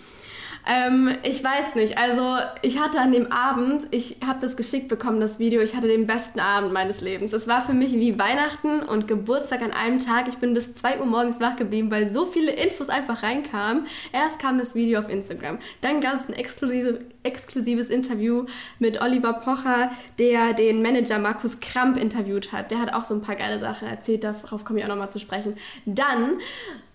Ähm, 0.67 1.15
ich 1.23 1.43
weiß 1.43 1.75
nicht. 1.75 1.97
Also, 1.97 2.37
ich 2.61 2.79
hatte 2.79 2.99
an 2.99 3.11
dem 3.11 3.31
Abend, 3.31 3.87
ich 3.91 4.17
habe 4.25 4.39
das 4.39 4.55
geschickt 4.55 4.87
bekommen, 4.87 5.19
das 5.19 5.39
Video, 5.39 5.61
ich 5.61 5.75
hatte 5.75 5.87
den 5.87 6.07
besten 6.07 6.39
Abend 6.39 6.71
meines 6.71 7.01
Lebens. 7.01 7.33
Es 7.33 7.47
war 7.47 7.61
für 7.61 7.73
mich 7.73 7.93
wie 7.93 8.19
Weihnachten 8.19 8.81
und 8.83 9.07
Geburtstag 9.07 9.61
an 9.61 9.71
einem 9.71 9.99
Tag. 9.99 10.27
Ich 10.27 10.37
bin 10.37 10.53
bis 10.53 10.75
2 10.75 10.99
Uhr 10.99 11.05
morgens 11.05 11.39
wach 11.39 11.55
geblieben, 11.55 11.89
weil 11.91 12.11
so 12.11 12.25
viele 12.25 12.51
Infos 12.51 12.89
einfach 12.89 13.23
reinkamen. 13.23 13.87
Erst 14.13 14.39
kam 14.39 14.59
das 14.59 14.75
Video 14.75 14.99
auf 14.99 15.09
Instagram. 15.09 15.59
Dann 15.81 16.01
gab 16.01 16.15
es 16.15 16.29
ein 16.29 16.33
exklusive, 16.33 17.01
exklusives 17.23 17.89
Interview 17.89 18.45
mit 18.79 19.01
Oliver 19.01 19.33
Pocher, 19.33 19.91
der 20.19 20.53
den 20.53 20.81
Manager 20.81 21.19
Markus 21.19 21.59
Kramp 21.59 21.97
interviewt 21.97 22.51
hat. 22.51 22.71
Der 22.71 22.79
hat 22.79 22.93
auch 22.93 23.05
so 23.05 23.13
ein 23.13 23.21
paar 23.21 23.35
geile 23.35 23.59
Sachen 23.59 23.87
erzählt, 23.87 24.23
darauf 24.23 24.63
komme 24.65 24.79
ich 24.79 24.85
auch 24.85 24.89
nochmal 24.89 25.11
zu 25.11 25.19
sprechen. 25.19 25.55
Dann 25.85 26.39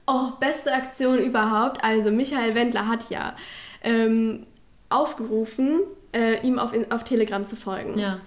Oh, 0.07 0.31
beste 0.39 0.73
Aktion 0.73 1.19
überhaupt. 1.19 1.83
Also 1.83 2.11
Michael 2.11 2.55
Wendler 2.55 2.87
hat 2.87 3.11
ja 3.11 3.35
ähm, 3.83 4.47
aufgerufen, 4.89 5.81
äh, 6.15 6.47
ihm 6.47 6.59
auf, 6.59 6.73
auf 6.91 7.05
Telegram 7.05 7.45
zu 7.45 7.57
folgen. 7.57 7.99
Ja. 7.99 8.21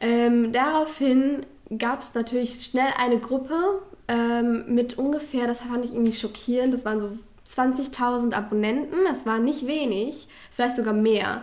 Ähm, 0.00 0.52
daraufhin 0.52 1.46
gab 1.78 2.02
es 2.02 2.14
natürlich 2.14 2.64
schnell 2.64 2.92
eine 2.98 3.18
Gruppe 3.18 3.82
ähm, 4.08 4.64
mit 4.68 4.98
ungefähr, 4.98 5.46
das 5.46 5.60
fand 5.60 5.84
ich 5.84 5.92
irgendwie 5.92 6.12
schockierend, 6.12 6.74
das 6.74 6.84
waren 6.84 7.00
so 7.00 7.18
20.000 7.48 8.34
Abonnenten, 8.34 8.96
das 9.06 9.26
war 9.26 9.38
nicht 9.38 9.66
wenig, 9.66 10.28
vielleicht 10.50 10.76
sogar 10.76 10.94
mehr. 10.94 11.42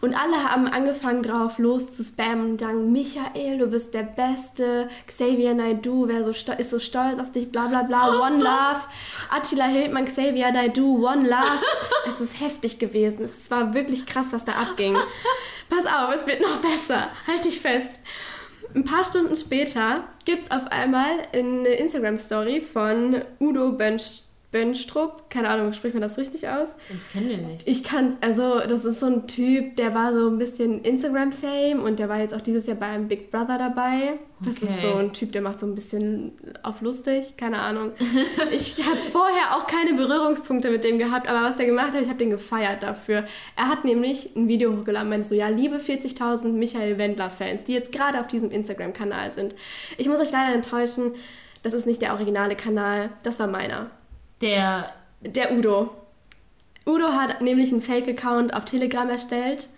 Und 0.00 0.14
alle 0.14 0.44
haben 0.44 0.66
angefangen 0.66 1.22
drauf 1.22 1.58
los 1.58 1.92
zu 1.92 2.02
spammen 2.02 2.52
und 2.52 2.60
sagen, 2.60 2.90
Michael, 2.90 3.58
du 3.58 3.66
bist 3.66 3.92
der 3.92 4.02
Beste, 4.02 4.88
Xavier 5.06 5.54
Naidoo 5.54 6.08
wer 6.08 6.24
so 6.24 6.30
ist 6.30 6.70
so 6.70 6.78
stolz 6.78 7.18
auf 7.18 7.32
dich, 7.32 7.52
bla 7.52 7.66
bla 7.66 7.82
bla, 7.82 8.08
One 8.26 8.38
Love, 8.42 8.80
Attila 9.30 9.66
Hildmann, 9.66 10.06
Xavier 10.06 10.52
Naidoo, 10.52 11.06
One 11.06 11.28
Love. 11.28 11.62
es 12.08 12.20
ist 12.20 12.40
heftig 12.40 12.78
gewesen, 12.78 13.24
es 13.24 13.50
war 13.50 13.74
wirklich 13.74 14.06
krass, 14.06 14.28
was 14.30 14.44
da 14.44 14.52
abging. 14.52 14.96
Pass 15.68 15.86
auf, 15.86 16.14
es 16.14 16.26
wird 16.26 16.40
noch 16.40 16.56
besser, 16.56 17.08
halt 17.26 17.44
dich 17.44 17.60
fest. 17.60 17.92
Ein 18.74 18.84
paar 18.84 19.04
Stunden 19.04 19.36
später 19.36 20.04
gibt 20.24 20.44
es 20.44 20.50
auf 20.50 20.66
einmal 20.68 21.10
eine 21.32 21.68
Instagram-Story 21.68 22.60
von 22.60 23.22
Udo 23.40 23.72
Bönsch 23.72 24.22
Bönstrup, 24.52 25.30
keine 25.30 25.48
Ahnung, 25.48 25.72
spricht 25.72 25.94
man 25.94 26.02
das 26.02 26.18
richtig 26.18 26.48
aus? 26.48 26.68
Ich 26.92 27.08
kenne 27.12 27.28
den 27.28 27.46
nicht. 27.46 27.68
Ich 27.68 27.84
kann, 27.84 28.16
also 28.20 28.58
das 28.68 28.84
ist 28.84 28.98
so 28.98 29.06
ein 29.06 29.28
Typ, 29.28 29.76
der 29.76 29.94
war 29.94 30.12
so 30.12 30.28
ein 30.28 30.38
bisschen 30.38 30.82
Instagram-Fame 30.82 31.80
und 31.82 31.98
der 32.00 32.08
war 32.08 32.18
jetzt 32.18 32.34
auch 32.34 32.40
dieses 32.40 32.66
Jahr 32.66 32.76
beim 32.76 33.06
Big 33.06 33.30
Brother 33.30 33.58
dabei. 33.58 34.14
Das 34.40 34.54
ist 34.56 34.64
Okay. 34.64 34.80
so 34.82 34.94
ein 34.96 35.12
Typ, 35.12 35.32
der 35.32 35.42
macht 35.42 35.60
so 35.60 35.66
ein 35.66 35.74
bisschen 35.74 36.32
auf 36.62 36.80
lustig, 36.80 37.36
keine 37.36 37.58
Ahnung. 37.60 37.92
ich 38.50 38.84
habe 38.84 38.96
vorher 39.12 39.54
auch 39.56 39.66
keine 39.68 39.94
Berührungspunkte 39.94 40.70
mit 40.70 40.82
dem 40.82 40.98
gehabt, 40.98 41.28
aber 41.28 41.42
was 41.46 41.56
der 41.56 41.66
gemacht 41.66 41.92
hat, 41.92 42.02
ich 42.02 42.08
habe 42.08 42.18
den 42.18 42.30
gefeiert 42.30 42.82
dafür. 42.82 43.24
Er 43.56 43.68
hat 43.68 43.84
nämlich 43.84 44.34
ein 44.34 44.48
Video 44.48 44.76
hochgeladen, 44.76 45.10
meinte 45.10 45.28
so, 45.28 45.34
ja, 45.34 45.48
liebe 45.48 45.76
40.000 45.76 46.48
Michael 46.48 46.98
Wendler-Fans, 46.98 47.64
die 47.64 47.74
jetzt 47.74 47.92
gerade 47.92 48.18
auf 48.18 48.26
diesem 48.26 48.50
Instagram-Kanal 48.50 49.30
sind. 49.32 49.54
Ich 49.96 50.08
muss 50.08 50.18
euch 50.18 50.32
leider 50.32 50.54
enttäuschen, 50.54 51.12
das 51.62 51.72
ist 51.74 51.86
nicht 51.86 52.00
der 52.02 52.14
originale 52.14 52.56
Kanal, 52.56 53.10
das 53.22 53.38
war 53.38 53.46
meiner. 53.46 53.90
Der. 54.40 54.90
Der 55.22 55.52
Udo. 55.52 55.90
Udo 56.86 57.12
hat 57.12 57.42
nämlich 57.42 57.72
einen 57.72 57.82
Fake-Account 57.82 58.54
auf 58.54 58.64
Telegram 58.64 59.08
erstellt 59.08 59.68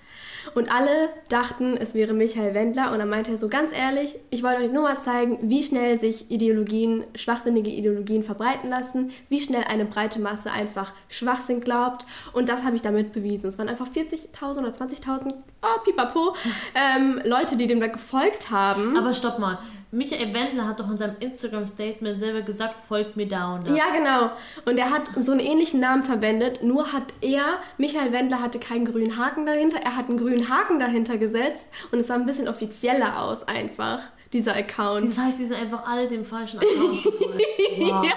Und 0.54 0.70
alle 0.70 1.08
dachten, 1.28 1.76
es 1.76 1.94
wäre 1.94 2.14
Michael 2.14 2.54
Wendler. 2.54 2.92
Und 2.92 3.00
dann 3.00 3.08
meinte 3.08 3.32
er 3.32 3.38
so 3.38 3.48
ganz 3.48 3.72
ehrlich, 3.72 4.16
ich 4.30 4.42
wollte 4.42 4.62
euch 4.62 4.72
nur 4.72 4.82
mal 4.82 5.00
zeigen, 5.00 5.38
wie 5.42 5.62
schnell 5.62 5.98
sich 5.98 6.30
Ideologien, 6.30 7.04
schwachsinnige 7.16 7.70
Ideologien 7.70 8.22
verbreiten 8.22 8.70
lassen, 8.70 9.10
wie 9.28 9.40
schnell 9.40 9.64
eine 9.64 9.84
breite 9.84 10.20
Masse 10.20 10.52
einfach 10.52 10.94
Schwachsinn 11.08 11.60
glaubt. 11.60 12.06
Und 12.32 12.48
das 12.48 12.62
habe 12.62 12.76
ich 12.76 12.82
damit 12.82 13.12
bewiesen. 13.12 13.48
Es 13.48 13.58
waren 13.58 13.68
einfach 13.68 13.88
40.000 13.88 14.58
oder 14.58 14.70
20.000, 14.70 15.34
oh, 15.62 15.80
pipapo, 15.84 16.36
ähm, 16.74 17.20
Leute, 17.24 17.56
die 17.56 17.66
dem 17.66 17.80
da 17.80 17.88
gefolgt 17.88 18.50
haben. 18.50 18.96
Aber 18.96 19.12
stopp 19.12 19.38
mal. 19.38 19.58
Michael 19.94 20.32
Wendler 20.32 20.66
hat 20.66 20.80
doch 20.80 20.90
in 20.90 20.96
seinem 20.96 21.16
Instagram-Statement 21.20 22.18
selber 22.18 22.40
gesagt, 22.40 22.76
folgt 22.88 23.14
mir 23.14 23.28
da 23.28 23.54
und 23.54 23.68
da. 23.68 23.74
Ja, 23.74 23.90
genau. 23.90 24.30
Und 24.64 24.78
er 24.78 24.88
hat 24.88 25.10
so 25.20 25.32
einen 25.32 25.40
ähnlichen 25.40 25.80
Namen 25.80 26.04
verwendet, 26.04 26.62
nur 26.62 26.94
hat 26.94 27.12
er, 27.20 27.58
Michael 27.76 28.10
Wendler 28.10 28.40
hatte 28.40 28.58
keinen 28.58 28.86
grünen 28.86 29.18
Haken 29.18 29.44
dahinter, 29.44 29.76
er 29.82 29.94
hat 29.94 30.08
einen 30.08 30.16
grünen 30.16 30.48
Haken 30.48 30.80
dahinter 30.80 31.18
gesetzt 31.18 31.66
und 31.90 31.98
es 31.98 32.06
sah 32.06 32.14
ein 32.14 32.24
bisschen 32.24 32.48
offizieller 32.48 33.20
aus 33.20 33.46
einfach, 33.46 34.00
dieser 34.32 34.56
Account. 34.56 35.06
Das 35.06 35.18
heißt, 35.18 35.40
die 35.40 35.44
sind 35.44 35.60
einfach 35.60 35.86
alle 35.86 36.08
dem 36.08 36.24
falschen 36.24 36.60
Account 36.60 37.02
gefolgt. 37.02 37.42
Wow. 37.78 38.04
ja. 38.04 38.12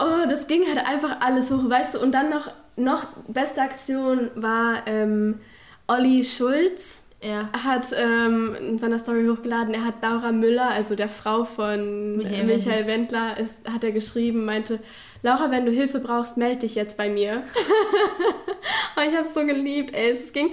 oh, 0.00 0.28
das 0.28 0.46
ging 0.46 0.66
halt 0.66 0.78
einfach 0.86 1.20
alles 1.20 1.50
hoch, 1.50 1.68
weißt 1.68 1.94
du, 1.94 2.00
und 2.00 2.12
dann 2.12 2.30
noch 2.30 2.50
noch 2.76 3.06
beste 3.28 3.60
Aktion 3.60 4.30
war 4.34 4.86
ähm, 4.86 5.40
Olli 5.86 6.24
Schulz. 6.24 7.02
Er 7.22 7.52
hat 7.52 7.88
ähm, 7.94 8.56
in 8.58 8.78
seiner 8.78 8.98
Story 8.98 9.26
hochgeladen, 9.26 9.74
er 9.74 9.84
hat 9.84 9.96
Laura 10.00 10.32
Müller, 10.32 10.70
also 10.70 10.94
der 10.94 11.10
Frau 11.10 11.44
von 11.44 12.16
Michael 12.16 12.44
Michael, 12.44 12.86
Wendler, 12.86 13.36
ist, 13.38 13.56
hat 13.70 13.84
er 13.84 13.92
geschrieben, 13.92 14.46
meinte, 14.46 14.80
Laura, 15.22 15.50
wenn 15.50 15.66
du 15.66 15.70
Hilfe 15.70 16.00
brauchst, 16.00 16.38
melde 16.38 16.60
dich 16.60 16.74
jetzt 16.76 16.96
bei 16.96 17.10
mir. 17.10 17.42
Und 18.96 19.02
ich 19.06 19.14
habe 19.14 19.26
es 19.26 19.34
so 19.34 19.44
geliebt, 19.44 19.94
ey. 19.94 20.12
Es 20.12 20.32
ging 20.32 20.50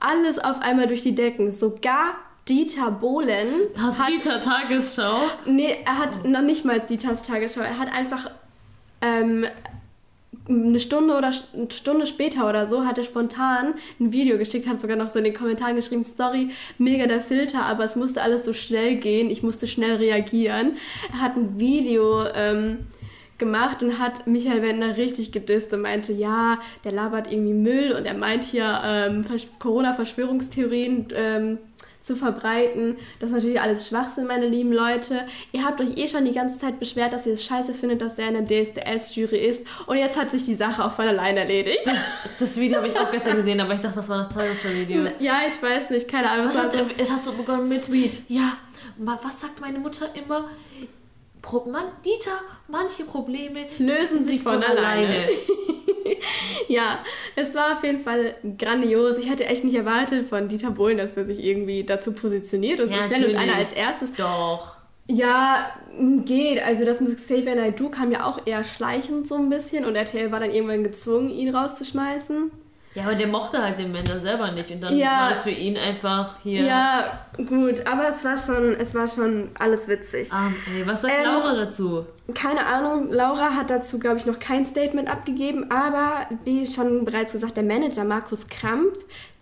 alles 0.00 0.40
auf 0.40 0.60
einmal 0.60 0.88
durch 0.88 1.02
die 1.02 1.14
Decken. 1.14 1.52
Sogar 1.52 2.16
Dieter 2.48 2.90
Bohlen. 2.90 3.68
Hast 3.78 4.00
hat, 4.00 4.08
Dieter 4.08 4.40
Tagesschau? 4.40 5.20
Nee, 5.46 5.76
er 5.84 5.98
hat 5.98 6.24
noch 6.24 6.42
nicht 6.42 6.64
mal 6.64 6.80
Dieters 6.80 7.22
Tagesschau. 7.22 7.60
Er 7.60 7.78
hat 7.78 7.92
einfach 7.92 8.28
ähm, 9.02 9.46
eine 10.48 10.80
Stunde 10.80 11.16
oder 11.16 11.32
eine 11.54 11.70
Stunde 11.70 12.06
später 12.06 12.48
oder 12.48 12.66
so 12.66 12.84
hat 12.84 12.98
er 12.98 13.04
spontan 13.04 13.74
ein 14.00 14.12
Video 14.12 14.38
geschickt, 14.38 14.66
hat 14.66 14.80
sogar 14.80 14.96
noch 14.96 15.08
so 15.08 15.18
in 15.18 15.24
den 15.24 15.34
Kommentaren 15.34 15.76
geschrieben, 15.76 16.04
sorry, 16.04 16.50
mega 16.78 17.06
der 17.06 17.20
Filter, 17.20 17.64
aber 17.64 17.84
es 17.84 17.96
musste 17.96 18.22
alles 18.22 18.44
so 18.44 18.52
schnell 18.52 18.96
gehen, 18.96 19.30
ich 19.30 19.42
musste 19.42 19.66
schnell 19.66 19.96
reagieren. 19.96 20.76
Er 21.12 21.20
hat 21.20 21.36
ein 21.36 21.58
Video 21.58 22.24
ähm, 22.34 22.78
gemacht 23.38 23.82
und 23.82 23.98
hat 23.98 24.26
Michael 24.26 24.62
Wendler 24.62 24.96
richtig 24.96 25.32
gedisst 25.32 25.72
und 25.72 25.82
meinte, 25.82 26.12
ja, 26.12 26.58
der 26.84 26.92
labert 26.92 27.30
irgendwie 27.30 27.54
Müll 27.54 27.92
und 27.92 28.04
er 28.04 28.14
meint 28.14 28.44
hier 28.44 28.80
ähm, 28.84 29.24
Corona-Verschwörungstheorien 29.58 31.08
ähm, 31.14 31.58
zu 32.02 32.16
verbreiten. 32.16 32.96
Das 33.20 33.30
ist 33.30 33.34
natürlich 33.34 33.60
alles 33.60 33.88
Schwachsinn, 33.88 34.26
meine 34.26 34.46
lieben 34.46 34.72
Leute. 34.72 35.26
Ihr 35.52 35.64
habt 35.64 35.80
euch 35.80 35.96
eh 35.96 36.08
schon 36.08 36.24
die 36.24 36.32
ganze 36.32 36.58
Zeit 36.58 36.78
beschwert, 36.78 37.12
dass 37.12 37.26
ihr 37.26 37.32
es 37.34 37.44
scheiße 37.44 37.72
findet, 37.72 38.02
dass 38.02 38.16
der 38.16 38.28
in 38.28 38.44
der 38.44 38.64
DSDS-Jury 38.64 39.38
ist. 39.38 39.64
Und 39.86 39.96
jetzt 39.96 40.18
hat 40.18 40.30
sich 40.30 40.44
die 40.44 40.54
Sache 40.54 40.84
auch 40.84 40.92
von 40.92 41.06
allein 41.06 41.36
erledigt. 41.36 41.80
Das, 41.84 41.98
das 42.38 42.56
Video 42.58 42.78
habe 42.78 42.88
ich 42.88 42.98
auch 42.98 43.10
gestern 43.10 43.36
gesehen, 43.36 43.60
aber 43.60 43.74
ich 43.74 43.80
dachte, 43.80 43.96
das 43.96 44.08
war 44.08 44.18
das 44.18 44.28
Tagesschau-Video. 44.30 45.06
Ja, 45.20 45.40
ich 45.46 45.62
weiß 45.62 45.90
nicht, 45.90 46.08
keine 46.08 46.30
Ahnung. 46.30 46.46
Was 46.46 46.54
so 46.54 46.60
es 46.98 47.10
hat 47.10 47.24
so 47.24 47.32
begonnen 47.32 47.68
mit 47.68 47.80
Sweet. 47.80 48.22
Ja, 48.28 48.56
was 48.98 49.40
sagt 49.40 49.60
meine 49.60 49.78
Mutter 49.78 50.08
immer? 50.14 50.48
Pro, 51.42 51.68
man, 51.68 51.84
Dieter, 52.04 52.40
manche 52.68 53.04
Probleme 53.04 53.66
lösen 53.78 54.24
sich 54.24 54.42
von, 54.42 54.54
von 54.54 54.62
alleine. 54.62 55.06
alleine. 55.06 55.28
ja, 56.68 57.00
es 57.36 57.54
war 57.54 57.76
auf 57.76 57.84
jeden 57.84 58.02
Fall 58.02 58.36
grandios. 58.58 59.18
Ich 59.18 59.28
hatte 59.28 59.44
echt 59.44 59.64
nicht 59.64 59.74
erwartet 59.74 60.28
von 60.28 60.48
Dieter 60.48 60.70
Bohlen, 60.70 60.98
dass 60.98 61.14
der 61.14 61.24
sich 61.24 61.38
irgendwie 61.44 61.84
dazu 61.84 62.12
positioniert 62.12 62.80
und 62.80 62.90
ja, 62.90 63.02
so 63.02 63.14
schnell 63.14 63.30
und 63.30 63.36
einer 63.36 63.56
als 63.56 63.72
erstes. 63.72 64.12
Doch. 64.14 64.76
Ja, 65.08 65.72
geht. 66.24 66.62
Also 66.62 66.84
das 66.84 67.00
mit 67.00 67.16
Xavier 67.16 67.56
Naidoo 67.56 67.90
kam 67.90 68.12
ja 68.12 68.24
auch 68.24 68.46
eher 68.46 68.64
schleichend 68.64 69.26
so 69.26 69.34
ein 69.34 69.50
bisschen 69.50 69.84
und 69.84 69.96
RTL 69.96 70.30
war 70.30 70.40
dann 70.40 70.52
irgendwann 70.52 70.84
gezwungen, 70.84 71.28
ihn 71.28 71.54
rauszuschmeißen. 71.54 72.50
Ja, 72.94 73.04
aber 73.04 73.14
der 73.14 73.26
mochte 73.26 73.62
halt 73.62 73.78
den 73.78 73.94
Wender 73.94 74.20
selber 74.20 74.50
nicht 74.50 74.70
und 74.70 74.82
dann 74.82 74.94
Ja. 74.96 75.20
war 75.22 75.28
das 75.30 75.42
für 75.42 75.50
ihn 75.50 75.78
einfach 75.78 76.36
hier. 76.42 76.62
Ja, 76.64 77.20
gut, 77.36 77.86
aber 77.86 78.08
es 78.08 78.22
war 78.24 78.36
schon, 78.36 78.72
es 78.78 78.94
war 78.94 79.08
schon 79.08 79.50
alles 79.58 79.88
witzig. 79.88 80.30
Ah, 80.30 80.48
ey, 80.74 80.86
was 80.86 81.00
sagt 81.02 81.14
Ähm, 81.18 81.24
Laura 81.24 81.54
dazu? 81.54 82.04
Keine 82.34 82.66
Ahnung, 82.66 83.10
Laura 83.10 83.54
hat 83.54 83.70
dazu, 83.70 83.98
glaube 83.98 84.18
ich, 84.18 84.26
noch 84.26 84.38
kein 84.38 84.64
Statement 84.66 85.08
abgegeben, 85.10 85.70
aber 85.70 86.26
wie 86.44 86.66
schon 86.66 87.04
bereits 87.06 87.32
gesagt, 87.32 87.56
der 87.56 87.64
Manager 87.64 88.04
Markus 88.04 88.46
Kramp, 88.48 88.92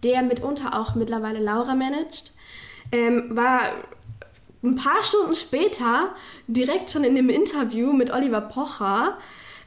der 0.04 0.22
mitunter 0.22 0.78
auch 0.78 0.94
mittlerweile 0.94 1.40
Laura 1.40 1.74
managt, 1.74 2.32
ähm, 2.92 3.36
war 3.36 3.60
ein 4.62 4.76
paar 4.76 5.02
Stunden 5.02 5.34
später 5.34 6.10
direkt 6.46 6.90
schon 6.90 7.02
in 7.02 7.14
dem 7.16 7.30
Interview 7.30 7.92
mit 7.92 8.12
Oliver 8.12 8.42
Pocher. 8.42 9.16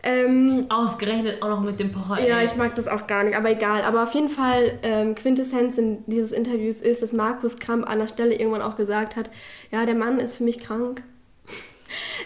Ähm, 0.06 0.66
Ausgerechnet 0.68 1.42
auch 1.42 1.48
noch 1.48 1.62
mit 1.62 1.80
dem 1.80 1.94
Pocher. 1.94 2.20
ja, 2.28 2.40
ey. 2.40 2.46
ich 2.46 2.58
mag 2.58 2.76
das 2.76 2.90
auch 2.90 3.08
gar 3.08 3.24
nicht, 3.24 3.38
aber 3.38 3.52
egal. 3.52 3.84
Aber 3.84 4.04
auf 4.04 4.14
jeden 4.14 4.28
Fall, 4.28 4.78
ähm, 4.84 5.16
Quintessenz 5.16 5.78
in 5.78 6.04
dieses 6.08 6.34
Interviews 6.34 6.82
ist, 6.82 7.02
dass 7.02 7.14
Markus 7.14 7.58
Kramp 7.58 7.90
an 7.90 8.00
der 8.00 8.10
Stelle 8.10 8.36
irgendwann 8.36 8.62
auch 8.62 8.76
gesagt 8.76 9.16
hat, 9.16 9.32
ja, 9.72 9.86
der 9.86 9.96
Mann 9.96 10.20
ist 10.20 10.36
für 10.36 10.44
mich 10.44 10.60
krank. 10.60 11.04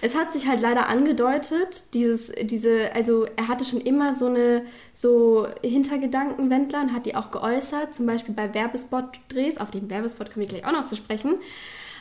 Es 0.02 0.16
hat 0.16 0.32
sich 0.32 0.48
halt 0.48 0.62
leider 0.62 0.88
angedeutet, 0.88 1.94
dieses, 1.94 2.32
diese, 2.42 2.94
also 2.94 3.26
er 3.36 3.50
hatte 3.50 3.66
schon 3.66 3.82
immer 3.82 4.14
so 4.14 4.28
eine, 4.28 4.64
so 4.96 5.46
Hintergedanken, 5.62 6.50
Wendler, 6.50 6.82
und 6.82 6.94
hat 6.94 7.06
die 7.06 7.16
auch 7.16 7.32
geäußert, 7.32 7.94
zum 7.94 8.06
Beispiel 8.06 8.34
bei 8.34 8.54
Werbespot-Drehs, 8.54 9.58
auf 9.58 9.72
den 9.72 9.90
Werbespot 9.90 10.32
kommen 10.32 10.46
wir 10.46 10.58
gleich 10.58 10.66
auch 10.66 10.72
noch 10.72 10.86
zu 10.86 10.96
sprechen, 10.96 11.40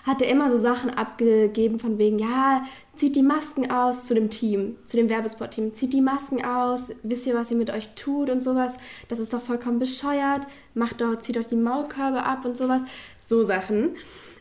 hat 0.07 0.23
er 0.23 0.29
immer 0.29 0.49
so 0.51 0.57
Sachen 0.57 0.91
abgegeben 0.91 1.81
von 1.81 1.99
wegen, 1.99 2.21
ja, 2.21 2.65
zieht 2.97 3.17
die 3.17 3.23
Masken 3.23 3.71
aus 3.71 4.05
zu 4.05 4.15
dem 4.15 4.31
Team, 4.31 4.77
zu 4.87 4.97
dem 4.97 5.09
Werbespot-Team, 5.09 5.75
zieht 5.75 5.93
die 5.93 6.01
Masken 6.01 6.45
aus, 6.45 6.93
wisst 7.03 7.27
ihr, 7.27 7.35
was 7.35 7.51
ihr 7.51 7.57
mit 7.57 7.71
euch 7.71 7.89
tut 7.97 8.31
und 8.31 8.43
sowas, 8.43 8.75
das 9.09 9.19
ist 9.19 9.33
doch 9.33 9.43
vollkommen 9.43 9.81
bescheuert, 9.81 10.47
macht 10.75 11.01
doch, 11.01 11.19
zieht 11.19 11.37
doch 11.37 11.47
die 11.47 11.57
Maulkörbe 11.57 12.23
ab 12.23 12.45
und 12.45 12.57
sowas, 12.57 12.83
so 13.27 13.43
Sachen. 13.43 13.97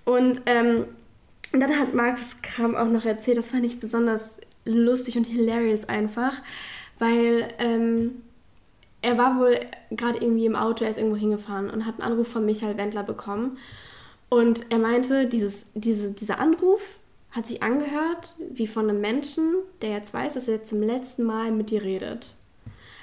Und 0.05 0.43
ähm, 0.45 0.86
dann 1.51 1.80
hat 1.80 1.95
Markus 1.95 2.36
Kram 2.43 2.76
auch 2.76 2.88
noch 2.88 3.05
erzählt, 3.05 3.38
das 3.38 3.49
fand 3.49 3.66
ich 3.66 3.80
besonders 3.80 4.38
lustig 4.66 5.18
und 5.18 5.26
hilarious 5.26 5.89
einfach, 5.89 6.34
weil 6.99 7.47
ähm, 7.57 8.22
er 9.01 9.18
war 9.18 9.39
wohl 9.39 9.59
gerade 9.89 10.20
irgendwie 10.20 10.45
im 10.45 10.55
Auto, 10.55 10.84
er 10.84 10.91
ist 10.91 10.97
irgendwo 10.97 11.18
hingefahren 11.18 11.72
und 11.72 11.88
hat 11.88 11.99
einen 11.99 12.11
Anruf 12.11 12.28
von 12.28 12.45
Michael 12.45 12.78
Wendler 12.78 13.03
bekommen. 13.03 13.57
Und 14.30 14.65
er 14.69 14.80
meinte, 14.80 15.28
dieses, 15.28 15.67
diese, 15.73 16.11
dieser 16.11 16.39
Anruf 16.39 16.82
hat 17.32 17.47
sich 17.47 17.61
angehört 17.61 18.36
wie 18.51 18.67
von 18.67 18.89
einem 18.89 19.01
Menschen, 19.01 19.55
der 19.82 19.91
jetzt 19.91 20.13
weiß, 20.13 20.36
dass 20.36 20.47
er 20.47 20.63
zum 20.63 20.82
letzten 20.82 21.23
Mal 21.23 21.51
mit 21.51 21.69
dir 21.69 21.84
redet. 21.84 22.34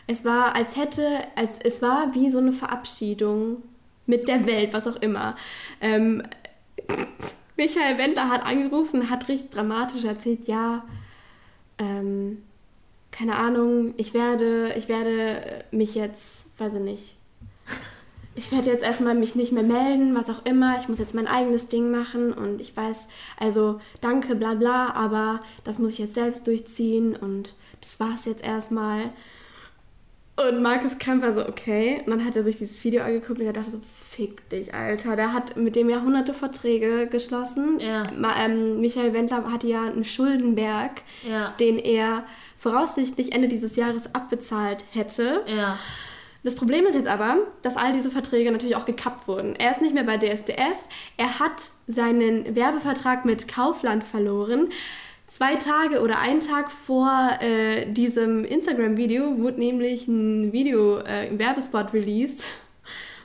Es 0.06 0.24
war, 0.24 0.54
als 0.54 0.76
hätte, 0.76 1.06
als, 1.36 1.58
es 1.62 1.82
war 1.82 2.14
wie 2.14 2.30
so 2.30 2.38
eine 2.38 2.52
Verabschiedung 2.52 3.62
mit 4.06 4.28
der 4.28 4.46
Welt, 4.46 4.72
was 4.72 4.86
auch 4.86 4.96
immer. 4.96 5.36
Ähm, 5.80 6.22
Michael 7.56 7.98
Wendler 7.98 8.28
hat 8.28 8.44
angerufen, 8.44 9.10
hat 9.10 9.28
richtig 9.28 9.50
dramatisch 9.50 10.04
erzählt, 10.04 10.48
ja, 10.48 10.84
ähm, 11.78 12.42
keine 13.10 13.36
Ahnung, 13.36 13.94
ich 13.98 14.14
werde, 14.14 14.72
ich 14.76 14.88
werde 14.88 15.64
mich 15.70 15.94
jetzt, 15.94 16.46
weiß 16.58 16.74
ich 16.74 16.80
nicht, 16.80 17.16
ich 18.34 18.50
werde 18.52 18.70
jetzt 18.70 18.82
erstmal 18.84 19.14
mich 19.14 19.34
nicht 19.34 19.52
mehr 19.52 19.62
melden, 19.62 20.14
was 20.14 20.30
auch 20.30 20.44
immer, 20.44 20.78
ich 20.78 20.88
muss 20.88 20.98
jetzt 20.98 21.14
mein 21.14 21.26
eigenes 21.26 21.68
Ding 21.68 21.90
machen 21.90 22.32
und 22.32 22.60
ich 22.60 22.76
weiß, 22.76 23.08
also 23.38 23.80
danke, 24.00 24.34
bla 24.34 24.54
bla, 24.54 24.94
aber 24.94 25.40
das 25.64 25.78
muss 25.78 25.92
ich 25.92 25.98
jetzt 25.98 26.14
selbst 26.14 26.46
durchziehen 26.46 27.14
und 27.16 27.54
das 27.80 28.00
war's 28.00 28.24
jetzt 28.24 28.44
erstmal. 28.44 29.10
Und 30.34 30.62
Markus 30.62 30.96
Kramp 30.98 31.22
war 31.22 31.32
so, 31.32 31.46
okay. 31.46 32.00
Und 32.06 32.10
dann 32.10 32.24
hat 32.24 32.34
er 32.36 32.42
sich 32.42 32.56
dieses 32.56 32.82
Video 32.84 33.02
angeguckt 33.02 33.38
und 33.38 33.44
er 33.44 33.52
dachte 33.52 33.70
so, 33.70 33.80
fick 34.10 34.48
dich, 34.48 34.72
Alter. 34.72 35.14
Der 35.14 35.34
hat 35.34 35.58
mit 35.58 35.76
dem 35.76 35.90
Jahrhunderte 35.90 36.32
Verträge 36.32 37.06
geschlossen. 37.06 37.78
Ja. 37.80 38.10
Ähm, 38.40 38.80
Michael 38.80 39.12
Wendler 39.12 39.44
hatte 39.52 39.66
ja 39.66 39.84
einen 39.84 40.04
Schuldenberg, 40.04 41.02
Ja. 41.28 41.52
den 41.60 41.78
er 41.78 42.24
voraussichtlich 42.58 43.32
Ende 43.32 43.48
dieses 43.48 43.76
Jahres 43.76 44.14
abbezahlt 44.14 44.86
hätte. 44.92 45.42
Ja. 45.46 45.78
Das 46.44 46.56
Problem 46.56 46.86
ist 46.86 46.94
jetzt 46.94 47.08
aber, 47.08 47.36
dass 47.62 47.76
all 47.76 47.92
diese 47.92 48.10
Verträge 48.10 48.50
natürlich 48.50 48.74
auch 48.76 48.84
gekappt 48.84 49.28
wurden. 49.28 49.54
Er 49.56 49.70
ist 49.70 49.80
nicht 49.80 49.94
mehr 49.94 50.02
bei 50.04 50.18
DSDS. 50.18 50.76
Er 51.16 51.38
hat 51.38 51.70
seinen 51.86 52.56
Werbevertrag 52.56 53.24
mit 53.24 53.46
Kaufland 53.46 54.02
verloren. 54.02 54.70
Zwei 55.28 55.54
Tage 55.54 56.02
oder 56.02 56.18
einen 56.18 56.40
Tag 56.40 56.70
vor 56.72 57.10
äh, 57.40 57.86
diesem 57.90 58.44
Instagram-Video 58.44 59.38
wurde 59.38 59.60
nämlich 59.60 60.06
ein 60.08 60.52
Video, 60.52 60.98
äh, 60.98 61.28
ein 61.30 61.38
Werbespot 61.38 61.94
released, 61.94 62.44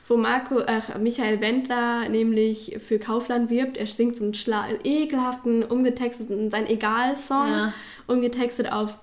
wo 0.07 0.15
Marco, 0.15 0.61
ach, 0.65 0.95
Michael 0.99 1.41
Wendler 1.41 2.07
nämlich 2.07 2.78
für 2.80 2.97
Kaufland 2.99 3.49
wirbt. 3.49 3.76
Er 3.78 3.88
singt 3.88 4.15
so 4.15 4.24
einen 4.24 4.34
ekelhaften, 4.86 5.63
umgetexteten, 5.63 6.49
sein 6.49 6.68
Egal-Song, 6.68 7.47
Ja. 7.49 7.74
umgetextet 8.07 8.72
auf 8.72 8.97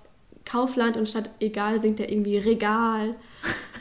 Kaufland 0.45 0.97
und 0.97 1.09
statt 1.09 1.30
egal 1.40 1.80
singt 1.80 2.01
er 2.01 2.11
irgendwie 2.11 2.38
Regal. 2.38 3.14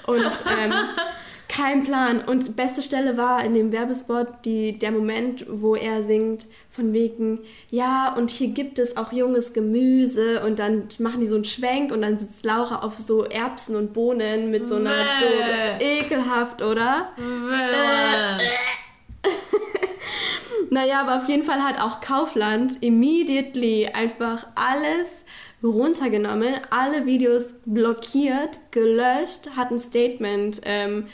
Und 0.05 0.21
ähm, 0.21 0.73
kein 1.53 1.83
Plan. 1.83 2.21
Und 2.25 2.55
beste 2.55 2.81
Stelle 2.81 3.17
war 3.17 3.43
in 3.43 3.53
dem 3.53 3.71
Werbespot 3.71 4.27
die, 4.45 4.79
der 4.79 4.91
Moment, 4.91 5.45
wo 5.47 5.75
er 5.75 6.03
singt 6.03 6.47
von 6.71 6.93
wegen, 6.93 7.41
ja, 7.69 8.13
und 8.15 8.31
hier 8.31 8.49
gibt 8.49 8.79
es 8.79 8.97
auch 8.97 9.11
junges 9.11 9.53
Gemüse 9.53 10.43
und 10.43 10.57
dann 10.59 10.89
machen 10.97 11.21
die 11.21 11.27
so 11.27 11.35
einen 11.35 11.45
Schwenk 11.45 11.91
und 11.91 12.01
dann 12.01 12.17
sitzt 12.17 12.43
Laura 12.43 12.79
auf 12.79 12.97
so 12.97 13.25
Erbsen 13.25 13.75
und 13.75 13.93
Bohnen 13.93 14.49
mit 14.49 14.67
so 14.67 14.75
einer. 14.75 14.89
Dose. 15.19 15.79
Ekelhaft, 15.79 16.61
oder? 16.61 17.09
Bäh. 17.17 18.82
Naja, 20.73 21.01
aber 21.01 21.17
auf 21.17 21.29
jeden 21.29 21.43
Fall 21.43 21.61
hat 21.61 21.79
auch 21.79 22.01
Kaufland 22.01 22.81
immediately 22.81 23.89
einfach 23.93 24.47
alles 24.55 25.23
runtergenommen, 25.63 26.55
alle 26.71 27.05
Videos 27.05 27.53
blockiert, 27.65 28.59
gelöscht, 28.71 29.51
hat 29.55 29.69
ein 29.69 29.79
Statement, 29.79 30.61
ähm, 30.65 31.09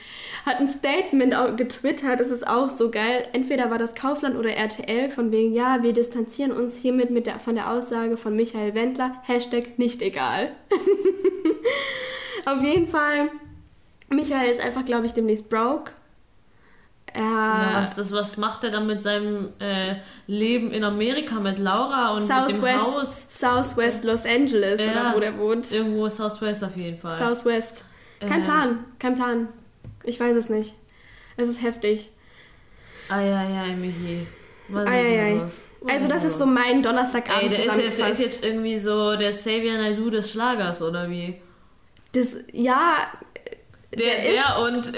hat 0.46 0.62
ein 0.62 0.68
Statement 0.70 1.36
auch 1.36 1.58
getwittert, 1.58 2.22
das 2.22 2.32
ist 2.32 2.48
auch 2.48 2.70
so 2.70 2.90
geil. 2.90 3.28
Entweder 3.34 3.70
war 3.70 3.78
das 3.78 3.96
Kaufland 3.96 4.38
oder 4.38 4.52
RTL 4.52 5.10
von 5.10 5.32
wegen, 5.34 5.54
ja, 5.54 5.84
wir 5.84 5.92
distanzieren 5.92 6.54
uns 6.54 6.78
hiermit 6.78 7.12
mit 7.12 7.28
der, 7.28 7.42
von 7.42 7.56
der 7.56 7.70
Aussage 7.70 8.16
von 8.16 8.38
Michael 8.38 8.76
Wendler, 8.76 9.22
Hashtag 9.24 9.78
nicht 9.78 10.02
egal. 10.02 10.56
auf 12.46 12.64
jeden 12.64 12.88
Fall, 12.88 13.30
Michael 14.10 14.50
ist 14.50 14.62
einfach, 14.62 14.86
glaube 14.86 15.06
ich, 15.06 15.12
demnächst 15.12 15.50
broke. 15.50 15.92
Ja, 17.16 17.72
was, 17.82 17.96
das, 17.96 18.12
was 18.12 18.38
macht 18.38 18.64
er 18.64 18.72
dann 18.72 18.86
mit 18.88 19.02
seinem 19.02 19.50
äh, 19.60 19.96
Leben 20.28 20.72
in 20.72 20.84
Amerika 20.84 21.36
mit 21.40 21.58
Laura 21.60 22.12
und 22.12 22.22
mit 22.22 22.30
dem 22.30 22.50
Southwest, 22.50 22.86
Haus? 22.86 23.28
Southwest 23.32 24.04
Los 24.04 24.26
Angeles 24.26 24.80
oder 24.80 25.14
wo 25.16 25.20
der 25.20 25.38
wohnt. 25.38 25.72
Irgendwo 25.72 26.08
Southwest 26.10 26.64
auf 26.64 26.76
jeden 26.76 27.00
Fall. 27.00 27.12
Southwest. 27.18 27.86
Kein 28.20 28.32
Ähm. 28.42 28.44
Plan, 28.44 28.86
kein 29.00 29.16
Plan. 29.16 29.48
Ich 30.04 30.20
weiß 30.20 30.36
es 30.36 30.50
nicht. 30.50 30.76
Es 31.38 31.48
ist 31.48 31.62
heftig. 31.64 32.10
Eieiei, 33.10 33.76
Michi. 33.76 34.28
Was 34.70 34.86
ist 34.86 34.92
denn 34.94 35.40
los? 35.40 35.68
Was 35.82 35.94
Also 35.94 36.08
das 36.10 36.24
ist 36.26 36.38
so 36.38 36.46
mein 36.46 36.84
Donnerstagabend 36.84 37.44
Ey, 37.44 37.50
der 37.50 37.66
ist 37.66 37.78
jetzt, 37.78 38.00
der 38.00 38.10
ist 38.10 38.20
jetzt 38.20 38.46
irgendwie 38.46 38.78
so 38.78 39.16
der 39.16 39.32
Xavier 39.32 39.78
Naidoo 39.80 40.10
des 40.12 40.30
Schlagers, 40.32 40.82
oder 40.84 41.10
wie? 41.10 41.42
Das, 42.12 42.36
ja, 42.52 43.08
Der, 43.92 43.98
der 43.98 44.26
ist- 44.26 44.36
der 44.36 44.60
und 44.62 44.92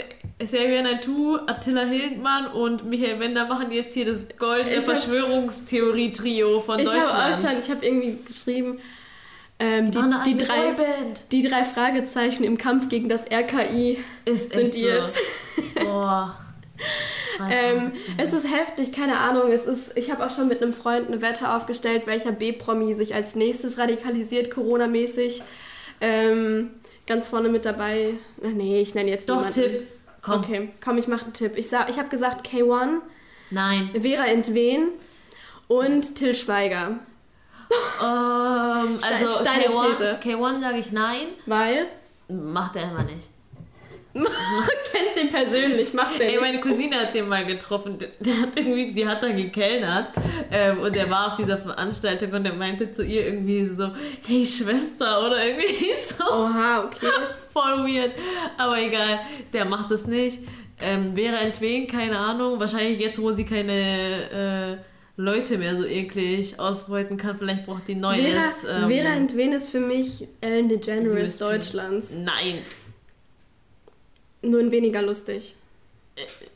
Xavier 0.44 0.82
Naidoo, 0.84 1.38
Attila 1.48 1.84
Hildmann 1.84 2.48
und 2.48 2.86
Michael 2.86 3.20
Wender 3.20 3.46
machen 3.46 3.72
jetzt 3.72 3.94
hier 3.94 4.06
das 4.06 4.28
goldene 4.38 4.78
hab- 4.78 4.84
Verschwörungstheorie-Trio 4.84 6.60
von 6.60 6.80
ich 6.80 6.86
Deutschland. 6.86 7.36
auch 7.36 7.50
schon, 7.50 7.60
ich 7.60 7.70
habe 7.70 7.86
irgendwie 7.86 8.18
geschrieben, 8.26 8.80
ähm, 9.60 9.86
die, 9.86 9.92
die, 9.92 10.00
eigene 10.00 10.38
drei, 10.38 10.76
die 11.32 11.48
drei 11.48 11.64
Fragezeichen 11.64 12.44
im 12.44 12.58
Kampf 12.58 12.90
gegen 12.90 13.10
das 13.10 13.26
RKI 13.32 14.00
Ist 14.26 14.52
sind 14.54 14.62
echt 14.64 14.74
die 14.76 14.82
so. 14.82 14.88
jetzt. 14.88 15.20
Boah. 15.76 16.38
Ähm, 17.50 17.94
es 18.18 18.34
ist 18.34 18.46
heftig, 18.54 18.92
keine 18.92 19.18
Ahnung. 19.18 19.52
Es 19.52 19.66
ist, 19.66 19.98
ich 19.98 20.12
habe 20.12 20.24
auch 20.24 20.30
schon 20.30 20.48
mit 20.48 20.62
einem 20.62 20.74
Freund 20.74 21.08
eine 21.08 21.24
Wette 21.24 21.50
aufgestellt, 21.52 22.04
welcher 22.06 22.32
B-Promi 22.32 22.94
sich 22.94 23.16
als 23.16 23.34
nächstes 23.36 23.80
radikalisiert, 23.80 24.52
Corona-mäßig. 24.52 25.42
Ähm, 26.02 26.70
ganz 27.08 27.28
vorne 27.28 27.50
mit 27.50 27.66
dabei. 27.66 28.14
Ach 28.44 28.50
nee, 28.54 28.80
ich 28.82 28.94
nenne 28.94 29.10
jetzt 29.10 29.28
Doch, 29.28 29.38
niemanden. 29.38 29.60
Tipp. 29.60 29.88
Komm. 30.22 30.42
Okay, 30.42 30.72
komm, 30.84 30.98
ich 30.98 31.08
mache 31.08 31.24
einen 31.26 31.34
Tipp. 31.34 31.54
Ich, 31.56 31.68
sag- 31.70 31.90
ich 31.90 31.98
habe 31.98 32.10
gesagt 32.10 32.48
K1, 32.48 33.00
Nein. 33.50 33.90
Vera 34.00 34.26
Entwen 34.26 34.90
und 35.68 36.16
Till 36.16 36.36
Schweiger. 36.36 37.00
Ähm, 38.02 39.00
also 39.02 39.28
steile 39.42 39.70
K1, 39.74 39.92
These. 39.98 40.20
K1 40.24 40.62
sage 40.62 40.78
ich 40.78 40.92
nein. 40.92 41.28
Weil? 41.46 41.88
Macht 42.28 42.76
er 42.76 42.84
immer 42.92 43.04
nicht. 43.04 43.30
Kennst 44.92 45.18
ihn 45.18 45.30
persönlich, 45.30 45.94
macht 45.94 46.20
der 46.20 46.34
Ey, 46.34 46.40
meine 46.40 46.60
Cousine 46.60 46.98
hat 46.98 47.14
den 47.14 47.30
mal 47.30 47.46
getroffen. 47.46 47.98
Der, 47.98 48.42
hat 48.42 48.50
irgendwie, 48.56 48.92
die 48.92 49.08
hat 49.08 49.24
da 49.24 49.30
gekellnert 49.30 50.10
ähm, 50.52 50.80
und 50.80 50.94
der 50.94 51.10
war 51.10 51.28
auf 51.28 51.36
dieser 51.36 51.58
Veranstaltung 51.58 52.32
und 52.32 52.44
der 52.44 52.54
meinte 52.54 52.92
zu 52.92 53.06
ihr 53.06 53.26
irgendwie 53.26 53.66
so, 53.66 53.90
hey 54.28 54.46
Schwester 54.46 55.26
oder 55.26 55.46
irgendwie 55.46 55.94
so. 56.02 56.26
Oha, 56.26 56.86
okay. 56.86 57.08
Voll 57.54 57.86
weird. 57.86 58.12
Aber 58.58 58.80
egal, 58.80 59.22
der 59.54 59.66
macht 59.66 59.92
das 59.92 60.08
nicht. 60.08 60.40
Ähm, 60.82 61.16
wäre 61.16 61.38
entwen, 61.38 61.88
keine 61.88 62.18
Ahnung. 62.18 62.60
Wahrscheinlich 62.60 63.00
jetzt, 63.00 63.22
wo 63.22 63.32
sie 63.32 63.46
keine 63.46 64.78
äh, 64.78 64.92
Leute 65.16 65.58
mehr 65.58 65.78
so 65.78 65.86
eklig 65.86 66.60
ausbeuten 66.60 67.18
kann, 67.18 67.38
vielleicht 67.38 67.66
braucht 67.66 67.88
die 67.88 67.96
neues. 67.96 68.62
Vera, 68.62 68.84
ähm, 68.84 68.90
Vera 68.90 69.14
Entwen 69.14 69.54
ist 69.54 69.70
für 69.70 69.80
mich 69.80 70.28
Ellen 70.42 70.70
DeGeneres. 70.70 71.38
Deutschlands. 71.38 72.12
Nein. 72.12 72.60
Nur 74.42 74.60
in 74.60 74.72
weniger 74.72 75.02
lustig. 75.02 75.56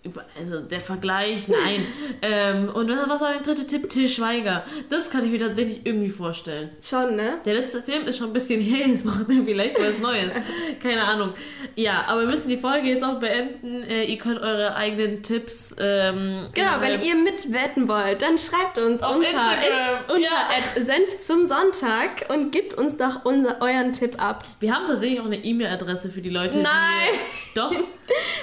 Über- 0.03 0.25
Also 0.37 0.59
der 0.59 0.81
Vergleich, 0.81 1.47
nein. 1.47 1.87
ähm, 2.21 2.69
und 2.69 2.89
was, 2.89 3.21
war 3.21 3.31
der 3.31 3.41
dritte 3.41 3.65
Tipp? 3.65 3.89
Till 3.89 4.09
Schweiger. 4.09 4.63
Das 4.89 5.09
kann 5.09 5.23
ich 5.23 5.31
mir 5.31 5.39
tatsächlich 5.39 5.85
irgendwie 5.85 6.09
vorstellen. 6.09 6.71
Schon, 6.83 7.15
ne? 7.15 7.39
Der 7.45 7.53
letzte 7.55 7.81
Film 7.81 8.05
ist 8.05 8.17
schon 8.17 8.27
ein 8.27 8.33
bisschen 8.33 8.59
her, 8.59 8.85
jetzt 8.85 9.05
macht 9.05 9.27
er 9.29 9.43
vielleicht 9.45 9.79
was 9.79 9.99
Neues. 9.99 10.33
Keine 10.83 11.01
Ahnung. 11.03 11.33
Ja, 11.75 12.03
aber 12.07 12.21
wir 12.21 12.27
müssen 12.27 12.49
die 12.49 12.57
Folge 12.57 12.89
jetzt 12.89 13.03
auch 13.03 13.19
beenden. 13.19 13.81
Äh, 13.83 14.03
ihr 14.03 14.17
könnt 14.17 14.39
eure 14.41 14.75
eigenen 14.75 15.23
Tipps. 15.23 15.73
Ähm, 15.79 16.49
Genau, 16.53 16.81
wenn 16.81 17.01
ihr 17.01 17.15
mitwetten 17.15 17.87
wollt, 17.87 18.21
dann 18.21 18.37
schreibt 18.37 18.77
uns 18.77 19.01
Auf 19.01 19.15
unter, 19.15 19.29
Instagram, 19.29 19.99
unter 20.09 20.19
ja. 20.19 20.49
at 20.75 20.85
Senf 20.85 21.17
zum 21.19 21.47
Sonntag 21.47 22.25
und 22.29 22.51
gebt 22.51 22.73
uns 22.75 22.97
doch 22.97 23.23
unser, 23.23 23.61
euren 23.61 23.93
Tipp 23.93 24.21
ab. 24.21 24.43
Wir 24.59 24.75
haben 24.75 24.85
tatsächlich 24.85 25.21
auch 25.21 25.25
eine 25.25 25.37
E-Mail-Adresse 25.43 26.11
für 26.11 26.21
die 26.21 26.29
Leute, 26.29 26.57
Nein! 26.57 26.69
die. 27.13 27.44
Doch, 27.55 27.73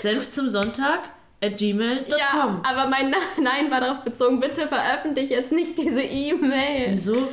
senf 0.00 0.28
zum 0.30 0.48
Sonntag 0.48 1.00
at 1.40 1.56
gmail.com. 1.58 2.18
Ja, 2.18 2.60
aber 2.64 2.88
mein 2.88 3.10
Na- 3.10 3.16
Nein 3.42 3.70
war 3.70 3.80
darauf 3.80 4.00
bezogen, 4.02 4.40
bitte 4.40 4.66
veröffentliche 4.66 5.34
jetzt 5.34 5.52
nicht 5.52 5.78
diese 5.78 6.02
E-Mail. 6.02 6.92
Wieso? 6.92 7.28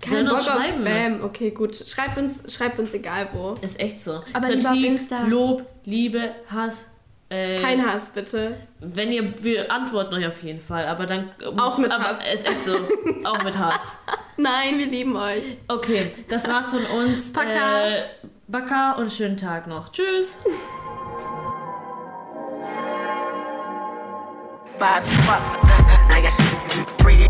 Kein 0.00 0.24
Bock 0.26 0.38
auf 0.38 0.44
schreiben. 0.44 0.86
Spam. 0.86 1.24
Okay, 1.24 1.50
gut. 1.50 1.76
Schreibt 1.86 2.16
uns, 2.16 2.42
schreibt 2.52 2.78
uns 2.78 2.94
egal 2.94 3.28
wo. 3.34 3.54
Ist 3.60 3.78
echt 3.78 4.00
so. 4.00 4.22
Aber 4.32 4.48
Insta. 4.48 5.24
Lob, 5.26 5.66
Liebe, 5.84 6.34
Hass. 6.50 6.86
Äh, 7.28 7.60
Kein 7.60 7.86
Hass, 7.86 8.10
bitte. 8.10 8.56
Wenn 8.80 9.12
ihr, 9.12 9.34
wir 9.44 9.70
antworten 9.70 10.14
euch 10.14 10.26
auf 10.26 10.42
jeden 10.42 10.60
Fall, 10.60 10.86
aber 10.86 11.04
dann. 11.06 11.30
Auch 11.58 11.76
mit 11.76 11.92
aber 11.92 12.04
Hass. 12.08 12.18
Ist 12.32 12.48
echt 12.48 12.64
so. 12.64 12.76
auch 13.24 13.42
mit 13.44 13.56
Hass. 13.58 13.98
Nein, 14.38 14.78
wir 14.78 14.86
lieben 14.86 15.14
euch. 15.16 15.58
Okay, 15.68 16.12
das 16.28 16.48
war's 16.48 16.70
von 16.70 16.84
uns. 16.86 17.32
Paka. 17.32 17.88
Äh, 17.88 18.02
Baka 18.48 18.92
und 18.92 19.12
schönen 19.12 19.36
Tag 19.36 19.66
noch. 19.66 19.90
Tschüss. 19.90 20.36
bad 24.80 25.04
fuck. 25.04 25.42
I 26.10 26.22
got 26.22 26.32
shit, 26.72 26.86
pretty, 26.96 27.28